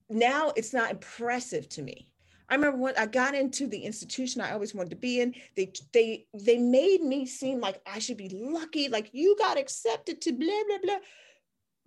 now 0.10 0.51
it's 0.55 0.74
not 0.74 0.91
impressive 0.91 1.70
to 1.70 1.82
me. 1.82 2.10
I 2.49 2.55
remember 2.55 2.78
when 2.78 2.97
I 2.97 3.05
got 3.08 3.36
into 3.36 3.68
the 3.68 3.80
institution 3.80 4.39
I 4.39 4.53
always 4.53 4.74
wanted 4.74 4.91
to 4.91 4.95
be 4.95 5.20
in, 5.20 5.36
they 5.55 5.74
they 5.91 6.26
they 6.34 6.58
made 6.58 7.01
me 7.01 7.26
seem 7.26 7.60
like 7.60 7.82
I 7.86 7.99
should 7.99 8.16
be 8.16 8.30
lucky, 8.30 8.88
like 8.88 9.10
you 9.12 9.36
got 9.38 9.58
accepted 9.58 10.22
to 10.22 10.32
blah 10.32 10.64
blah 10.68 10.78
blah. 10.82 10.97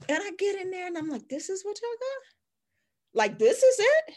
And 0.08 0.22
I 0.22 0.30
get 0.38 0.60
in 0.60 0.70
there 0.70 0.86
and 0.86 0.98
I'm 0.98 1.08
like, 1.08 1.28
this 1.28 1.48
is 1.48 1.62
what 1.64 1.78
y'all 1.80 1.90
got? 1.90 2.39
Like, 3.14 3.38
this 3.38 3.62
is 3.62 3.76
it? 3.78 4.14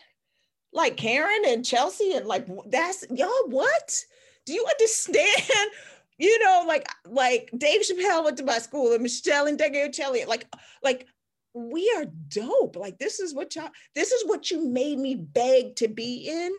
Like 0.72 0.98
Karen 0.98 1.44
and 1.46 1.64
Chelsea, 1.64 2.14
and 2.14 2.26
like 2.26 2.48
that's 2.68 3.06
y'all 3.12 3.30
what? 3.48 4.04
Do 4.46 4.54
you 4.54 4.66
understand? 4.70 5.44
You 6.20 6.40
know, 6.44 6.64
like 6.68 6.88
like 7.10 7.50
Dave 7.58 7.82
Chappelle 7.82 8.24
went 8.24 8.38
to 8.38 8.46
my 8.46 8.60
school 8.60 8.94
and 8.94 9.04
Meshell 9.04 9.52
Ndegeocello, 9.52 10.28
like 10.28 10.46
like 10.84 11.08
we 11.54 11.92
are 11.98 12.06
dope. 12.28 12.76
Like 12.76 13.00
this 13.00 13.20
is 13.20 13.34
what 13.34 13.56
y'all, 13.56 13.70
this 13.96 14.12
is 14.12 14.24
what 14.28 14.52
you 14.52 14.66
made 14.66 15.00
me 15.00 15.16
beg 15.16 15.76
to 15.78 15.88
be 15.88 16.28
in 16.30 16.54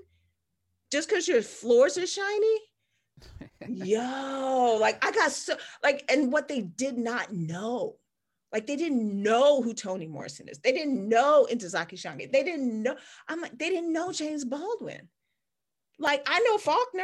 just 0.91 1.09
because 1.09 1.28
your 1.28 1.43
floors 1.43 1.97
are 1.97 2.07
shiny. 2.07 2.59
Yo, 3.68 4.78
like 4.80 5.05
I 5.05 5.12
got 5.12 5.30
so 5.30 5.55
like, 5.82 6.05
and 6.09 6.32
what 6.32 6.49
they 6.49 6.62
did 6.62 6.99
not 6.99 7.32
know 7.32 7.97
like 8.55 8.68
they 8.68 8.76
didn't 8.76 9.20
know 9.20 9.61
who 9.61 9.74
Toni 9.74 10.07
Morrison 10.07 10.48
is. 10.48 10.61
They 10.61 10.70
didn't 10.70 11.09
know 11.09 11.48
Ntozake 11.50 11.98
Shange. 11.98 12.30
They 12.30 12.44
didn't 12.44 12.84
know. 12.84 12.94
I'm 13.28 13.40
like, 13.40 13.59
they 13.59 13.68
didn't 13.68 13.92
know 13.92 14.12
James 14.12 14.44
Baldwin. 14.44 15.09
Like 15.98 16.22
I 16.26 16.38
know 16.38 16.57
Faulkner. 16.59 17.02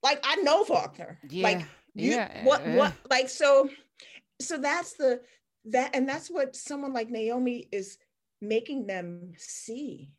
Like 0.00 0.20
I 0.22 0.36
know 0.36 0.62
Faulkner. 0.62 1.18
Yeah. 1.28 1.42
Like 1.42 1.66
you, 1.94 2.12
yeah. 2.12 2.44
What 2.44 2.64
what 2.64 2.92
like 3.10 3.28
so 3.28 3.68
so 4.40 4.58
that's 4.58 4.92
the 4.94 5.20
that 5.66 5.90
and 5.92 6.08
that's 6.08 6.30
what 6.30 6.54
someone 6.54 6.92
like 6.92 7.10
Naomi 7.10 7.66
is 7.72 7.98
making 8.40 8.86
them 8.86 9.32
see. 9.38 10.12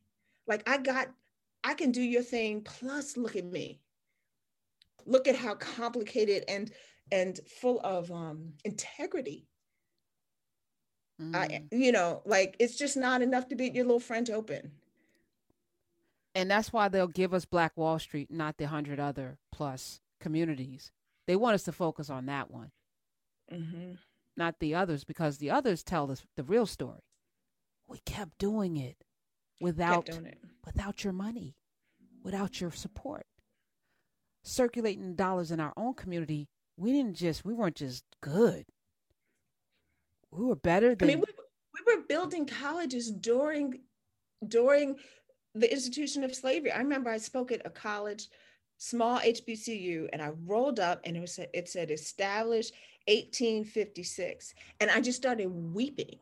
Like 0.47 0.69
I 0.69 0.79
got 0.79 1.07
I 1.63 1.75
can 1.75 1.91
do 1.91 2.01
your 2.01 2.23
thing 2.23 2.61
plus 2.61 3.15
look 3.15 3.37
at 3.37 3.45
me. 3.45 3.79
Look 5.05 5.29
at 5.29 5.37
how 5.37 5.55
complicated 5.55 6.43
and 6.49 6.71
and 7.09 7.39
full 7.61 7.79
of 7.85 8.11
um 8.11 8.51
integrity 8.65 9.47
Mm. 11.21 11.35
I, 11.35 11.63
you 11.71 11.91
know, 11.91 12.21
like 12.25 12.55
it's 12.59 12.75
just 12.75 12.97
not 12.97 13.21
enough 13.21 13.47
to 13.49 13.55
beat 13.55 13.73
your 13.75 13.85
little 13.85 13.99
French 13.99 14.29
Open. 14.29 14.71
And 16.35 16.49
that's 16.49 16.73
why 16.73 16.87
they'll 16.87 17.07
give 17.07 17.33
us 17.33 17.45
Black 17.45 17.77
Wall 17.77 17.99
Street, 17.99 18.31
not 18.31 18.57
the 18.57 18.67
hundred 18.67 18.99
other 18.99 19.37
plus 19.51 20.01
communities. 20.19 20.91
They 21.27 21.35
want 21.35 21.55
us 21.55 21.63
to 21.63 21.71
focus 21.71 22.09
on 22.09 22.25
that 22.25 22.49
one, 22.49 22.71
mm-hmm. 23.51 23.93
not 24.35 24.59
the 24.59 24.73
others, 24.75 25.03
because 25.03 25.37
the 25.37 25.51
others 25.51 25.83
tell 25.83 26.11
us 26.11 26.25
the 26.35 26.43
real 26.43 26.65
story. 26.65 27.01
We 27.87 27.99
kept 28.05 28.39
doing 28.39 28.77
it 28.77 29.03
without 29.61 30.07
doing 30.07 30.25
it. 30.25 30.39
without 30.65 31.03
your 31.03 31.13
money, 31.13 31.55
without 32.23 32.59
your 32.59 32.71
support, 32.71 33.25
circulating 34.43 35.15
dollars 35.15 35.51
in 35.51 35.59
our 35.59 35.73
own 35.77 35.93
community. 35.93 36.47
We 36.75 36.91
didn't 36.91 37.15
just 37.15 37.45
we 37.45 37.53
weren't 37.53 37.75
just 37.75 38.03
good 38.21 38.65
we 40.37 40.51
are 40.51 40.55
better 40.55 40.95
than. 40.95 41.09
I 41.09 41.15
mean, 41.15 41.23
we, 41.25 41.85
we 41.85 41.95
were 41.95 42.03
building 42.07 42.45
colleges 42.45 43.11
during 43.11 43.81
during 44.47 44.95
the 45.55 45.71
institution 45.71 46.23
of 46.23 46.35
slavery. 46.35 46.71
I 46.71 46.79
remember 46.79 47.09
I 47.09 47.17
spoke 47.17 47.51
at 47.51 47.65
a 47.65 47.69
college, 47.69 48.27
small 48.77 49.19
HBCU, 49.19 50.09
and 50.11 50.21
I 50.21 50.31
rolled 50.45 50.79
up 50.79 51.01
and 51.05 51.15
it 51.15 51.19
was 51.19 51.39
it 51.39 51.69
said 51.69 51.91
established 51.91 52.73
1856, 53.07 54.53
and 54.79 54.89
I 54.89 55.01
just 55.01 55.17
started 55.17 55.47
weeping. 55.47 56.19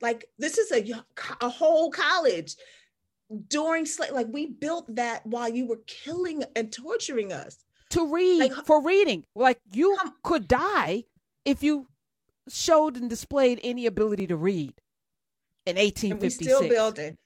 Like 0.00 0.26
this 0.38 0.58
is 0.58 0.72
a 0.72 1.04
a 1.40 1.48
whole 1.48 1.90
college 1.90 2.56
during 3.48 3.86
slave. 3.86 4.12
Like 4.12 4.28
we 4.30 4.46
built 4.46 4.94
that 4.94 5.26
while 5.26 5.48
you 5.48 5.66
were 5.66 5.80
killing 5.86 6.44
and 6.56 6.72
torturing 6.72 7.32
us 7.32 7.64
to 7.90 8.06
read 8.06 8.40
like, 8.40 8.52
for 8.64 8.82
reading. 8.82 9.24
Like 9.34 9.60
you 9.72 9.96
could 10.22 10.48
die 10.48 11.04
if 11.44 11.62
you 11.62 11.86
showed 12.48 12.96
and 12.96 13.08
displayed 13.08 13.60
any 13.62 13.86
ability 13.86 14.26
to 14.28 14.36
read 14.36 14.74
in 15.66 15.76
1856. 15.76 16.44
still 16.44 16.68
building, 16.68 17.16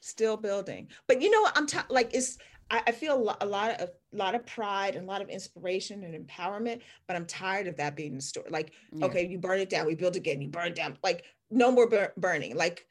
still 0.00 0.36
building. 0.36 0.88
But 1.08 1.20
you 1.20 1.30
know 1.30 1.42
what? 1.42 1.56
I'm 1.56 1.66
t- 1.66 1.78
like 1.88 2.14
it's. 2.14 2.38
I, 2.70 2.82
I 2.86 2.92
feel 2.92 3.14
a 3.14 3.18
lot, 3.18 3.42
a 3.42 3.46
lot 3.46 3.80
of 3.80 3.90
a 3.90 4.16
lot 4.16 4.34
of 4.34 4.46
pride 4.46 4.94
and 4.94 5.04
a 5.04 5.08
lot 5.08 5.20
of 5.20 5.28
inspiration 5.28 6.04
and 6.04 6.14
empowerment. 6.14 6.80
But 7.06 7.16
I'm 7.16 7.26
tired 7.26 7.66
of 7.66 7.76
that 7.76 7.96
being 7.96 8.14
the 8.14 8.22
story. 8.22 8.46
Like, 8.50 8.72
yeah. 8.92 9.06
okay, 9.06 9.26
you 9.26 9.38
burn 9.38 9.58
it 9.60 9.68
down, 9.68 9.86
we 9.86 9.94
build 9.94 10.16
again. 10.16 10.40
You 10.40 10.48
burn 10.48 10.68
it 10.68 10.74
down. 10.74 10.96
Like, 11.02 11.24
no 11.50 11.70
more 11.70 11.88
bur- 11.88 12.12
burning. 12.16 12.56
Like, 12.56 12.86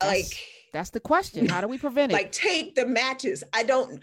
that's, 0.00 0.12
like 0.12 0.38
that's 0.72 0.90
the 0.90 1.00
question. 1.00 1.48
How 1.48 1.60
do 1.60 1.68
we 1.68 1.78
prevent 1.78 2.12
it? 2.12 2.14
Like, 2.22 2.32
take 2.32 2.74
the 2.74 2.86
matches. 2.86 3.44
I 3.52 3.62
don't 3.62 4.00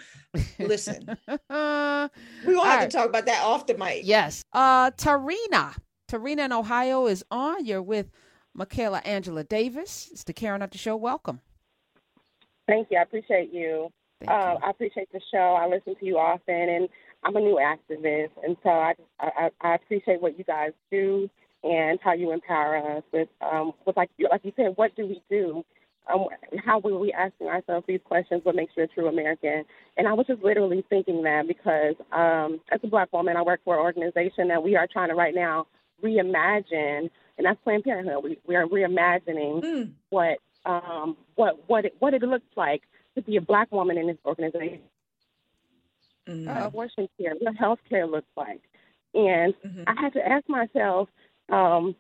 listen. 0.59 1.05
we 1.27 1.35
will 1.35 2.63
have 2.63 2.79
right. 2.79 2.89
to 2.89 2.97
talk 2.97 3.07
about 3.07 3.25
that 3.25 3.43
off 3.43 3.65
the 3.65 3.77
mic. 3.77 4.01
Yes. 4.03 4.43
Uh, 4.53 4.91
Tarina 4.91 5.75
Tarina 6.09 6.45
in 6.45 6.51
Ohio 6.51 7.05
is 7.05 7.23
on. 7.29 7.65
You're 7.65 7.81
with 7.81 8.09
Michaela 8.53 9.01
Angela 9.05 9.43
Davis. 9.43 10.09
It's 10.11 10.23
the 10.23 10.33
Karen 10.33 10.67
the 10.69 10.77
Show. 10.77 10.95
Welcome. 10.95 11.39
Thank 12.67 12.87
you. 12.91 12.97
I 12.97 13.03
appreciate 13.03 13.53
you. 13.53 13.89
Uh, 14.27 14.55
I 14.61 14.69
appreciate 14.71 15.11
the 15.13 15.21
show. 15.31 15.55
I 15.55 15.67
listen 15.67 15.95
to 15.95 16.05
you 16.05 16.17
often, 16.17 16.55
and 16.55 16.89
I'm 17.23 17.35
a 17.35 17.39
new 17.39 17.57
activist, 17.57 18.31
and 18.43 18.57
so 18.63 18.69
I, 18.69 18.93
I, 19.19 19.49
I 19.61 19.75
appreciate 19.75 20.21
what 20.21 20.37
you 20.37 20.43
guys 20.43 20.71
do 20.91 21.29
and 21.63 21.99
how 22.03 22.13
you 22.13 22.31
empower 22.31 22.97
us 22.97 23.03
with, 23.13 23.29
um, 23.41 23.73
with 23.85 23.95
like 23.95 24.09
like 24.29 24.41
you 24.43 24.51
said, 24.55 24.73
what 24.75 24.95
do 24.95 25.07
we 25.07 25.21
do? 25.29 25.63
Um, 26.13 26.25
how 26.65 26.79
were 26.79 26.97
we 26.97 27.13
asking 27.13 27.47
ourselves 27.47 27.85
these 27.87 27.99
questions? 28.03 28.41
What 28.43 28.55
makes 28.55 28.73
you 28.75 28.83
a 28.83 28.87
true 28.87 29.07
American? 29.07 29.63
And 29.95 30.07
I 30.07 30.13
was 30.13 30.25
just 30.27 30.41
literally 30.43 30.83
thinking 30.89 31.21
that 31.23 31.47
because 31.47 31.95
um, 32.11 32.59
as 32.71 32.79
a 32.83 32.87
Black 32.87 33.13
woman, 33.13 33.37
I 33.37 33.41
work 33.41 33.61
for 33.63 33.75
an 33.75 33.81
organization 33.81 34.47
that 34.47 34.61
we 34.61 34.75
are 34.75 34.87
trying 34.91 35.09
to 35.09 35.15
right 35.15 35.35
now 35.35 35.67
reimagine, 36.03 37.09
and 37.37 37.45
that's 37.45 37.59
Planned 37.63 37.83
Parenthood. 37.83 38.23
We, 38.23 38.37
we 38.45 38.55
are 38.55 38.65
reimagining 38.65 39.63
mm. 39.63 39.91
what 40.09 40.37
um, 40.65 41.17
what 41.35 41.59
what 41.67 41.85
it, 41.85 41.95
what 41.99 42.13
it 42.13 42.21
looks 42.21 42.45
like 42.55 42.83
to 43.15 43.21
be 43.21 43.37
a 43.37 43.41
black 43.41 43.71
woman 43.71 43.97
in 43.97 44.07
this 44.07 44.17
organization. 44.25 44.81
Mm-hmm. 46.27 46.47
Uh, 46.47 46.67
abortion 46.67 47.09
care, 47.19 47.33
what 47.39 47.55
health 47.55 47.79
care 47.89 48.05
looks 48.05 48.27
like, 48.35 48.61
and 49.13 49.53
mm-hmm. 49.65 49.83
I 49.87 49.99
had 49.99 50.13
to 50.13 50.27
ask 50.27 50.47
myself, 50.47 51.09
um, 51.49 51.95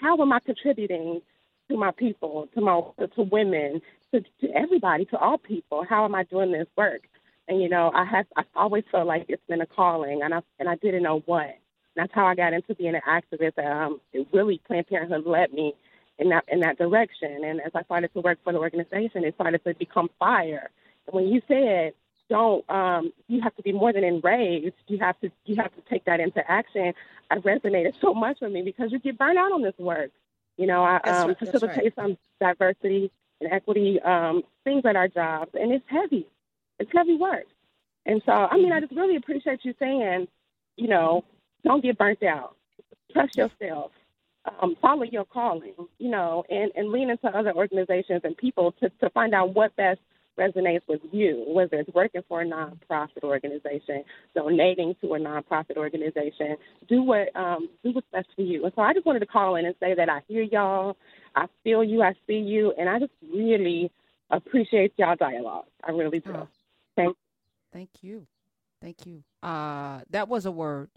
how 0.00 0.20
am 0.20 0.32
I 0.32 0.40
contributing 0.40 1.22
to 1.70 1.76
my 1.76 1.90
people, 1.92 2.48
to 2.54 2.60
my 2.60 2.82
to 3.14 3.22
women, 3.22 3.80
to, 4.12 4.20
to 4.40 4.50
everybody, 4.54 5.06
to 5.06 5.18
all 5.18 5.38
people? 5.38 5.84
How 5.88 6.04
am 6.04 6.14
I 6.14 6.24
doing 6.24 6.52
this 6.52 6.68
work? 6.76 7.02
And 7.48 7.60
you 7.60 7.68
know, 7.68 7.90
I 7.94 8.04
have 8.04 8.26
I 8.36 8.42
always 8.54 8.84
felt 8.90 9.06
like 9.06 9.26
it's 9.28 9.42
been 9.48 9.60
a 9.60 9.66
calling, 9.66 10.20
and 10.22 10.34
I 10.34 10.40
and 10.58 10.68
I 10.68 10.76
didn't 10.76 11.02
know 11.02 11.22
what. 11.26 11.56
That's 11.96 12.12
how 12.12 12.26
I 12.26 12.34
got 12.34 12.52
into 12.52 12.74
being 12.74 12.94
an 12.94 13.02
activist. 13.08 13.64
Um, 13.64 14.00
it 14.12 14.26
really 14.32 14.60
Planned 14.66 14.88
Parenthood 14.88 15.26
led 15.26 15.52
me 15.52 15.74
in 16.18 16.28
that 16.30 16.44
in 16.48 16.60
that 16.60 16.78
direction. 16.78 17.44
And 17.44 17.60
as 17.60 17.72
I 17.74 17.82
started 17.84 18.12
to 18.14 18.20
work 18.20 18.38
for 18.44 18.52
the 18.52 18.58
organization, 18.58 19.24
it 19.24 19.34
started 19.34 19.62
to 19.64 19.74
become 19.74 20.10
fire. 20.18 20.70
And 21.06 21.14
when 21.14 21.28
you 21.28 21.42
said 21.48 21.94
don't 22.28 22.68
um, 22.70 23.12
you 23.28 23.40
have 23.42 23.54
to 23.56 23.62
be 23.62 23.72
more 23.72 23.92
than 23.92 24.04
enraged, 24.04 24.74
you 24.86 24.98
have 24.98 25.18
to 25.20 25.30
you 25.44 25.56
have 25.56 25.74
to 25.74 25.82
take 25.88 26.04
that 26.04 26.20
into 26.20 26.48
action. 26.50 26.94
I 27.30 27.36
resonated 27.36 27.94
so 28.00 28.14
much 28.14 28.38
with 28.40 28.52
me 28.52 28.62
because 28.62 28.92
you 28.92 28.98
get 28.98 29.18
burned 29.18 29.38
out 29.38 29.52
on 29.52 29.62
this 29.62 29.78
work. 29.78 30.10
You 30.56 30.66
know, 30.66 30.84
I 30.84 30.96
um, 30.98 31.28
right, 31.28 31.38
facilitate 31.38 31.84
right. 31.84 31.94
some 31.96 32.18
diversity 32.40 33.10
and 33.40 33.52
equity 33.52 34.00
um, 34.00 34.42
things 34.62 34.84
at 34.84 34.96
our 34.96 35.08
jobs, 35.08 35.50
and 35.54 35.72
it's 35.72 35.84
heavy. 35.88 36.26
It's 36.78 36.90
heavy 36.92 37.16
work. 37.16 37.46
And 38.06 38.22
so, 38.26 38.32
I 38.32 38.56
mean, 38.56 38.72
I 38.72 38.80
just 38.80 38.92
really 38.92 39.16
appreciate 39.16 39.64
you 39.64 39.74
saying, 39.78 40.28
you 40.76 40.88
know, 40.88 41.24
don't 41.64 41.82
get 41.82 41.98
burnt 41.98 42.22
out. 42.22 42.56
Trust 43.12 43.36
yourself. 43.36 43.92
Um, 44.60 44.76
follow 44.80 45.04
your 45.04 45.24
calling, 45.24 45.74
you 45.98 46.10
know, 46.10 46.44
and, 46.50 46.70
and 46.76 46.92
lean 46.92 47.08
into 47.08 47.26
other 47.28 47.54
organizations 47.54 48.20
and 48.24 48.36
people 48.36 48.72
to, 48.80 48.90
to 49.00 49.08
find 49.10 49.34
out 49.34 49.54
what 49.54 49.74
best 49.76 50.00
resonates 50.38 50.82
with 50.88 51.00
you, 51.12 51.44
whether 51.48 51.78
it's 51.78 51.92
working 51.94 52.22
for 52.28 52.42
a 52.42 52.44
nonprofit 52.44 53.22
organization, 53.22 54.04
donating 54.34 54.94
to 55.00 55.14
a 55.14 55.18
nonprofit 55.18 55.76
organization, 55.76 56.56
do 56.88 57.02
what 57.02 57.34
um, 57.36 57.68
do 57.82 57.92
what's 57.92 58.06
best 58.12 58.28
for 58.36 58.42
you. 58.42 58.64
And 58.64 58.72
so 58.74 58.82
I 58.82 58.92
just 58.92 59.06
wanted 59.06 59.20
to 59.20 59.26
call 59.26 59.56
in 59.56 59.64
and 59.64 59.74
say 59.80 59.94
that 59.94 60.08
I 60.08 60.20
hear 60.28 60.42
y'all, 60.42 60.96
I 61.34 61.46
feel 61.62 61.82
you, 61.82 62.02
I 62.02 62.14
see 62.26 62.38
you, 62.38 62.74
and 62.78 62.88
I 62.88 62.98
just 62.98 63.12
really 63.32 63.90
appreciate 64.30 64.92
y'all 64.96 65.16
dialogue. 65.16 65.66
I 65.82 65.92
really 65.92 66.20
do. 66.20 66.34
Oh. 66.34 66.48
Thank. 66.96 67.16
Thank 67.72 67.90
you. 68.02 68.26
Thank 68.80 69.06
you. 69.06 69.22
Uh, 69.42 70.00
that 70.10 70.28
was 70.28 70.46
a 70.46 70.50
word 70.50 70.90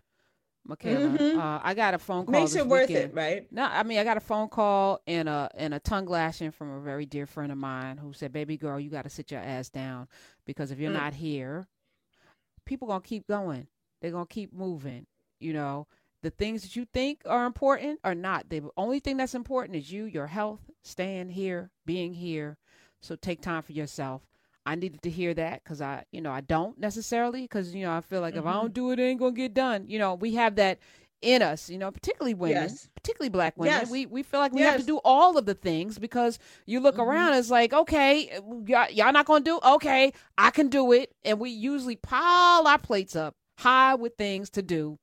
Michaela. 0.68 1.18
Mm-hmm. 1.18 1.40
Uh, 1.40 1.60
I 1.64 1.74
got 1.74 1.94
a 1.94 2.00
phone 2.00 2.26
call. 2.26 2.32
Makes 2.32 2.56
it 2.56 2.68
worth 2.68 2.90
it, 2.90 3.14
right? 3.14 3.48
No, 3.52 3.64
I 3.64 3.84
mean 3.84 4.00
I 4.00 4.04
got 4.04 4.18
a 4.18 4.22
phone 4.22 4.50
call 4.50 5.02
and 5.08 5.30
a 5.30 5.50
and 5.56 5.74
a 5.74 5.80
tongue 5.80 6.06
lashing 6.06 6.52
from 6.52 6.72
a 6.72 6.82
very 6.82 7.06
dear 7.06 7.26
friend 7.26 7.52
of 7.52 7.58
mine 7.58 7.98
who 7.98 8.14
said, 8.14 8.34
"Baby 8.34 8.58
girl, 8.58 8.80
you 8.80 8.90
got 8.90 9.04
to 9.04 9.10
sit 9.10 9.32
your 9.32 9.40
ass 9.40 9.70
down 9.70 10.08
because 10.46 10.72
if 10.72 10.80
you're 10.80 10.92
mm. 10.92 11.00
not 11.00 11.14
here, 11.14 11.68
people 12.66 12.88
gonna 12.88 13.02
keep 13.02 13.28
going. 13.28 13.68
They're 14.02 14.12
gonna 14.12 14.26
keep 14.26 14.54
moving. 14.54 15.08
You 15.40 15.54
know, 15.54 15.88
the 16.24 16.30
things 16.30 16.64
that 16.64 16.76
you 16.76 16.86
think 16.94 17.22
are 17.26 17.46
important 17.46 18.00
are 18.04 18.16
not. 18.16 18.50
The 18.50 18.64
only 18.76 19.00
thing 19.00 19.18
that's 19.18 19.36
important 19.36 19.78
is 19.78 19.92
you, 19.92 20.06
your 20.06 20.28
health, 20.28 20.62
staying 20.84 21.30
here, 21.30 21.72
being 21.86 22.14
here. 22.14 22.58
So 23.02 23.16
take 23.16 23.42
time 23.42 23.62
for 23.62 23.72
yourself. 23.72 24.24
I 24.68 24.76
needed 24.76 25.02
to 25.04 25.10
hear 25.10 25.34
that 25.34 25.64
because 25.64 25.82
I, 25.82 26.04
you 26.12 26.20
know, 26.20 26.32
I 26.32 26.42
don't 26.42 26.78
necessarily 26.78 27.44
because 27.44 27.74
you 27.74 27.86
know 27.86 27.94
I 27.94 28.02
feel 28.02 28.20
like 28.20 28.34
mm-hmm. 28.34 28.42
if 28.42 28.48
I 28.48 28.54
don't 28.54 28.66
mm-hmm. 28.66 28.74
do 28.74 28.92
it, 28.92 29.00
it 29.00 29.04
ain't 29.04 29.20
gonna 29.20 29.32
get 29.32 29.54
done. 29.54 29.86
You 29.88 29.98
know, 29.98 30.16
we 30.16 30.36
have 30.36 30.58
that 30.58 30.80
in 31.22 31.42
us, 31.42 31.70
you 31.70 31.78
know, 31.78 31.90
particularly 31.90 32.34
women, 32.34 32.64
yes. 32.64 32.90
particularly 32.94 33.30
black 33.30 33.58
women. 33.58 33.74
Yes. 33.74 33.90
We 33.90 34.08
we 34.08 34.24
feel 34.24 34.42
like 34.42 34.52
we 34.52 34.60
yes. 34.60 34.74
have 34.74 34.82
to 34.82 34.86
do 34.86 35.00
all 35.06 35.38
of 35.38 35.46
the 35.46 35.54
things 35.54 35.98
because 35.98 36.38
you 36.66 36.82
look 36.82 36.96
mm-hmm. 36.96 37.10
around, 37.10 37.36
it's 37.36 37.50
like, 37.50 37.72
okay, 37.72 38.30
y'all, 38.66 38.92
y'all 38.92 39.14
not 39.14 39.26
gonna 39.26 39.44
do, 39.44 39.58
okay, 39.66 40.12
I 40.38 40.50
can 40.52 40.68
do 40.68 40.92
it, 40.92 41.14
and 41.24 41.40
we 41.40 41.50
usually 41.50 41.96
pile 41.96 42.68
our 42.68 42.78
plates 42.78 43.16
up 43.16 43.36
high 43.58 43.96
with 43.96 44.18
things 44.18 44.50
to 44.52 44.62
do. 44.62 45.00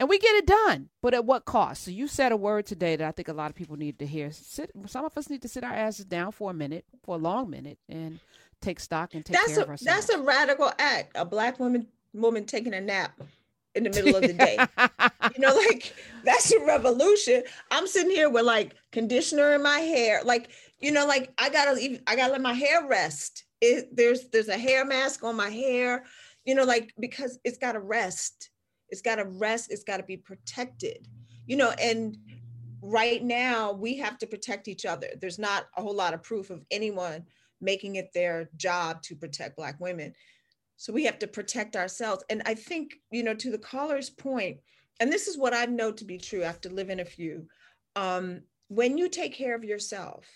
And 0.00 0.08
we 0.08 0.18
get 0.18 0.34
it 0.36 0.46
done, 0.46 0.90
but 1.02 1.12
at 1.12 1.24
what 1.24 1.44
cost? 1.44 1.82
So 1.82 1.90
you 1.90 2.06
said 2.06 2.30
a 2.30 2.36
word 2.36 2.66
today 2.66 2.94
that 2.94 3.06
I 3.06 3.10
think 3.10 3.26
a 3.26 3.32
lot 3.32 3.50
of 3.50 3.56
people 3.56 3.76
need 3.76 3.98
to 3.98 4.06
hear. 4.06 4.30
Sit, 4.30 4.70
some 4.86 5.04
of 5.04 5.16
us 5.18 5.28
need 5.28 5.42
to 5.42 5.48
sit 5.48 5.64
our 5.64 5.72
asses 5.72 6.04
down 6.04 6.30
for 6.30 6.52
a 6.52 6.54
minute, 6.54 6.84
for 7.02 7.16
a 7.16 7.18
long 7.18 7.50
minute, 7.50 7.78
and 7.88 8.20
take 8.60 8.80
stock 8.80 9.14
and 9.14 9.24
take 9.24 9.36
that's 9.36 9.52
care 9.52 9.60
a, 9.60 9.62
of 9.62 9.68
ourselves. 9.70 10.08
That's 10.08 10.18
a 10.18 10.22
radical 10.22 10.72
act. 10.78 11.12
A 11.14 11.24
black 11.24 11.58
woman 11.58 11.86
woman 12.12 12.44
taking 12.44 12.74
a 12.74 12.80
nap 12.80 13.20
in 13.74 13.84
the 13.84 13.90
middle 13.90 14.16
of 14.16 14.22
the 14.22 14.32
day. 14.32 14.58
you 15.36 15.40
know, 15.40 15.54
like 15.54 15.94
that's 16.24 16.52
a 16.52 16.64
revolution. 16.64 17.42
I'm 17.70 17.86
sitting 17.86 18.10
here 18.10 18.30
with 18.30 18.44
like 18.44 18.74
conditioner 18.92 19.54
in 19.54 19.62
my 19.62 19.78
hair, 19.78 20.22
like 20.24 20.50
you 20.80 20.92
know, 20.92 21.06
like 21.06 21.32
I 21.38 21.50
gotta 21.50 21.72
leave 21.72 22.00
I 22.06 22.16
gotta 22.16 22.32
let 22.32 22.40
my 22.40 22.54
hair 22.54 22.86
rest. 22.86 23.44
It, 23.60 23.94
there's 23.94 24.28
there's 24.28 24.48
a 24.48 24.58
hair 24.58 24.84
mask 24.84 25.24
on 25.24 25.36
my 25.36 25.50
hair, 25.50 26.04
you 26.44 26.54
know, 26.54 26.64
like 26.64 26.92
because 26.98 27.38
it's 27.44 27.58
gotta 27.58 27.80
rest. 27.80 28.50
It's 28.90 29.02
gotta 29.02 29.24
rest. 29.24 29.70
It's 29.70 29.84
gotta 29.84 30.02
be 30.02 30.16
protected. 30.16 31.06
You 31.46 31.56
know, 31.56 31.70
and 31.80 32.16
right 32.82 33.22
now 33.22 33.72
we 33.72 33.96
have 33.96 34.18
to 34.18 34.26
protect 34.26 34.68
each 34.68 34.86
other. 34.86 35.08
There's 35.20 35.38
not 35.38 35.66
a 35.76 35.82
whole 35.82 35.94
lot 35.94 36.14
of 36.14 36.22
proof 36.22 36.50
of 36.50 36.64
anyone 36.70 37.24
making 37.60 37.96
it 37.96 38.10
their 38.12 38.50
job 38.56 39.02
to 39.02 39.16
protect 39.16 39.56
Black 39.56 39.80
women. 39.80 40.14
So 40.76 40.92
we 40.92 41.04
have 41.04 41.18
to 41.18 41.26
protect 41.26 41.76
ourselves. 41.76 42.24
And 42.30 42.42
I 42.46 42.54
think, 42.54 42.94
you 43.10 43.22
know, 43.22 43.34
to 43.34 43.50
the 43.50 43.58
caller's 43.58 44.10
point, 44.10 44.58
and 45.00 45.12
this 45.12 45.28
is 45.28 45.36
what 45.36 45.54
I 45.54 45.64
know 45.66 45.92
to 45.92 46.04
be 46.04 46.18
true 46.18 46.42
after 46.42 46.68
living 46.68 47.00
a 47.00 47.04
few, 47.04 47.46
um, 47.96 48.42
when 48.68 48.98
you 48.98 49.08
take 49.08 49.34
care 49.34 49.54
of 49.54 49.64
yourself 49.64 50.26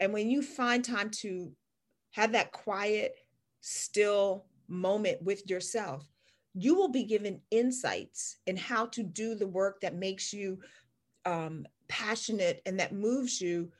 and 0.00 0.12
when 0.12 0.30
you 0.30 0.42
find 0.42 0.84
time 0.84 1.10
to 1.10 1.52
have 2.12 2.32
that 2.32 2.52
quiet, 2.52 3.14
still 3.60 4.46
moment 4.68 5.22
with 5.22 5.48
yourself, 5.48 6.06
you 6.54 6.74
will 6.74 6.88
be 6.88 7.04
given 7.04 7.40
insights 7.50 8.38
in 8.46 8.56
how 8.56 8.86
to 8.86 9.02
do 9.02 9.34
the 9.34 9.46
work 9.46 9.80
that 9.80 9.94
makes 9.94 10.32
you 10.32 10.58
um, 11.24 11.66
passionate 11.88 12.62
and 12.66 12.80
that 12.80 12.92
moves 12.92 13.40
you 13.40 13.70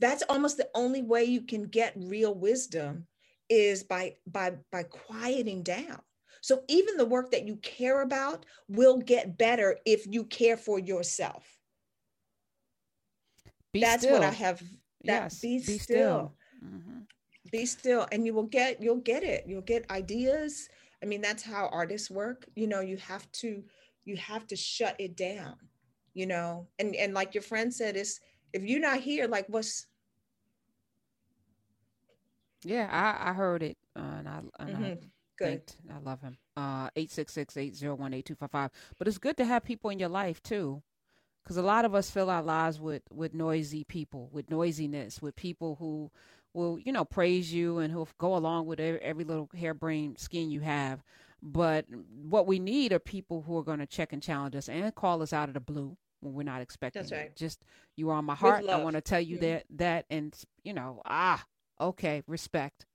that's 0.00 0.22
almost 0.28 0.56
the 0.56 0.68
only 0.74 1.02
way 1.02 1.24
you 1.24 1.42
can 1.42 1.64
get 1.64 1.94
real 1.96 2.34
wisdom 2.34 3.06
is 3.48 3.82
by 3.82 4.14
by 4.26 4.52
by 4.72 4.82
quieting 4.84 5.62
down. 5.62 6.00
So 6.40 6.62
even 6.68 6.96
the 6.96 7.06
work 7.06 7.30
that 7.32 7.46
you 7.46 7.56
care 7.56 8.02
about 8.02 8.46
will 8.68 8.98
get 8.98 9.38
better 9.38 9.78
if 9.84 10.06
you 10.06 10.24
care 10.24 10.56
for 10.56 10.78
yourself. 10.78 11.44
Be 13.72 13.80
that's 13.80 14.02
still. 14.02 14.14
what 14.14 14.22
i 14.22 14.30
have 14.30 14.60
that 15.04 15.24
yes, 15.24 15.40
be, 15.40 15.58
be 15.58 15.78
still, 15.78 15.78
still. 15.78 16.34
Mm-hmm. 16.64 16.98
be 17.52 17.66
still 17.66 18.06
and 18.10 18.24
you 18.24 18.34
will 18.34 18.44
get 18.44 18.82
you'll 18.82 18.96
get 18.96 19.22
it. 19.22 19.44
You'll 19.46 19.62
get 19.62 19.90
ideas. 19.90 20.68
I 21.02 21.06
mean 21.06 21.20
that's 21.20 21.42
how 21.42 21.68
artists 21.72 22.10
work. 22.10 22.46
You 22.54 22.66
know 22.66 22.80
you 22.80 22.96
have 22.98 23.30
to 23.32 23.62
you 24.04 24.16
have 24.16 24.46
to 24.48 24.56
shut 24.56 24.96
it 24.98 25.16
down 25.16 25.56
you 26.16 26.26
know? 26.26 26.66
And 26.80 26.96
and 26.96 27.12
like 27.12 27.34
your 27.34 27.42
friend 27.42 27.72
said 27.72 27.94
is 27.94 28.18
if 28.56 28.64
you're 28.64 28.80
not 28.80 29.00
here, 29.00 29.28
like 29.28 29.46
what's 29.48 29.86
yeah, 32.64 32.88
I, 32.90 33.30
I 33.30 33.32
heard 33.34 33.62
it, 33.62 33.76
uh, 33.94 34.00
and 34.18 34.28
I 34.28 34.40
and 34.58 34.70
mm-hmm. 34.70 34.84
I 34.84 34.98
good. 35.38 35.62
I 35.94 35.98
love 36.02 36.22
him. 36.22 36.38
Uh, 36.56 36.88
eight 36.96 37.10
six 37.10 37.32
six 37.32 37.56
eight 37.56 37.76
zero 37.76 37.94
one 37.94 38.14
eight 38.14 38.24
two 38.24 38.34
five 38.34 38.50
five. 38.50 38.70
But 38.98 39.08
it's 39.08 39.18
good 39.18 39.36
to 39.36 39.44
have 39.44 39.62
people 39.62 39.90
in 39.90 39.98
your 39.98 40.08
life 40.08 40.42
too, 40.42 40.82
because 41.44 41.58
a 41.58 41.62
lot 41.62 41.84
of 41.84 41.94
us 41.94 42.10
fill 42.10 42.30
our 42.30 42.42
lives 42.42 42.80
with 42.80 43.02
with 43.12 43.34
noisy 43.34 43.84
people, 43.84 44.30
with 44.32 44.50
noisiness, 44.50 45.20
with 45.20 45.36
people 45.36 45.76
who 45.76 46.10
will 46.54 46.78
you 46.78 46.92
know 46.92 47.04
praise 47.04 47.52
you 47.52 47.78
and 47.78 47.92
who'll 47.92 48.08
go 48.18 48.34
along 48.34 48.66
with 48.66 48.80
every, 48.80 49.00
every 49.00 49.24
little 49.24 49.50
harebrained 49.54 50.18
scheme 50.18 50.50
you 50.50 50.60
have. 50.60 51.04
But 51.42 51.84
what 52.22 52.46
we 52.46 52.58
need 52.58 52.92
are 52.92 52.98
people 52.98 53.42
who 53.42 53.58
are 53.58 53.62
going 53.62 53.80
to 53.80 53.86
check 53.86 54.14
and 54.14 54.22
challenge 54.22 54.56
us 54.56 54.68
and 54.70 54.94
call 54.94 55.20
us 55.20 55.34
out 55.34 55.48
of 55.48 55.54
the 55.54 55.60
blue 55.60 55.98
when 56.20 56.34
we're 56.34 56.42
not 56.42 56.60
expecting. 56.60 57.02
That's 57.02 57.12
right. 57.12 57.26
It. 57.26 57.36
Just 57.36 57.64
you 57.96 58.10
are 58.10 58.14
on 58.14 58.24
my 58.24 58.34
heart. 58.34 58.68
I 58.68 58.82
want 58.82 58.94
to 58.96 59.00
tell 59.00 59.20
you 59.20 59.36
mm-hmm. 59.36 59.46
that 59.46 59.64
that 59.76 60.06
and 60.10 60.36
you 60.64 60.72
know 60.72 61.02
ah 61.04 61.44
okay 61.80 62.22
respect. 62.26 62.86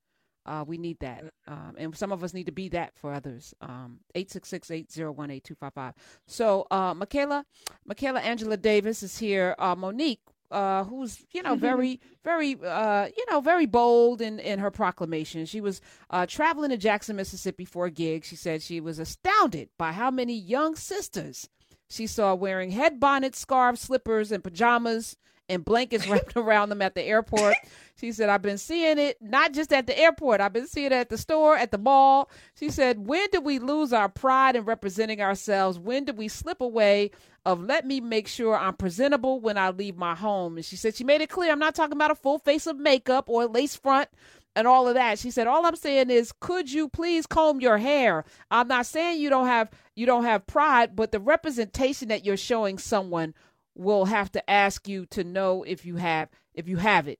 Uh, 0.44 0.64
we 0.66 0.76
need 0.76 0.98
that, 0.98 1.22
um, 1.46 1.76
and 1.78 1.96
some 1.96 2.10
of 2.10 2.24
us 2.24 2.34
need 2.34 2.46
to 2.46 2.52
be 2.52 2.68
that 2.68 2.92
for 2.96 3.12
others. 3.12 3.54
Um, 3.60 4.00
eight 4.16 4.28
six 4.28 4.48
six 4.48 4.72
eight 4.72 4.90
zero 4.90 5.12
one 5.12 5.30
eight 5.30 5.44
two 5.44 5.54
five 5.54 5.72
five. 5.72 5.94
So, 6.26 6.66
uh, 6.68 6.94
Michaela, 6.94 7.44
Michaela 7.86 8.18
Angela 8.18 8.56
Davis 8.56 9.04
is 9.04 9.16
here. 9.18 9.54
Uh, 9.56 9.76
Mo'Nique, 9.76 10.18
uh, 10.52 10.82
who's 10.84 11.24
you 11.32 11.42
know 11.42 11.54
very 11.54 12.00
very 12.24 12.56
uh, 12.64 13.08
you 13.16 13.24
know 13.30 13.40
very 13.40 13.66
bold 13.66 14.20
in 14.20 14.38
in 14.38 14.58
her 14.58 14.70
proclamation. 14.70 15.46
She 15.46 15.60
was 15.60 15.80
uh, 16.10 16.26
traveling 16.26 16.70
to 16.70 16.76
Jackson, 16.76 17.16
Mississippi 17.16 17.64
for 17.64 17.86
a 17.86 17.90
gig. 17.90 18.24
She 18.24 18.36
said 18.36 18.62
she 18.62 18.80
was 18.80 18.98
astounded 18.98 19.70
by 19.78 19.92
how 19.92 20.10
many 20.10 20.34
young 20.34 20.74
sisters 20.74 21.48
she 21.92 22.06
saw 22.06 22.34
wearing 22.34 22.70
head 22.70 22.98
bonnets, 22.98 23.38
scarves, 23.38 23.82
slippers, 23.82 24.32
and 24.32 24.42
pajamas 24.42 25.16
and 25.48 25.64
blankets 25.64 26.08
wrapped 26.08 26.36
around 26.36 26.70
them 26.70 26.80
at 26.80 26.94
the 26.94 27.02
airport. 27.02 27.54
She 27.96 28.12
said, 28.12 28.30
I've 28.30 28.40
been 28.40 28.58
seeing 28.58 28.98
it 28.98 29.18
not 29.20 29.52
just 29.52 29.72
at 29.72 29.86
the 29.86 29.98
airport, 29.98 30.40
I've 30.40 30.54
been 30.54 30.66
seeing 30.66 30.86
it 30.86 30.92
at 30.92 31.10
the 31.10 31.18
store, 31.18 31.56
at 31.56 31.70
the 31.70 31.78
mall. 31.78 32.30
She 32.54 32.70
said, 32.70 33.06
When 33.06 33.26
did 33.30 33.44
we 33.44 33.58
lose 33.58 33.92
our 33.92 34.08
pride 34.08 34.56
in 34.56 34.64
representing 34.64 35.20
ourselves? 35.20 35.78
When 35.78 36.06
did 36.06 36.16
we 36.16 36.28
slip 36.28 36.62
away 36.62 37.10
of 37.44 37.62
let 37.62 37.86
me 37.86 38.00
make 38.00 38.28
sure 38.28 38.56
I'm 38.56 38.74
presentable 38.74 39.40
when 39.40 39.58
I 39.58 39.70
leave 39.70 39.96
my 39.96 40.14
home? 40.14 40.56
And 40.56 40.64
she 40.64 40.76
said, 40.76 40.96
She 40.96 41.04
made 41.04 41.20
it 41.20 41.28
clear 41.28 41.52
I'm 41.52 41.58
not 41.58 41.74
talking 41.74 41.92
about 41.96 42.10
a 42.10 42.16
full 42.16 42.38
face 42.38 42.66
of 42.66 42.78
makeup 42.78 43.28
or 43.28 43.46
lace 43.46 43.76
front 43.76 44.08
and 44.54 44.66
all 44.66 44.88
of 44.88 44.94
that. 44.94 45.18
She 45.18 45.30
said, 45.30 45.46
"All 45.46 45.66
I'm 45.66 45.76
saying 45.76 46.10
is, 46.10 46.32
could 46.40 46.70
you 46.72 46.88
please 46.88 47.26
comb 47.26 47.60
your 47.60 47.78
hair? 47.78 48.24
I'm 48.50 48.68
not 48.68 48.86
saying 48.86 49.20
you 49.20 49.30
don't 49.30 49.46
have 49.46 49.70
you 49.94 50.06
don't 50.06 50.24
have 50.24 50.46
pride, 50.46 50.96
but 50.96 51.12
the 51.12 51.20
representation 51.20 52.08
that 52.08 52.24
you're 52.24 52.36
showing 52.36 52.78
someone 52.78 53.34
will 53.74 54.06
have 54.06 54.30
to 54.32 54.50
ask 54.50 54.88
you 54.88 55.06
to 55.06 55.24
know 55.24 55.62
if 55.62 55.84
you 55.84 55.96
have 55.96 56.28
if 56.54 56.68
you 56.68 56.76
have 56.76 57.08
it. 57.08 57.18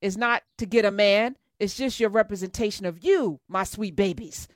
It's 0.00 0.16
not 0.16 0.42
to 0.58 0.66
get 0.66 0.84
a 0.84 0.90
man. 0.90 1.36
It's 1.58 1.76
just 1.76 2.00
your 2.00 2.10
representation 2.10 2.86
of 2.86 3.04
you, 3.04 3.40
my 3.48 3.62
sweet 3.62 3.94
babies. 3.94 4.48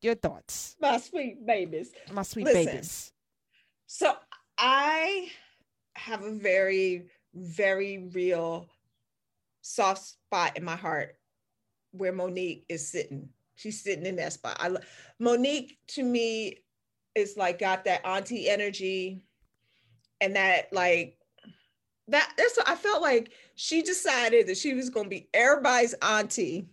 your 0.00 0.14
thoughts, 0.14 0.76
my 0.80 0.98
sweet 0.98 1.44
babies, 1.44 1.90
my 2.12 2.22
sweet 2.22 2.44
Listen, 2.44 2.64
babies. 2.66 3.12
So 3.86 4.14
I 4.58 5.28
have 5.96 6.22
a 6.22 6.30
very 6.30 7.06
very 7.34 8.08
real 8.14 8.68
soft 9.66 10.04
spot 10.04 10.56
in 10.56 10.64
my 10.64 10.76
heart 10.76 11.16
where 11.92 12.12
Mo'Nique 12.12 12.64
is 12.68 12.90
sitting. 12.90 13.28
She's 13.56 13.82
sitting 13.82 14.06
in 14.06 14.16
that 14.16 14.32
spot. 14.32 14.56
I 14.60 14.76
Mo'Nique 15.18 15.78
to 15.88 16.02
me 16.02 16.58
is 17.14 17.36
like 17.36 17.58
got 17.58 17.84
that 17.86 18.06
auntie 18.06 18.48
energy 18.48 19.24
and 20.20 20.36
that 20.36 20.72
like 20.72 21.16
that 22.08 22.30
that's 22.36 22.58
I 22.66 22.76
felt 22.76 23.02
like 23.02 23.32
she 23.54 23.82
decided 23.82 24.46
that 24.46 24.58
she 24.58 24.74
was 24.74 24.90
going 24.90 25.06
to 25.06 25.10
be 25.10 25.28
everybody's 25.34 25.94
auntie 25.94 26.68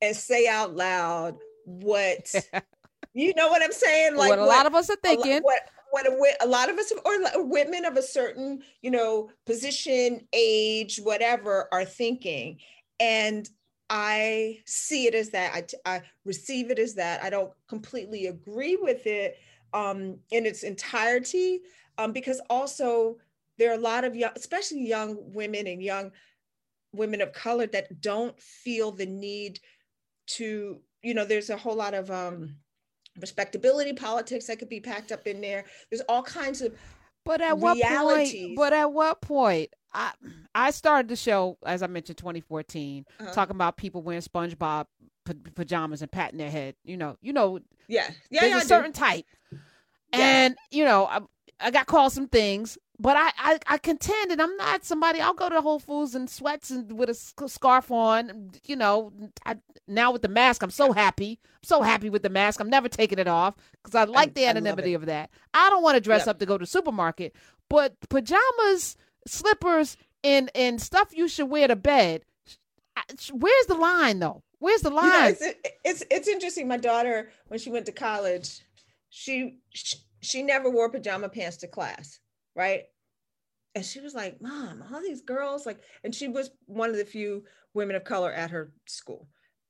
and 0.00 0.16
say 0.16 0.48
out 0.48 0.74
loud 0.74 1.36
what 1.64 2.32
you 3.12 3.34
know 3.34 3.48
what 3.48 3.62
I'm 3.62 3.72
saying 3.72 4.16
like 4.16 4.30
what 4.30 4.38
a 4.38 4.42
what, 4.42 4.48
lot 4.48 4.66
of 4.66 4.74
us 4.74 4.88
are 4.88 4.96
thinking 5.02 5.42
what 5.42 5.62
what 5.90 6.06
a, 6.06 6.34
a 6.42 6.46
lot 6.46 6.70
of 6.70 6.78
us 6.78 6.92
or 7.04 7.44
women 7.44 7.84
of 7.84 7.96
a 7.96 8.02
certain 8.02 8.62
you 8.82 8.90
know 8.90 9.30
position 9.46 10.26
age 10.32 10.98
whatever 11.02 11.68
are 11.72 11.84
thinking 11.84 12.58
and 13.00 13.48
I 13.90 14.60
see 14.66 15.08
it 15.08 15.16
as 15.16 15.30
that. 15.30 15.74
I, 15.84 15.96
I 15.96 16.02
receive 16.24 16.70
it 16.70 16.78
as 16.78 16.94
that. 16.94 17.24
I 17.24 17.28
don't 17.28 17.52
completely 17.68 18.28
agree 18.28 18.76
with 18.76 19.04
it 19.06 19.36
um, 19.74 20.18
in 20.30 20.46
its 20.46 20.62
entirety 20.62 21.60
um, 21.98 22.12
because 22.12 22.40
also 22.48 23.16
there 23.58 23.72
are 23.72 23.78
a 23.78 23.80
lot 23.80 24.04
of 24.04 24.14
young, 24.14 24.30
especially 24.36 24.86
young 24.86 25.16
women 25.18 25.66
and 25.66 25.82
young 25.82 26.12
women 26.92 27.20
of 27.20 27.32
color 27.32 27.66
that 27.66 28.00
don't 28.00 28.40
feel 28.40 28.92
the 28.92 29.06
need 29.06 29.58
to, 30.26 30.80
you 31.02 31.12
know, 31.12 31.24
there's 31.24 31.50
a 31.50 31.56
whole 31.56 31.76
lot 31.76 31.94
of 31.94 32.10
um, 32.12 32.54
respectability 33.20 33.92
politics 33.92 34.46
that 34.46 34.58
could 34.58 34.68
be 34.68 34.80
packed 34.80 35.12
up 35.12 35.26
in 35.26 35.40
there. 35.40 35.64
There's 35.90 36.02
all 36.02 36.22
kinds 36.22 36.62
of 36.62 36.74
but 37.24 37.40
at 37.40 37.58
what 37.58 37.80
point? 37.80 38.56
But 38.56 38.72
at 38.72 38.92
what 38.92 39.20
point? 39.20 39.70
I 39.92 40.12
I 40.54 40.70
started 40.70 41.08
the 41.08 41.16
show 41.16 41.58
as 41.64 41.82
I 41.82 41.86
mentioned 41.86 42.18
2014, 42.18 43.04
uh-huh. 43.20 43.32
talking 43.32 43.56
about 43.56 43.76
people 43.76 44.02
wearing 44.02 44.22
SpongeBob 44.22 44.86
p- 45.24 45.34
pajamas 45.54 46.02
and 46.02 46.10
patting 46.10 46.38
their 46.38 46.50
head. 46.50 46.76
You 46.84 46.96
know, 46.96 47.16
you 47.20 47.32
know. 47.32 47.60
Yeah, 47.88 48.10
yeah. 48.30 48.40
There's 48.42 48.52
yeah, 48.52 48.58
a 48.58 48.64
certain 48.64 48.92
type, 48.92 49.26
yeah. 49.50 49.58
and 50.12 50.56
you 50.70 50.84
know, 50.84 51.06
I, 51.06 51.20
I 51.58 51.70
got 51.70 51.86
called 51.86 52.12
some 52.12 52.28
things, 52.28 52.78
but 53.00 53.16
I, 53.16 53.32
I 53.38 53.58
I 53.66 53.78
contend, 53.78 54.30
and 54.30 54.40
I'm 54.40 54.56
not 54.56 54.84
somebody. 54.84 55.20
I'll 55.20 55.34
go 55.34 55.48
to 55.48 55.60
Whole 55.60 55.78
Foods 55.78 56.14
and 56.14 56.28
sweats 56.28 56.70
and 56.70 56.92
with 56.98 57.08
a 57.08 57.14
scarf 57.14 57.90
on. 57.90 58.50
You 58.64 58.76
know, 58.76 59.12
I, 59.46 59.56
now 59.88 60.12
with 60.12 60.22
the 60.22 60.28
mask, 60.28 60.62
I'm 60.62 60.70
so 60.70 60.92
happy. 60.92 61.40
I'm 61.42 61.64
so 61.64 61.82
happy 61.82 62.10
with 62.10 62.22
the 62.22 62.28
mask. 62.28 62.60
I'm 62.60 62.70
never 62.70 62.88
taking 62.88 63.18
it 63.18 63.28
off 63.28 63.54
because 63.82 63.94
I 63.94 64.04
like 64.04 64.30
I, 64.30 64.32
the 64.32 64.46
anonymity 64.46 64.94
of 64.94 65.06
that. 65.06 65.30
I 65.54 65.70
don't 65.70 65.82
want 65.82 65.96
to 65.96 66.00
dress 66.00 66.26
up 66.26 66.38
to 66.38 66.46
go 66.46 66.58
to 66.58 66.62
the 66.62 66.70
supermarket, 66.70 67.34
but 67.68 67.96
pajamas 68.08 68.96
slippers 69.26 69.96
and 70.22 70.50
and 70.54 70.80
stuff 70.80 71.16
you 71.16 71.28
should 71.28 71.48
wear 71.48 71.68
to 71.68 71.76
bed. 71.76 72.22
Where's 73.32 73.66
the 73.66 73.74
line 73.74 74.18
though? 74.18 74.42
Where's 74.58 74.82
the 74.82 74.90
line? 74.90 75.06
You 75.06 75.12
know, 75.12 75.28
it's, 75.28 75.42
it's 75.84 76.04
it's 76.10 76.28
interesting. 76.28 76.68
My 76.68 76.76
daughter, 76.76 77.30
when 77.48 77.58
she 77.58 77.70
went 77.70 77.86
to 77.86 77.92
college, 77.92 78.60
she, 79.08 79.58
she 79.70 79.96
she 80.20 80.42
never 80.42 80.68
wore 80.68 80.90
pajama 80.90 81.30
pants 81.30 81.56
to 81.58 81.66
class, 81.66 82.20
right? 82.54 82.82
And 83.74 83.84
she 83.84 84.00
was 84.00 84.14
like, 84.14 84.40
"Mom, 84.42 84.82
all 84.92 85.00
these 85.00 85.22
girls 85.22 85.64
like," 85.66 85.80
and 86.02 86.14
she 86.14 86.28
was 86.28 86.50
one 86.66 86.90
of 86.90 86.96
the 86.96 87.04
few 87.04 87.44
women 87.74 87.96
of 87.96 88.04
color 88.04 88.32
at 88.32 88.50
her 88.50 88.72
school. 88.86 89.28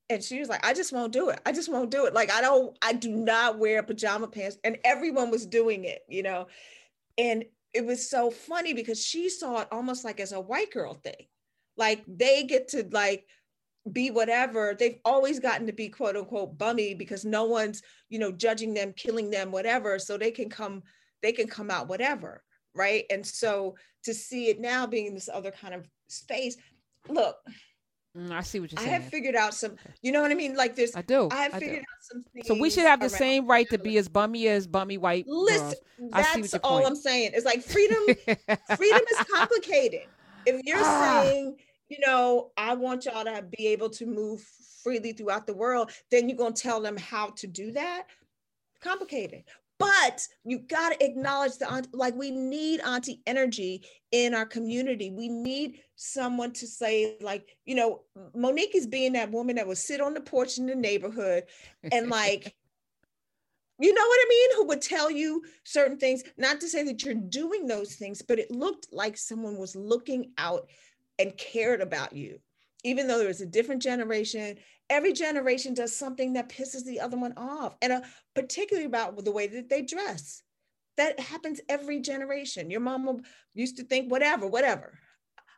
And 0.08 0.22
she 0.24 0.40
was 0.40 0.48
like, 0.48 0.66
I 0.66 0.74
just 0.74 0.92
won't 0.92 1.12
do 1.12 1.28
it. 1.28 1.40
I 1.46 1.52
just 1.52 1.70
won't 1.70 1.92
do 1.92 2.06
it. 2.06 2.12
Like, 2.12 2.32
I 2.32 2.40
don't, 2.40 2.76
I 2.82 2.92
do 2.94 3.10
not 3.10 3.60
wear 3.60 3.80
pajama 3.84 4.26
pants. 4.26 4.58
And 4.64 4.76
everyone 4.82 5.30
was 5.30 5.46
doing 5.46 5.84
it, 5.84 6.00
you 6.08 6.24
know? 6.24 6.48
And 7.16 7.44
it 7.72 7.86
was 7.86 8.10
so 8.10 8.30
funny 8.30 8.72
because 8.72 9.04
she 9.04 9.28
saw 9.28 9.60
it 9.60 9.68
almost 9.70 10.04
like 10.04 10.18
as 10.18 10.32
a 10.32 10.40
white 10.40 10.72
girl 10.72 10.94
thing. 10.94 11.26
Like 11.76 12.02
they 12.08 12.42
get 12.42 12.68
to 12.68 12.88
like 12.90 13.24
be 13.90 14.10
whatever. 14.10 14.74
They've 14.76 14.98
always 15.04 15.38
gotten 15.38 15.66
to 15.66 15.72
be 15.72 15.88
quote 15.88 16.16
unquote 16.16 16.58
bummy 16.58 16.94
because 16.94 17.24
no 17.24 17.44
one's, 17.44 17.82
you 18.08 18.18
know, 18.18 18.32
judging 18.32 18.74
them, 18.74 18.92
killing 18.96 19.30
them, 19.30 19.52
whatever. 19.52 19.98
So 19.98 20.18
they 20.18 20.32
can 20.32 20.50
come, 20.50 20.82
they 21.22 21.30
can 21.32 21.46
come 21.46 21.70
out 21.70 21.88
whatever. 21.88 22.42
Right. 22.74 23.04
And 23.10 23.26
so 23.26 23.74
to 24.04 24.14
see 24.14 24.48
it 24.48 24.60
now 24.60 24.86
being 24.86 25.14
this 25.14 25.28
other 25.28 25.50
kind 25.50 25.74
of 25.74 25.88
space, 26.08 26.56
look, 27.08 27.36
Mm, 28.16 28.32
I 28.32 28.40
see 28.42 28.58
what 28.58 28.72
you're 28.72 28.80
saying. 28.80 28.90
I 28.90 28.98
have 28.98 29.04
figured 29.04 29.36
out 29.36 29.54
some, 29.54 29.76
you 30.02 30.10
know 30.10 30.20
what 30.20 30.32
I 30.32 30.34
mean? 30.34 30.56
Like 30.56 30.74
this. 30.74 30.96
I 30.96 31.02
do. 31.02 31.28
I 31.30 31.42
have 31.42 31.54
I 31.54 31.60
figured 31.60 31.76
do. 31.76 31.82
out 31.82 32.02
some 32.02 32.24
things. 32.32 32.46
So 32.48 32.54
we 32.58 32.68
should 32.68 32.84
have 32.84 33.00
the 33.00 33.08
same 33.08 33.46
right 33.46 33.68
to 33.70 33.78
be 33.78 33.98
as 33.98 34.08
bummy 34.08 34.48
as 34.48 34.66
bummy 34.66 34.98
white. 34.98 35.26
Listen, 35.28 35.74
girls. 35.98 36.10
that's 36.12 36.54
all 36.54 36.78
point. 36.78 36.86
I'm 36.86 36.96
saying. 36.96 37.30
It's 37.34 37.44
like 37.44 37.62
freedom. 37.62 37.98
freedom 38.76 39.02
is 39.12 39.26
complicated. 39.32 40.08
If 40.44 40.60
you're 40.64 40.78
ah. 40.80 41.22
saying, 41.22 41.56
you 41.88 41.98
know, 42.04 42.50
I 42.56 42.74
want 42.74 43.04
y'all 43.04 43.24
to 43.24 43.44
be 43.56 43.68
able 43.68 43.90
to 43.90 44.06
move 44.06 44.44
freely 44.82 45.12
throughout 45.12 45.46
the 45.46 45.54
world, 45.54 45.92
then 46.10 46.28
you're 46.28 46.38
gonna 46.38 46.52
tell 46.52 46.80
them 46.80 46.96
how 46.96 47.30
to 47.36 47.46
do 47.46 47.70
that. 47.72 48.06
Complicated 48.80 49.44
but 49.80 50.28
you 50.44 50.58
got 50.58 50.90
to 50.90 51.04
acknowledge 51.04 51.56
the 51.56 51.86
like 51.92 52.14
we 52.14 52.30
need 52.30 52.80
auntie 52.80 53.22
energy 53.26 53.82
in 54.12 54.34
our 54.34 54.44
community. 54.44 55.10
We 55.10 55.28
need 55.28 55.80
someone 55.96 56.52
to 56.52 56.66
say 56.66 57.16
like 57.22 57.56
you 57.64 57.74
know 57.74 58.02
Mo'Nique 58.36 58.74
is 58.74 58.86
being 58.86 59.14
that 59.14 59.32
woman 59.32 59.56
that 59.56 59.66
would 59.66 59.78
sit 59.78 60.02
on 60.02 60.12
the 60.12 60.20
porch 60.20 60.58
in 60.58 60.66
the 60.66 60.74
neighborhood 60.74 61.44
and 61.90 62.10
like 62.10 62.54
you 63.82 63.94
know 63.94 64.06
what 64.06 64.20
i 64.20 64.26
mean? 64.28 64.56
Who 64.56 64.66
would 64.66 64.82
tell 64.82 65.10
you 65.10 65.42
certain 65.64 65.96
things. 65.96 66.22
Not 66.36 66.60
to 66.60 66.68
say 66.68 66.84
that 66.84 67.02
you're 67.02 67.14
doing 67.14 67.66
those 67.66 67.94
things 67.94 68.20
but 68.20 68.38
it 68.38 68.50
looked 68.50 68.88
like 68.92 69.16
someone 69.16 69.56
was 69.56 69.74
looking 69.74 70.32
out 70.36 70.68
and 71.18 71.36
cared 71.38 71.80
about 71.80 72.14
you. 72.14 72.38
Even 72.84 73.06
though 73.08 73.18
there 73.18 73.28
was 73.28 73.40
a 73.40 73.46
different 73.46 73.80
generation 73.82 74.58
every 74.90 75.12
generation 75.12 75.72
does 75.72 75.96
something 75.96 76.34
that 76.34 76.48
pisses 76.50 76.84
the 76.84 77.00
other 77.00 77.16
one 77.16 77.32
off 77.36 77.76
and 77.80 77.92
uh, 77.92 78.00
particularly 78.34 78.86
about 78.86 79.24
the 79.24 79.30
way 79.30 79.46
that 79.46 79.70
they 79.70 79.82
dress. 79.82 80.42
That 80.96 81.18
happens 81.18 81.60
every 81.68 82.00
generation. 82.00 82.70
Your 82.70 82.80
mom 82.80 83.22
used 83.54 83.78
to 83.78 83.84
think 83.84 84.10
whatever 84.10 84.46
whatever. 84.46 84.98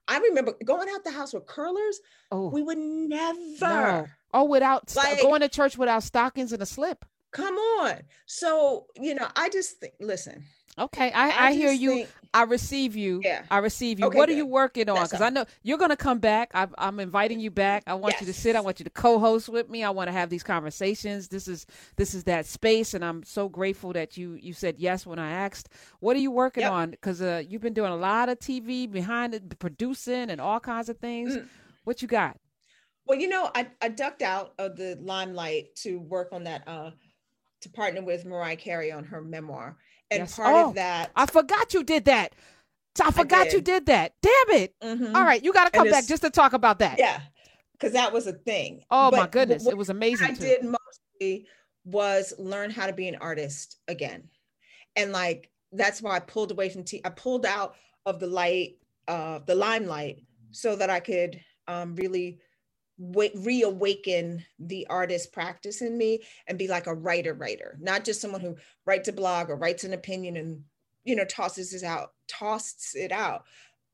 I 0.07 0.18
remember 0.18 0.55
going 0.64 0.89
out 0.95 1.05
the 1.05 1.11
house 1.11 1.33
with 1.33 1.47
curlers. 1.47 1.99
Oh. 2.30 2.49
We 2.51 2.62
would 2.62 2.78
never 2.78 3.39
no. 3.61 4.07
oh 4.35 4.45
without 4.45 4.95
like, 4.95 5.22
going 5.22 5.41
to 5.41 5.49
church 5.49 5.76
without 5.76 6.03
stockings 6.05 6.53
and 6.53 6.62
a 6.62 6.66
slip. 6.66 7.05
Come 7.33 7.55
on. 7.55 8.03
So 8.26 8.87
you 9.01 9.14
know 9.14 9.26
i 9.35 9.49
just 9.49 9.80
think 9.80 9.95
listen 10.01 10.45
Okay, 10.79 11.12
I, 11.12 11.29
I, 11.29 11.47
I 11.49 11.53
hear 11.53 11.70
you. 11.70 11.91
Think, 11.91 12.09
I 12.35 12.45
receive 12.45 12.97
you. 12.97 13.20
Yeah. 13.23 13.43
I 13.51 13.59
receive 13.59 14.01
you. 14.01 14.07
Okay, 14.07 14.16
what 14.16 14.29
good. 14.29 14.35
are 14.35 14.37
you 14.37 14.47
working 14.47 14.89
on? 14.89 15.03
Because 15.03 15.20
I 15.20 15.29
know 15.29 15.45
you're 15.62 15.77
going 15.77 15.91
to 15.91 15.97
come 15.97 16.18
back. 16.18 16.51
I, 16.55 16.66
am 16.79 16.99
inviting 16.99 17.41
you 17.41 17.51
back. 17.51 17.83
I 17.87 17.93
want 17.93 18.14
yes. 18.14 18.23
you 18.23 18.27
to 18.29 18.33
sit. 18.33 18.57
I 18.57 18.61
want 18.61 18.81
you 18.81 18.85
to 18.85 18.91
co-host 18.91 19.51
with 19.51 19.68
me. 19.68 19.85
I 19.85 19.91
want 19.91 20.09
to 20.09 20.12
have 20.12 20.31
these 20.31 20.43
conversations. 20.43 21.29
This 21.29 21.47
is 21.47 21.66
this 21.97 22.14
is 22.14 22.25
that 22.25 22.47
space, 22.47 22.95
and 22.95 23.05
I'm 23.05 23.23
so 23.23 23.51
grateful 23.51 23.93
that 23.93 24.16
you 24.16 24.39
you 24.41 24.55
said 24.55 24.77
yes 24.79 25.05
when 25.05 25.18
I 25.18 25.31
asked. 25.31 25.68
What 26.01 26.16
are 26.16 26.20
you 26.20 26.31
working 26.31 26.62
yep. 26.62 26.73
on? 26.73 26.91
Because 26.93 27.20
uh, 27.20 27.43
you've 27.47 27.62
been 27.62 27.75
doing 27.75 27.93
a 27.93 27.97
lot 27.97 28.31
of 28.31 28.39
TV 28.39 28.91
behind 28.91 29.35
it, 29.35 29.59
producing 29.59 30.31
and 30.31 30.41
all 30.41 30.59
kinds 30.59 30.89
of 30.89 30.99
things. 30.99 31.37
Mm. 31.37 31.49
What 31.85 32.01
you 32.01 32.09
got? 32.09 32.39
Well, 33.05 33.18
you 33.18 33.29
know, 33.29 33.51
I, 33.55 33.66
I 33.83 33.89
ducked 33.89 34.23
out 34.23 34.55
of 34.59 34.77
the 34.77 34.97
limelight 35.03 35.75
to 35.83 35.99
work 35.99 36.33
on 36.33 36.45
that. 36.45 36.66
Uh, 36.66 36.93
to 37.61 37.68
partner 37.68 38.03
with 38.03 38.25
Mariah 38.25 38.57
Carey 38.57 38.91
on 38.91 39.05
her 39.05 39.23
memoir 39.23 39.77
and 40.13 40.21
yes. 40.21 40.37
part 40.37 40.55
oh, 40.55 40.69
of 40.69 40.75
that, 40.75 41.11
I 41.17 41.27
forgot 41.27 41.75
you 41.75 41.83
did 41.85 42.05
that. 42.07 42.35
I 43.03 43.11
forgot 43.11 43.41
I 43.41 43.45
did. 43.45 43.53
you 43.55 43.61
did 43.63 43.87
that. 43.87 44.13
Damn 44.21 44.57
it. 44.61 44.75
Mm-hmm. 44.83 45.17
All 45.17 45.23
right, 45.23 45.43
you 45.43 45.53
got 45.53 45.65
to 45.65 45.71
come 45.71 45.89
back 45.89 46.07
just 46.07 46.23
to 46.23 46.31
talk 46.31 46.53
about 46.53 46.79
that. 46.81 46.99
Yeah, 46.99 47.21
because 47.73 47.93
that 47.95 48.13
was 48.13 48.27
a 48.27 48.33
thing. 48.33 48.83
Oh 48.91 49.11
but 49.11 49.17
my 49.17 49.27
goodness, 49.27 49.67
it 49.67 49.77
was 49.77 49.89
amazing. 49.89 50.29
I 50.29 50.35
too. 50.35 50.41
did 50.41 50.65
mostly 50.65 51.47
was 51.85 52.33
learn 52.39 52.71
how 52.71 52.87
to 52.87 52.93
be 52.93 53.09
an 53.09 53.17
artist 53.21 53.79
again, 53.89 54.29
and 54.97 55.13
like 55.13 55.51
that's 55.73 56.03
why 56.03 56.17
I 56.17 56.21
pulled 56.21 56.51
away 56.51 56.69
from 56.69 56.85
T. 56.85 57.01
I 57.05 57.11
pulled 57.11 57.47
out 57.47 57.75
of 58.05 58.21
the 58.21 58.27
light, 58.27 58.77
uh, 59.09 59.41
the 59.47 59.55
limelight, 59.55 60.25
so 60.51 60.77
that 60.77 60.91
I 60.91 61.01
could 61.01 61.41
um, 61.67 61.95
really 61.97 62.39
reawaken 62.99 64.45
the 64.59 64.86
artist 64.88 65.32
practice 65.32 65.82
in 65.82 65.97
me 65.97 66.20
and 66.47 66.59
be 66.59 66.68
like 66.68 66.86
a 66.86 66.95
writer 66.95 67.34
writer 67.34 67.78
not 67.80 68.05
just 68.05 68.20
someone 68.20 68.40
who 68.40 68.55
writes 68.86 69.09
a 69.09 69.12
blog 69.12 69.51
or 69.51 69.57
writes 69.57 69.84
an 69.84 69.95
opinion 69.95 70.36
and 70.36 70.62
you 71.05 71.16
know 71.16 71.24
tosses 71.24 71.72
it 71.72 71.82
out 71.82 72.12
tosses 72.28 72.95
it 72.95 73.11
out 73.11 73.45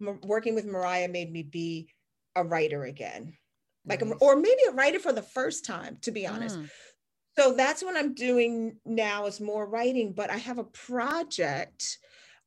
M- 0.00 0.20
working 0.24 0.54
with 0.54 0.66
mariah 0.66 1.08
made 1.08 1.32
me 1.32 1.42
be 1.42 1.88
a 2.34 2.42
writer 2.42 2.84
again 2.84 3.34
like 3.86 4.02
nice. 4.02 4.12
a, 4.12 4.16
or 4.16 4.36
maybe 4.36 4.62
a 4.68 4.72
writer 4.72 4.98
for 4.98 5.12
the 5.12 5.22
first 5.22 5.64
time 5.64 5.98
to 6.02 6.10
be 6.10 6.26
honest 6.26 6.58
mm. 6.58 6.68
so 7.38 7.54
that's 7.54 7.82
what 7.82 7.96
i'm 7.96 8.14
doing 8.14 8.76
now 8.84 9.26
is 9.26 9.40
more 9.40 9.66
writing 9.66 10.12
but 10.12 10.28
i 10.28 10.36
have 10.36 10.58
a 10.58 10.64
project 10.64 11.98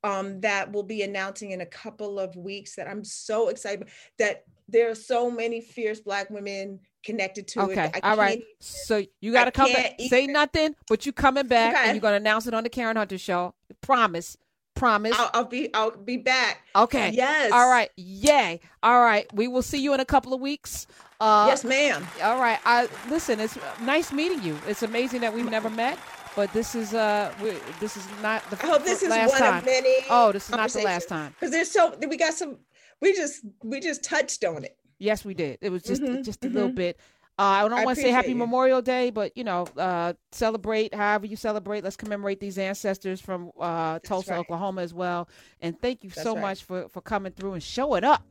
um, 0.03 0.41
that 0.41 0.71
we'll 0.71 0.83
be 0.83 1.03
announcing 1.03 1.51
in 1.51 1.61
a 1.61 1.65
couple 1.65 2.19
of 2.19 2.35
weeks 2.35 2.75
that 2.75 2.87
i'm 2.87 3.03
so 3.03 3.49
excited 3.49 3.87
that 4.17 4.45
there 4.67 4.89
are 4.89 4.95
so 4.95 5.29
many 5.29 5.61
fierce 5.61 5.99
black 5.99 6.29
women 6.29 6.79
connected 7.03 7.47
to 7.49 7.61
okay. 7.61 7.85
it. 7.85 7.87
Okay, 7.87 7.99
all 8.03 8.17
right. 8.17 8.37
Even, 8.37 8.47
so 8.59 9.03
you 9.19 9.31
got 9.31 9.45
to 9.45 9.51
come 9.51 9.71
back. 9.71 9.95
Even, 9.97 10.09
Say 10.09 10.27
nothing, 10.27 10.75
but 10.87 11.05
you 11.05 11.11
coming 11.11 11.47
back 11.47 11.75
okay. 11.75 11.85
and 11.85 11.95
you're 11.95 12.01
going 12.01 12.13
to 12.13 12.17
announce 12.17 12.47
it 12.47 12.53
on 12.53 12.63
the 12.63 12.69
Karen 12.69 12.95
Hunter 12.95 13.17
show. 13.17 13.53
Promise. 13.81 14.37
Promise. 14.73 15.17
I'll, 15.17 15.29
I'll, 15.33 15.45
be. 15.45 15.73
I'll 15.73 15.91
be 15.91 16.17
back. 16.17 16.61
Okay. 16.75 17.11
Yes. 17.11 17.51
All 17.51 17.69
right. 17.69 17.89
Yay. 17.97 18.61
All 18.81 19.01
right. 19.01 19.31
We 19.33 19.47
will 19.47 19.61
see 19.61 19.79
you 19.79 19.93
in 19.93 19.99
a 19.99 20.05
couple 20.05 20.33
of 20.33 20.39
weeks. 20.39 20.87
Uh, 21.19 21.45
yes, 21.49 21.63
ma'am. 21.63 22.07
All 22.23 22.39
right. 22.39 22.59
I 22.65 22.87
listen. 23.09 23.39
It's 23.39 23.57
nice 23.81 24.11
meeting 24.11 24.41
you. 24.41 24.57
It's 24.67 24.81
amazing 24.81 25.21
that 25.21 25.33
we've 25.33 25.49
never 25.49 25.69
met. 25.69 25.99
But 26.35 26.53
this 26.53 26.75
is 26.75 26.93
uh, 26.93 27.33
we, 27.41 27.53
this 27.79 27.97
is 27.97 28.07
not 28.21 28.49
the. 28.49 28.63
I 28.63 28.67
hope 28.69 28.83
this 28.83 29.03
is 29.03 29.09
one 29.09 29.29
time. 29.29 29.57
of 29.59 29.65
many. 29.65 29.95
Oh, 30.09 30.31
this 30.31 30.45
is 30.45 30.51
not 30.51 30.69
the 30.69 30.81
last 30.81 31.09
time. 31.09 31.33
Because 31.37 31.51
there's 31.51 31.69
so 31.69 31.95
we 32.07 32.15
got 32.17 32.33
some 32.33 32.57
we 33.01 33.13
just 33.13 33.43
we 33.63 33.79
just 33.79 34.03
touched 34.03 34.45
on 34.45 34.63
it. 34.63 34.77
Yes, 34.99 35.25
we 35.25 35.33
did. 35.33 35.57
It 35.61 35.71
was 35.71 35.83
just 35.83 36.01
mm-hmm, 36.01 36.21
just 36.21 36.43
a 36.45 36.47
mm-hmm. 36.47 36.55
little 36.55 36.71
bit. 36.71 36.97
Uh, 37.39 37.43
I 37.43 37.67
don't 37.67 37.83
want 37.83 37.97
to 37.97 38.03
say 38.03 38.11
Happy 38.11 38.29
you. 38.29 38.35
Memorial 38.35 38.81
Day, 38.81 39.09
but 39.09 39.35
you 39.35 39.43
know, 39.43 39.65
uh, 39.75 40.13
celebrate 40.31 40.93
however 40.93 41.25
you 41.25 41.35
celebrate. 41.35 41.83
Let's 41.83 41.95
commemorate 41.97 42.39
these 42.39 42.57
ancestors 42.57 43.19
from 43.19 43.51
uh, 43.59 43.99
Tulsa, 43.99 44.31
right. 44.31 44.39
Oklahoma, 44.39 44.81
as 44.81 44.93
well. 44.93 45.27
And 45.59 45.79
thank 45.81 46.03
you 46.03 46.11
That's 46.11 46.23
so 46.23 46.35
right. 46.35 46.41
much 46.41 46.63
for 46.63 46.87
for 46.89 47.01
coming 47.01 47.31
through 47.31 47.53
and 47.53 47.63
showing 47.63 48.03
up. 48.03 48.25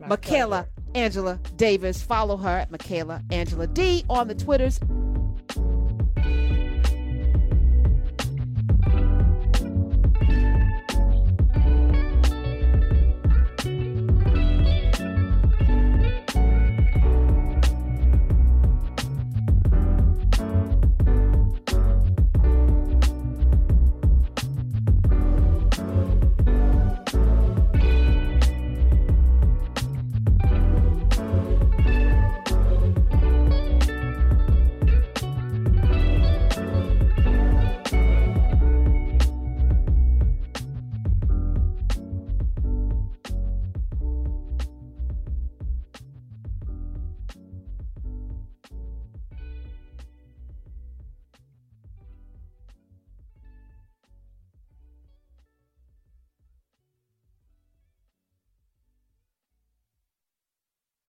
My 0.00 0.08
Michaela 0.08 0.66
pleasure. 0.74 1.06
Angela 1.06 1.40
Davis. 1.56 2.02
Follow 2.02 2.36
her 2.38 2.58
at 2.58 2.70
Michaela 2.70 3.22
Angela 3.30 3.66
D 3.66 4.04
on 4.08 4.26
the 4.26 4.34
Twitters 4.34 4.80